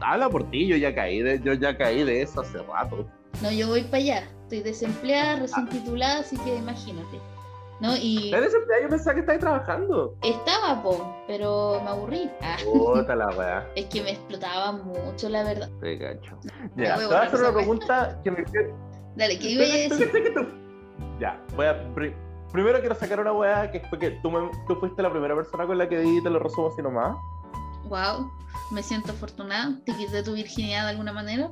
Habla 0.00 0.30
por 0.30 0.48
ti, 0.50 0.66
yo 0.66 0.76
ya 0.76 0.94
caí 0.94 1.20
de, 1.22 1.40
yo 1.44 1.52
ya 1.52 1.76
caí 1.76 2.02
de 2.04 2.22
eso 2.22 2.40
hace 2.40 2.58
rato. 2.62 3.06
No, 3.42 3.50
yo 3.52 3.68
voy 3.68 3.82
para 3.82 3.98
allá. 3.98 4.22
Estoy 4.44 4.60
desempleada, 4.60 5.36
recién 5.40 5.66
Ah. 5.66 5.70
titulada, 5.70 6.20
así 6.20 6.36
que 6.38 6.56
imagínate. 6.56 7.18
¿No? 7.80 7.96
Y 7.96 8.26
¿Estás 8.26 8.42
desempleada? 8.42 8.82
Yo 8.82 8.88
pensaba 8.88 9.14
que 9.14 9.20
estabas 9.20 9.40
trabajando. 9.40 10.16
estaba, 10.22 10.82
po, 10.82 11.16
pero 11.26 11.80
me 11.82 11.90
aburrí. 11.90 12.30
Ah, 12.42 12.56
Puta 12.64 13.14
la 13.16 13.28
weá. 13.28 13.66
es 13.76 13.86
que 13.86 14.02
me 14.02 14.10
explotaba 14.12 14.72
mucho, 14.72 15.28
la 15.28 15.44
verdad. 15.44 15.68
Te 15.80 15.98
cacho. 15.98 16.38
Me 16.74 16.84
Ya, 16.84 16.96
te 16.96 17.06
voy 17.06 17.14
a 17.14 17.22
hacer 17.22 17.40
una 17.40 17.52
pregunta 17.52 18.20
que 18.24 18.30
me 18.30 18.44
Dale, 19.16 19.38
¿qué 19.38 19.50
iba 19.50 19.64
a 19.64 19.66
decir? 19.66 20.56
Ya, 21.20 21.40
voy 21.54 21.66
a. 21.66 21.94
pri- 21.94 22.14
Primero 22.52 22.80
quiero 22.80 22.96
sacar 22.96 23.20
una 23.20 23.32
weá 23.32 23.70
que 23.70 23.78
fue 23.88 23.96
que 24.00 24.10
tú, 24.22 24.30
me- 24.30 24.50
tú 24.66 24.74
fuiste 24.80 25.00
la 25.02 25.10
primera 25.10 25.36
persona 25.36 25.66
con 25.68 25.78
la 25.78 25.88
que 25.88 26.00
di, 26.00 26.20
te 26.20 26.30
lo 26.30 26.40
resumo 26.40 26.66
así 26.66 26.82
nomás. 26.82 27.16
Wow, 27.88 28.28
me 28.72 28.82
siento 28.82 29.12
afortunada. 29.12 29.78
¿Te 29.86 29.94
quité 29.94 30.22
tu 30.24 30.32
virginidad 30.34 30.82
de 30.84 30.90
alguna 30.90 31.12
manera? 31.12 31.50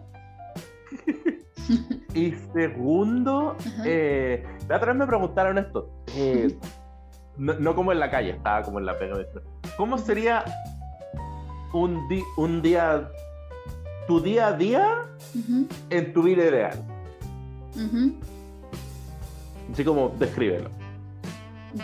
Y 2.15 2.33
segundo, 2.55 3.55
eh, 3.85 4.43
la 4.69 4.77
otra 4.79 4.93
vez 4.93 4.97
me 5.01 5.07
preguntaron 5.07 5.59
esto. 5.59 5.91
eh, 6.17 6.59
no, 7.37 7.53
no 7.61 7.75
como 7.77 7.93
en 7.93 8.01
la 8.01 8.11
calle, 8.11 8.31
estaba 8.31 8.63
como 8.63 8.79
en 8.79 8.87
la 8.87 8.97
pega. 8.99 9.17
de- 9.19 9.27
¿Cómo 9.77 9.99
sería 9.99 10.43
un, 11.75 12.09
di- 12.09 12.25
un 12.39 12.63
día, 12.63 13.09
tu 14.09 14.21
día 14.21 14.49
a 14.49 14.53
día 14.55 15.03
en 15.91 16.13
tu 16.15 16.23
vida 16.23 16.45
ideal? 16.47 16.83
ujú. 17.77 18.15
Así 19.73 19.85
como 19.85 20.11
descríbelo. 20.19 20.71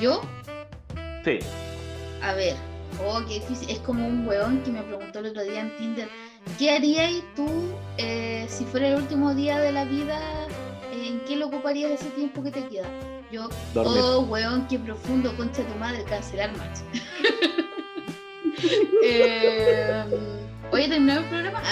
Yo, 0.01 0.21
Sí. 1.25 1.39
a 2.23 2.35
ver, 2.35 2.55
oh, 3.07 3.21
qué 3.29 3.35
difícil. 3.35 3.71
Es 3.71 3.79
como 3.81 4.07
un 4.07 4.27
weón 4.27 4.63
que 4.63 4.71
me 4.71 4.83
preguntó 4.83 5.19
el 5.21 5.27
otro 5.27 5.43
día 5.43 5.61
en 5.61 5.77
Tinder, 5.77 6.09
¿qué 6.59 6.71
harías 6.71 7.13
tú 7.37 7.47
eh, 7.99 8.47
si 8.49 8.65
fuera 8.65 8.89
el 8.89 8.97
último 8.97 9.35
día 9.35 9.59
de 9.59 9.73
la 9.73 9.85
vida? 9.85 10.19
¿En 10.93 11.21
qué 11.27 11.37
lo 11.37 11.47
ocuparías 11.49 11.91
ese 11.93 12.11
tiempo 12.11 12.43
que 12.43 12.51
te 12.51 12.67
queda? 12.69 12.89
Yo, 13.33 13.49
Dormir. 13.75 14.01
oh, 14.03 14.21
weón, 14.21 14.67
qué 14.69 14.79
profundo, 14.79 15.35
concha 15.37 15.63
de 15.63 15.69
tu 15.73 15.79
madre, 15.79 16.05
cancelar 16.05 16.51
match. 16.57 16.79
Eh, 19.07 20.05
Oye, 20.73 20.89
¿terminamos 20.89 21.25
el 21.25 21.29
programa? 21.29 21.61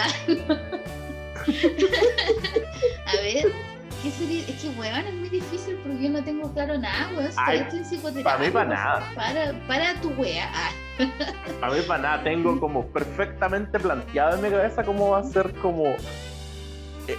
A 3.07 3.13
ver, 3.23 3.43
¿qué 3.43 3.72
sería? 4.11 4.43
Es 4.49 4.63
que, 4.63 4.69
weón, 4.71 5.07
es 5.07 5.15
muy 5.15 5.29
difícil 5.29 5.77
porque 5.83 6.03
yo 6.03 6.11
no 6.11 6.25
tengo 6.25 6.53
claro 6.53 6.79
nada, 6.79 7.09
weón. 7.17 7.31
Si 7.33 7.77
en 7.77 7.85
psicoterapia. 7.85 8.25
pa' 8.25 8.39
mí 8.39 8.47
pa' 8.51 8.61
por 8.61 8.69
nada. 8.69 9.13
Para, 9.15 9.53
para 9.67 9.95
tu 10.01 10.11
wea. 10.11 10.51
Ah. 10.55 10.71
A 11.63 11.71
mí 11.71 11.81
para 11.87 12.03
nada, 12.03 12.23
tengo 12.25 12.59
como 12.61 12.87
perfectamente 12.89 13.79
planteado 13.79 14.37
en 14.37 14.43
mi 14.43 14.51
cabeza 14.51 14.83
cómo 14.85 15.11
va 15.11 15.19
a 15.19 15.25
ser 15.25 15.53
como... 15.55 15.87
eh, 17.09 17.17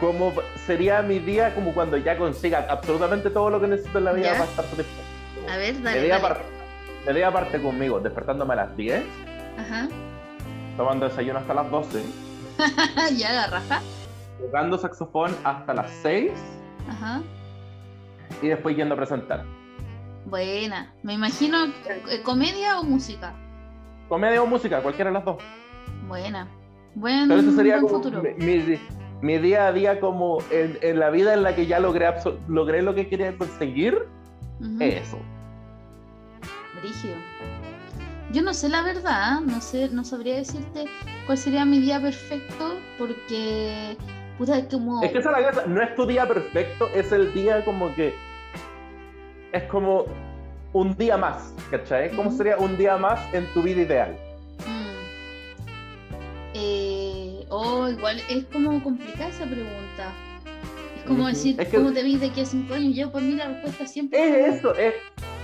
cómo 0.00 0.32
sería 0.66 1.02
mi 1.02 1.18
día 1.18 1.54
como 1.54 1.72
cuando 1.72 1.96
ya 1.96 2.16
consiga 2.18 2.66
absolutamente 2.68 3.30
todo 3.30 3.48
lo 3.50 3.60
que 3.60 3.68
necesito 3.68 3.98
en 3.98 4.04
la 4.04 4.12
vida 4.12 4.26
Ya. 4.28 4.32
para 4.38 4.44
estar 4.44 4.64
satisfecho. 4.64 5.50
A 5.50 5.56
ver, 5.56 5.74
Me 5.74 5.80
dale. 5.82 6.02
di 6.02 6.08
dale. 6.08 6.14
aparte, 6.24 6.44
me 7.12 7.24
aparte 7.24 7.62
conmigo, 7.62 8.00
despertándome 8.00 8.52
a 8.52 8.56
las 8.56 8.76
10, 8.76 9.02
Ajá. 9.58 9.88
tomando 10.76 11.08
desayuno 11.08 11.38
hasta 11.40 11.54
las 11.54 11.70
12, 11.70 12.02
ya 13.16 13.32
la 13.32 13.46
raja. 13.48 13.82
Jugando 14.42 14.76
saxofón 14.78 15.34
hasta 15.44 15.74
las 15.74 15.90
6 16.02 16.32
Ajá. 16.88 17.20
y 18.42 18.48
después 18.48 18.76
yendo 18.76 18.94
a 18.94 18.96
presentar. 18.98 19.44
Buena. 20.26 20.92
Me 21.02 21.14
imagino 21.14 21.64
eh, 21.66 22.22
comedia 22.24 22.78
o 22.80 22.84
música. 22.84 23.34
Comedia 24.08 24.42
o 24.42 24.46
música, 24.46 24.80
cualquiera 24.82 25.10
de 25.10 25.14
las 25.14 25.24
dos. 25.24 25.36
Buena. 26.08 26.48
Buen, 26.94 27.28
Pero 27.28 27.40
eso 27.40 27.52
sería 27.52 27.76
buen 27.80 27.86
como 27.86 28.02
futuro. 28.02 28.22
mi, 28.38 28.58
mi- 28.58 28.80
mi 29.22 29.38
día 29.38 29.68
a 29.68 29.72
día 29.72 30.00
como 30.00 30.38
en, 30.50 30.78
en 30.82 30.98
la 30.98 31.08
vida 31.10 31.32
en 31.32 31.42
la 31.44 31.54
que 31.54 31.66
ya 31.66 31.78
logré, 31.78 32.06
logré 32.48 32.82
lo 32.82 32.94
que 32.94 33.08
quería 33.08 33.36
conseguir, 33.38 33.96
Ujú. 34.60 34.76
eso. 34.80 35.18
Brígido. 36.80 37.14
Yo 38.32 38.42
no 38.42 38.52
sé 38.54 38.68
la 38.68 38.82
verdad, 38.82 39.40
no 39.40 39.60
sé, 39.60 39.88
no 39.90 40.04
sabría 40.04 40.36
decirte 40.36 40.86
cuál 41.26 41.38
sería 41.38 41.64
mi 41.64 41.78
día 41.80 42.00
perfecto, 42.00 42.74
porque 42.98 43.96
puta 44.44 44.58
es 44.58 44.66
como 44.66 45.02
Es 45.02 45.12
que 45.12 45.18
esa 45.18 45.30
es 45.30 45.42
la 45.44 45.50
cosa, 45.50 45.66
no 45.66 45.82
es 45.82 45.94
tu 45.94 46.06
día 46.06 46.26
perfecto, 46.26 46.88
es 46.94 47.12
el 47.12 47.32
día 47.32 47.64
como 47.64 47.94
que. 47.94 48.14
Es 49.52 49.62
como 49.64 50.06
un 50.72 50.96
día 50.96 51.16
más, 51.16 51.54
¿cachai? 51.70 52.10
¿Cómo 52.16 52.30
sería 52.30 52.56
un 52.56 52.76
día 52.76 52.96
más 52.96 53.20
en 53.34 53.46
tu 53.52 53.62
vida 53.62 53.82
ideal? 53.82 54.16
Mm. 54.66 54.92
Eh, 56.54 57.46
oh, 57.50 57.88
igual 57.88 58.20
es 58.28 58.44
como 58.46 58.82
complicada 58.82 59.28
esa 59.28 59.44
pregunta. 59.44 60.12
Es 60.96 61.02
como 61.04 61.26
decir, 61.26 61.60
Es 61.60 61.68
que- 61.68 61.76
¿cómo 61.76 61.92
te 61.92 62.02
ves 62.02 62.20
de 62.20 62.26
aquí 62.28 62.40
a 62.40 62.46
cinco 62.46 62.74
años? 62.74 62.94
Yo, 62.96 63.10
pues 63.10 63.24
mira, 63.24 63.46
la 63.48 63.52
respuesta 63.54 63.86
siempre 63.86 64.18
Es 64.48 64.56
eso, 64.56 64.74
es, 64.76 64.94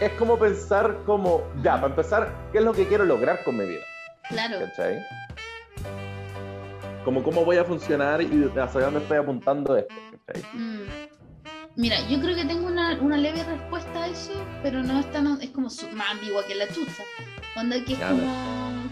es 0.01 0.11
como 0.13 0.39
pensar 0.39 0.97
como, 1.05 1.43
ya, 1.63 1.75
para 1.75 1.89
empezar, 1.89 2.33
¿qué 2.53 2.59
es 2.59 2.65
lo 2.65 2.73
que 2.73 2.87
quiero 2.87 3.05
lograr 3.05 3.43
con 3.45 3.57
mi 3.59 3.67
vida? 3.67 3.83
Claro. 4.29 4.59
¿Cachai? 4.61 4.99
Como 7.05 7.23
cómo 7.23 7.45
voy 7.45 7.57
a 7.57 7.65
funcionar 7.65 8.21
y 8.23 8.27
hacia 8.59 8.81
dónde 8.83 9.01
estoy 9.01 9.19
apuntando 9.19 9.77
esto. 9.77 9.95
Mm. 10.55 10.83
Mira, 11.77 11.97
yo 12.09 12.21
creo 12.21 12.35
que 12.37 12.45
tengo 12.45 12.67
una, 12.67 12.99
una 13.01 13.17
leve 13.17 13.43
respuesta 13.45 14.03
a 14.05 14.09
eso, 14.09 14.33
pero 14.63 14.83
no 14.83 14.99
es 14.99 15.11
tan, 15.13 15.41
es 15.41 15.51
como 15.51 15.69
más 15.95 16.11
ambigua 16.11 16.45
que 16.47 16.55
la 16.57 16.67
chucha. 16.69 17.05
Onda 17.57 17.77
que 17.85 17.93
es 17.93 17.99
Ya, 17.99 18.11
como 18.11 18.83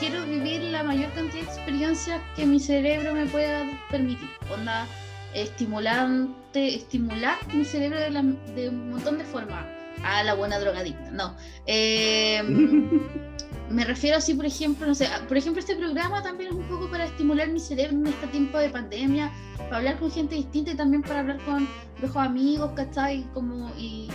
quiero 0.00 0.24
vivir 0.26 0.60
la 0.64 0.82
mayor 0.82 1.10
cantidad 1.12 1.44
de 1.44 1.48
experiencias 1.52 2.20
que 2.34 2.44
mi 2.44 2.58
cerebro 2.60 3.14
me 3.14 3.26
pueda 3.26 3.64
permitir. 3.90 4.28
Onda 4.52 4.86
estimulante, 5.34 6.74
estimular 6.74 7.36
mi 7.54 7.64
cerebro 7.64 7.98
de, 8.00 8.10
la- 8.10 8.22
de 8.22 8.68
un 8.70 8.90
montón 8.90 9.18
de 9.18 9.24
formas. 9.24 9.64
A 10.02 10.22
la 10.22 10.34
buena 10.34 10.58
drogadicta, 10.58 11.10
no. 11.12 11.34
Eh, 11.66 12.42
me 13.70 13.84
refiero 13.84 14.18
así, 14.18 14.34
por 14.34 14.46
ejemplo, 14.46 14.86
no 14.86 14.94
sé, 14.94 15.06
a- 15.06 15.26
por 15.26 15.36
ejemplo, 15.36 15.60
este 15.60 15.74
programa 15.76 16.22
también 16.22 16.50
es 16.50 16.56
un 16.56 16.68
poco 16.68 16.88
para 16.90 17.04
estimular 17.06 17.48
mi 17.48 17.60
cerebro 17.60 17.96
en 17.96 18.06
este 18.06 18.26
tiempo 18.28 18.58
de 18.58 18.70
pandemia, 18.70 19.32
para 19.58 19.78
hablar 19.78 19.98
con 19.98 20.10
gente 20.10 20.34
distinta 20.36 20.70
y 20.72 20.74
también 20.76 21.02
para 21.02 21.20
hablar 21.20 21.44
con 21.44 21.68
viejos 21.98 22.16
amigos, 22.16 22.70
¿cachai? 22.76 23.24
Como, 23.34 23.70
y, 23.76 24.08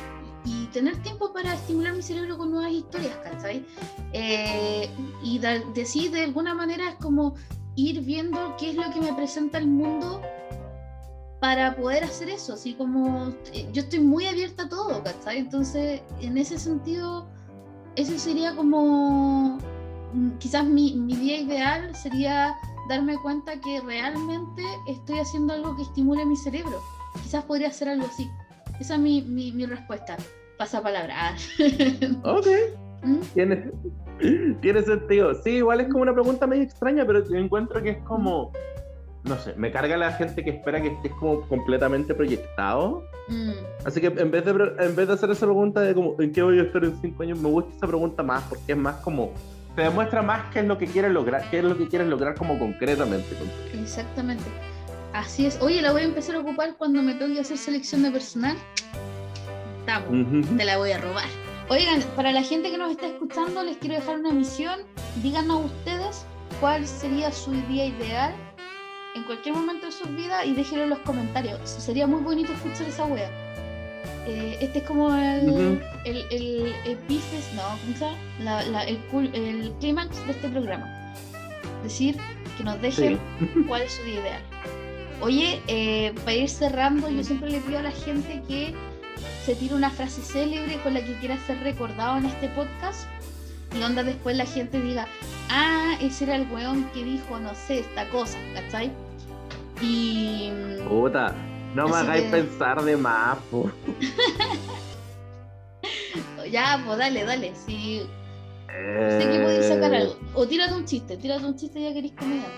y 0.46 0.66
tener 0.68 0.96
tiempo 1.04 1.34
para 1.34 1.54
estimular 1.54 1.94
mi 1.94 2.02
cerebro 2.02 2.38
con 2.38 2.52
nuevas 2.52 2.72
historias, 2.72 3.16
¿cachai? 3.24 3.66
Eh, 4.14 4.90
y 5.24 5.40
da- 5.40 5.60
decir 5.76 6.12
de 6.12 6.24
alguna 6.24 6.54
manera 6.54 6.90
es 6.90 6.96
como 6.96 7.36
ir 7.76 8.02
viendo 8.02 8.56
qué 8.58 8.70
es 8.72 8.76
lo 8.76 8.84
que 8.94 9.02
me 9.02 9.14
presenta 9.14 9.58
el 9.58 9.68
mundo 9.68 10.22
para 11.40 11.76
poder 11.76 12.04
hacer 12.04 12.30
eso, 12.30 12.54
así 12.54 12.74
como 12.76 13.30
eh, 13.54 13.68
yo 13.74 13.82
estoy 13.82 14.00
muy 14.00 14.26
abierta 14.28 14.64
a 14.64 14.70
todo, 14.70 15.02
¿cachai? 15.04 15.40
Entonces, 15.40 16.02
en 16.22 16.38
ese 16.38 16.60
sentido, 16.60 17.28
eso 17.96 18.18
sería 18.18 18.56
como, 18.56 19.58
mm, 20.14 20.38
quizás 20.40 20.66
mi, 20.66 20.96
mi 20.96 21.16
día 21.16 21.42
ideal 21.42 21.96
sería 21.96 22.56
darme 22.90 23.18
cuenta 23.18 23.60
que 23.60 23.82
realmente 23.82 24.64
estoy 24.88 25.20
haciendo 25.20 25.54
algo 25.54 25.76
que 25.76 25.84
estimule 25.84 26.26
mi 26.26 26.36
cerebro. 26.36 26.82
Quizás 27.22 27.44
podría 27.46 27.68
hacer 27.68 27.90
algo 27.90 28.06
así. 28.06 28.30
Esa 28.80 28.96
es 28.96 29.00
mi, 29.00 29.22
mi, 29.22 29.52
mi 29.52 29.66
respuesta. 29.66 30.18
Pasa 30.58 30.82
palabra. 30.82 31.36
Ok, 32.24 32.48
¿Mm? 33.04 33.20
tiene, 33.34 33.72
tiene 34.62 34.82
sentido. 34.84 35.34
Sí, 35.44 35.52
igual 35.58 35.82
es 35.82 35.88
como 35.88 36.04
una 36.04 36.14
pregunta 36.14 36.48
medio 36.48 36.64
extraña, 36.64 37.06
pero 37.06 37.28
yo 37.28 37.36
encuentro 37.36 37.82
que 37.82 37.92
es 37.92 38.04
como, 38.04 38.52
no 39.24 39.38
sé, 39.38 39.54
me 39.56 39.72
carga 39.72 39.98
la 39.98 40.14
gente 40.14 40.44
que 40.44 40.50
espera 40.50 40.82
que 40.82 40.88
estés 40.88 41.12
como 41.14 41.42
completamente 41.48 42.16
proyectado. 42.16 43.06
Mm. 43.28 43.52
Así 43.86 44.02
que 44.02 44.08
en 44.08 44.32
vez 44.32 44.44
de, 44.46 44.52
en 44.52 44.96
vez 44.96 45.08
de 45.08 45.14
hacer 45.14 45.30
esa 45.30 45.46
pregunta 45.46 45.82
de 45.82 45.94
como, 45.94 46.16
¿en 46.20 46.32
qué 46.32 46.42
voy 46.42 46.60
a 46.60 46.64
estar 46.64 46.84
en 46.84 47.00
cinco 47.02 47.24
años? 47.24 47.40
Me 47.40 47.50
gusta 47.50 47.76
esa 47.76 47.88
pregunta 47.88 48.24
más 48.24 48.44
porque 48.44 48.72
es 48.72 48.78
más 48.78 48.96
como, 48.98 49.32
te 49.76 49.84
demuestra 49.84 50.22
más 50.22 50.52
qué 50.52 50.60
es 50.60 50.66
lo 50.66 50.78
que 50.78 50.88
quieres 50.88 51.12
lograr, 51.12 51.50
qué 51.50 51.60
es 51.60 51.64
lo 51.64 51.78
que 51.78 51.88
quieres 51.88 52.08
lograr 52.08 52.36
como 52.36 52.58
concretamente. 52.58 53.28
Exactamente. 53.80 54.44
Así 55.14 55.46
es. 55.46 55.62
Oye, 55.62 55.82
la 55.82 55.92
voy 55.92 56.02
a 56.02 56.06
empezar 56.06 56.36
a 56.36 56.40
ocupar 56.40 56.76
cuando 56.78 57.04
me 57.04 57.14
toque 57.14 57.40
hacer 57.40 57.58
selección 57.58 58.02
de 58.04 58.12
personal. 58.12 58.58
Estamos. 59.80 60.10
Ujú. 60.10 60.58
Te 60.58 60.66
la 60.66 60.78
voy 60.78 60.92
a 60.92 60.98
robar. 60.98 61.28
Oigan, 61.70 62.02
para 62.16 62.32
la 62.32 62.44
gente 62.44 62.72
que 62.72 62.78
nos 62.78 62.92
está 62.92 63.08
escuchando, 63.08 63.64
les 63.64 63.78
quiero 63.78 63.96
dejar 63.96 64.20
una 64.20 64.32
misión. 64.32 64.80
Díganos 65.22 65.66
ustedes 65.66 66.26
cuál 66.60 66.86
sería 66.88 67.32
su 67.32 67.52
día 67.52 67.86
ideal 67.86 68.34
en 69.16 69.24
cualquier 69.24 69.56
momento 69.56 69.86
de 69.88 69.92
sus 69.92 70.14
vidas 70.16 70.46
y 70.46 70.54
déjenlo 70.54 70.84
en 70.86 70.90
los 70.92 71.00
comentarios. 71.00 71.60
Sería 71.70 72.08
muy 72.08 72.22
bonito 72.22 72.52
escuchar 72.54 72.88
esa 72.88 73.06
wea. 73.06 73.30
Eh, 74.28 74.58
este 74.62 74.80
es 74.80 74.86
como 74.86 75.14
el, 75.16 75.82
el, 76.06 76.26
el 76.30 76.74
epífes, 76.86 77.52
no, 77.56 77.64
¿cómo 77.82 77.94
se 77.98 78.06
llama? 78.06 78.18
La- 78.40 78.64
la- 78.64 78.84
el, 78.84 79.00
el 79.34 79.74
clímax 79.80 80.26
de 80.28 80.32
este 80.34 80.48
programa. 80.50 81.14
Decir 81.84 82.18
que 82.58 82.64
nos 82.64 82.80
dejen 82.82 83.20
Sí. 83.40 83.48
cuál 83.68 83.82
es 83.82 83.94
su 83.94 84.04
día 84.04 84.20
ideal. 84.22 84.42
Oye, 85.22 85.62
eh, 85.68 86.14
para 86.24 86.34
ir 86.34 86.50
cerrando, 86.50 87.10
yo 87.10 87.24
siempre 87.24 87.50
le 87.50 87.60
pido 87.62 87.80
a 87.80 87.84
la 87.84 87.92
gente 87.92 88.42
que 88.48 88.74
se 89.46 89.56
tire 89.56 89.74
una 89.76 89.90
frase 89.90 90.22
célebre 90.22 90.78
con 90.84 90.94
la 90.94 91.04
que 91.04 91.14
quiera 91.20 91.38
ser 91.46 91.60
recordado 91.64 92.18
en 92.18 92.26
este 92.26 92.48
podcast 92.50 93.08
y 93.78 93.82
onda 93.84 94.04
después 94.04 94.36
la 94.38 94.46
gente 94.46 94.80
diga, 94.82 95.08
ah, 95.50 95.96
ese 96.02 96.26
era 96.26 96.36
el 96.36 96.48
weón 96.52 96.86
que 96.94 97.04
dijo, 97.04 97.40
no 97.40 97.54
sé, 97.56 97.80
esta 97.80 98.08
cosa, 98.10 98.38
¿cachai? 98.54 98.92
Y. 99.82 100.52
Puta, 100.88 101.34
no 101.76 101.88
me 101.88 101.96
hagáis 101.98 102.24
que- 102.26 102.30
pensar 102.32 102.82
de 102.84 102.98
más, 102.98 103.38
po. 103.50 103.70
Ya, 106.52 106.82
pues 106.86 106.98
dale, 106.98 107.24
dale. 107.24 107.54
Si 107.56 108.00
sé 108.68 109.30
que 109.32 109.40
podéis 109.42 109.68
sacar 109.68 109.94
Eh, 109.94 109.98
algo. 109.98 110.16
O 110.34 110.46
tírate 110.46 110.74
un 110.74 110.86
chiste, 110.86 111.16
tírate 111.18 111.46
un 111.46 111.56
chiste 111.56 111.82
ya 111.82 111.94
que 111.94 112.00
eres 112.00 112.12
comediante. 112.14 112.50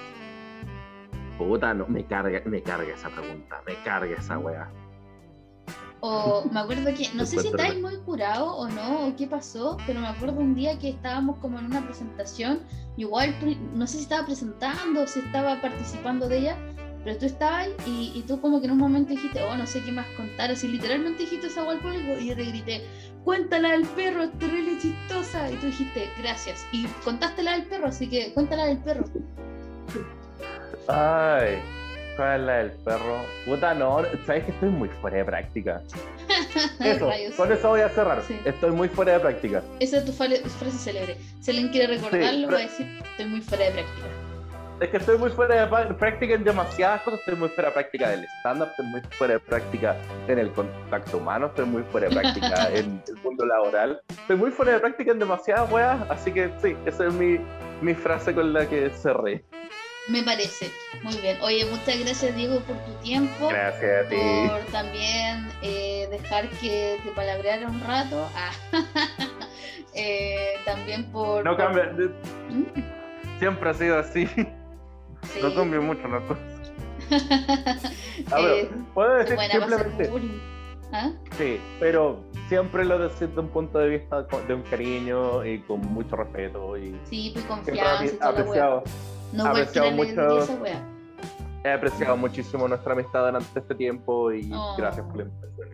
Puta, 1.38 1.74
no, 1.74 1.86
me 1.88 2.06
carga, 2.06 2.42
me 2.46 2.62
carga 2.64 2.94
esa 2.94 3.10
pregunta, 3.10 3.62
me 3.68 3.76
carga 3.84 4.16
esa 4.18 4.38
wea. 4.40 4.68
O 6.06 6.44
me 6.52 6.60
acuerdo 6.60 6.94
que, 6.94 7.08
no 7.14 7.26
sé 7.26 7.40
si 7.40 7.48
estáis 7.48 7.80
muy 7.80 7.96
curado 8.00 8.54
o 8.58 8.68
no, 8.68 9.08
o 9.08 9.16
qué 9.16 9.26
pasó, 9.26 9.78
pero 9.88 10.02
me 10.02 10.08
acuerdo 10.08 10.42
un 10.42 10.54
día 10.54 10.78
que 10.78 10.90
estábamos 10.90 11.38
como 11.38 11.58
en 11.60 11.66
una 11.68 11.82
presentación, 11.86 12.60
igual 12.98 13.34
no 13.74 13.88
sé 13.88 13.98
si 13.98 14.04
estaba 14.04 14.26
presentando 14.26 15.04
o 15.04 15.08
si 15.08 15.20
estaba 15.20 15.62
participando 15.62 16.28
de 16.28 16.40
ella, 16.40 16.58
pero 17.06 17.18
tú 17.18 17.26
estabas 17.26 17.70
y, 17.88 18.12
y 18.16 18.24
tú 18.28 18.42
como 18.42 18.60
que 18.60 18.66
en 18.66 18.74
un 18.74 18.80
momento 18.80 19.12
dijiste, 19.12 19.42
oh, 19.44 19.56
no 19.56 19.66
sé 19.66 19.82
qué 19.82 19.94
más 19.94 20.06
contar, 20.18 20.52
así 20.52 20.68
literalmente 20.68 21.24
dijiste 21.24 21.48
esa 21.48 21.62
al 21.62 21.80
público 21.80 22.20
y 22.20 22.28
yo 22.28 22.36
te 22.36 22.44
grité, 22.44 22.86
cuéntala 23.24 23.72
del 23.72 23.86
perro, 23.88 24.24
es 24.24 24.40
terrible 24.40 24.78
chistosa, 24.80 25.50
y 25.52 25.56
tú 25.56 25.68
dijiste, 25.68 26.10
gracias, 26.20 26.66
y 26.74 26.86
contaste 27.06 27.44
la 27.44 27.54
del 27.54 27.64
perro, 27.64 27.88
así 27.88 28.10
que 28.10 28.34
cuéntala 28.34 28.66
del 28.66 28.80
perro. 28.80 29.06
Ay, 30.90 31.62
¿cuál 32.16 32.42
es 32.42 32.46
la 32.46 32.58
del 32.58 32.72
perro? 32.72 33.18
Puta, 33.46 33.74
no, 33.74 34.02
sabes 34.26 34.46
que 34.46 34.52
estoy 34.52 34.70
muy 34.70 34.90
fuera 34.90 35.18
de 35.18 35.26
práctica. 35.26 35.82
Eso, 36.80 37.08
Rayos. 37.10 37.36
con 37.36 37.52
eso 37.52 37.70
voy 37.70 37.82
a 37.82 37.90
cerrar. 37.90 38.22
Sí. 38.28 38.40
Estoy 38.46 38.72
muy 38.72 38.88
fuera 38.88 39.14
de 39.14 39.20
práctica. 39.20 39.62
Esa 39.80 39.98
es 39.98 40.06
tu 40.06 40.12
frase 40.12 40.42
célebre. 40.72 41.18
Si 41.42 41.52
alguien 41.52 41.70
quiere 41.70 41.96
recordarlo, 41.96 42.48
Sí, 42.48 42.54
va 42.54 42.58
a 42.58 42.62
decir, 42.62 42.88
estoy 43.04 43.26
muy 43.26 43.42
fuera 43.42 43.66
de 43.66 43.72
práctica. 43.72 44.08
Es 44.80 44.90
que 44.90 44.98
estoy 44.98 45.18
muy 45.18 45.30
fuera 45.30 45.66
de 45.66 45.94
práctica 45.94 46.34
en 46.34 46.44
demasiadas 46.44 47.02
cosas. 47.04 47.20
Estoy 47.20 47.36
muy 47.36 47.50
fuera 47.50 47.70
de 47.70 47.74
práctica 47.74 48.10
del 48.10 48.26
stand-up, 48.40 48.68
estoy 48.72 48.86
muy 48.88 49.02
fuera 49.18 49.34
de 49.36 49.40
práctica 49.40 49.96
en 50.28 50.40
el 50.40 50.52
contacto 50.52 51.18
humano, 51.18 51.46
estoy 51.48 51.66
muy 51.66 51.84
fuera 51.84 52.10
de 52.10 52.16
práctica 52.16 52.70
en 52.74 53.02
el 53.08 53.16
mundo 53.24 53.46
laboral. 53.46 54.02
Estoy 54.10 54.36
muy 54.36 54.52
fuera 54.52 54.74
de 54.74 54.80
práctica 54.80 55.12
en 55.12 55.20
demasiadas 55.20 55.72
weas, 55.72 56.02
así 56.10 56.32
que 56.32 56.50
sí, 56.62 56.76
esa 56.86 57.08
es 57.08 57.14
mi, 57.14 57.40
mi 57.82 57.94
frase 57.94 58.34
con 58.34 58.52
la 58.52 58.68
que 58.68 58.90
cerré. 58.90 59.46
Me 60.08 60.22
parece. 60.24 60.72
Muy 61.02 61.16
bien. 61.18 61.38
Oye, 61.42 61.66
muchas 61.66 61.98
gracias, 62.00 62.36
Diego, 62.36 62.60
por 62.62 62.76
tu 62.78 62.92
tiempo. 63.04 63.48
Gracias 63.48 64.06
a 64.06 64.10
ti. 64.10 64.16
Por 64.50 64.60
también 64.72 65.48
eh, 65.62 66.08
dejar 66.12 66.50
que 66.50 67.00
te 67.04 67.12
palabreara 67.12 67.68
un 67.68 67.82
rato. 67.82 68.28
Ah. 68.36 68.52
Eh, 69.96 70.56
también 70.66 71.12
por. 71.12 71.46
No 71.46 71.56
cambia, 71.56 71.86
¿Mm? 72.50 72.64
siempre 73.40 73.70
ha 73.70 73.74
sido 73.76 74.00
así. 74.00 74.26
Sí. 74.26 75.40
No 75.42 75.54
cambia 75.54 75.80
mucho 75.80 76.08
la 76.08 76.20
cosa. 76.22 76.42
A 78.32 78.42
ver, 78.42 78.66
Eh, 78.66 78.70
puedo 78.94 79.16
decir 79.18 79.38
simplemente. 79.40 80.12
¿Ah? 80.92 81.12
Sí, 81.38 81.60
pero 81.80 82.24
siempre 82.50 82.86
lo 82.86 83.00
decís 83.00 83.22
desde 83.22 83.40
un 83.40 83.50
punto 83.50 83.80
de 83.80 83.90
vista 83.90 84.24
de 84.24 84.54
un 84.54 84.62
cariño 84.64 85.44
y 85.46 85.60
con 85.62 85.82
mucho 85.82 86.16
respeto 86.16 86.78
y 86.78 86.96
Sí, 87.10 87.32
pues 87.34 87.46
confianza 87.46 88.30
apreciado, 88.30 88.84
No 89.34 89.46
apreciado 89.46 89.92
mucho- 89.92 90.40
esa 90.44 90.56
wea. 90.56 90.90
he 91.66 91.72
apreciado 91.72 92.18
muchísimo 92.18 92.68
nuestra 92.68 92.94
amistad 92.94 93.26
durante 93.26 93.60
este 93.60 93.76
tiempo 93.76 94.32
y 94.32 94.52
Oh. 94.54 94.76
gracias 94.78 95.06
por 95.06 95.18
la 95.18 95.24
invitación. 95.24 95.70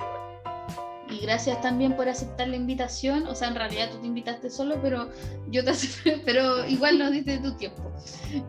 Y 1.09 1.21
gracias 1.21 1.59
también 1.61 1.95
por 1.95 2.07
aceptar 2.07 2.47
la 2.47 2.55
invitación. 2.55 3.25
O 3.25 3.33
sea, 3.33 3.47
en 3.47 3.55
realidad 3.55 3.89
tú 3.91 3.97
te 3.97 4.05
invitaste 4.05 4.49
solo, 4.51 4.75
pero 4.81 5.09
yo 5.49 5.63
te 5.63 5.71
acepté, 5.71 6.21
pero 6.25 6.63
igual 6.67 6.99
nos 6.99 7.11
diste 7.11 7.39
tu 7.39 7.55
tiempo. 7.57 7.81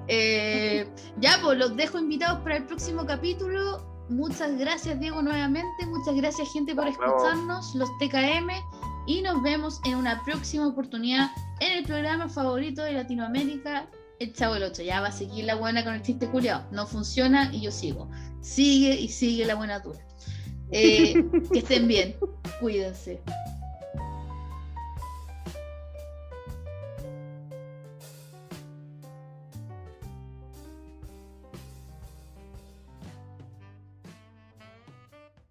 Eh, 0.09 0.87
ya, 1.19 1.39
pues 1.43 1.57
los 1.59 1.75
dejo 1.77 1.99
invitados 1.99 2.41
para 2.41 2.57
el 2.59 2.65
próximo 2.67 3.07
capítulo. 3.07 3.87
Muchas 4.11 4.59
gracias, 4.59 5.01
Diego, 5.01 5.23
nuevamente. 5.23 5.87
Muchas 5.87 6.15
gracias, 6.17 6.53
gente, 6.53 6.75
por 6.75 6.87
escucharnos, 6.89 7.75
los 7.77 7.89
TKM. 7.99 8.51
Y 9.07 9.23
nos 9.23 9.41
vemos 9.43 9.81
en 9.87 9.95
una 9.97 10.23
próxima 10.25 10.67
oportunidad 10.67 11.31
en 11.61 11.79
el 11.79 11.85
programa 11.85 12.29
favorito 12.29 12.83
de 12.83 12.93
Latinoamérica, 12.93 13.87
El 14.21 14.35
Chavo 14.35 14.55
del 14.55 14.65
8. 14.65 14.83
Ya 14.83 15.01
va 15.01 15.09
a 15.09 15.13
seguir 15.13 15.47
la 15.47 15.55
buena 15.55 15.83
con 15.83 15.95
el 15.95 16.03
chiste 16.03 16.29
culiao. 16.29 16.67
No 16.71 16.87
funciona 16.87 17.51
y 17.53 17.63
yo 17.63 17.73
sigo. 17.73 18.11
Sigue 18.43 18.95
y 18.95 19.09
sigue 19.09 19.47
la 19.47 19.55
buena 19.55 19.81
dura. 19.81 19.99
Eh, 20.71 21.15
que 21.51 21.59
estén 21.59 21.89
bien. 21.89 22.17
Cuídense. 22.61 23.23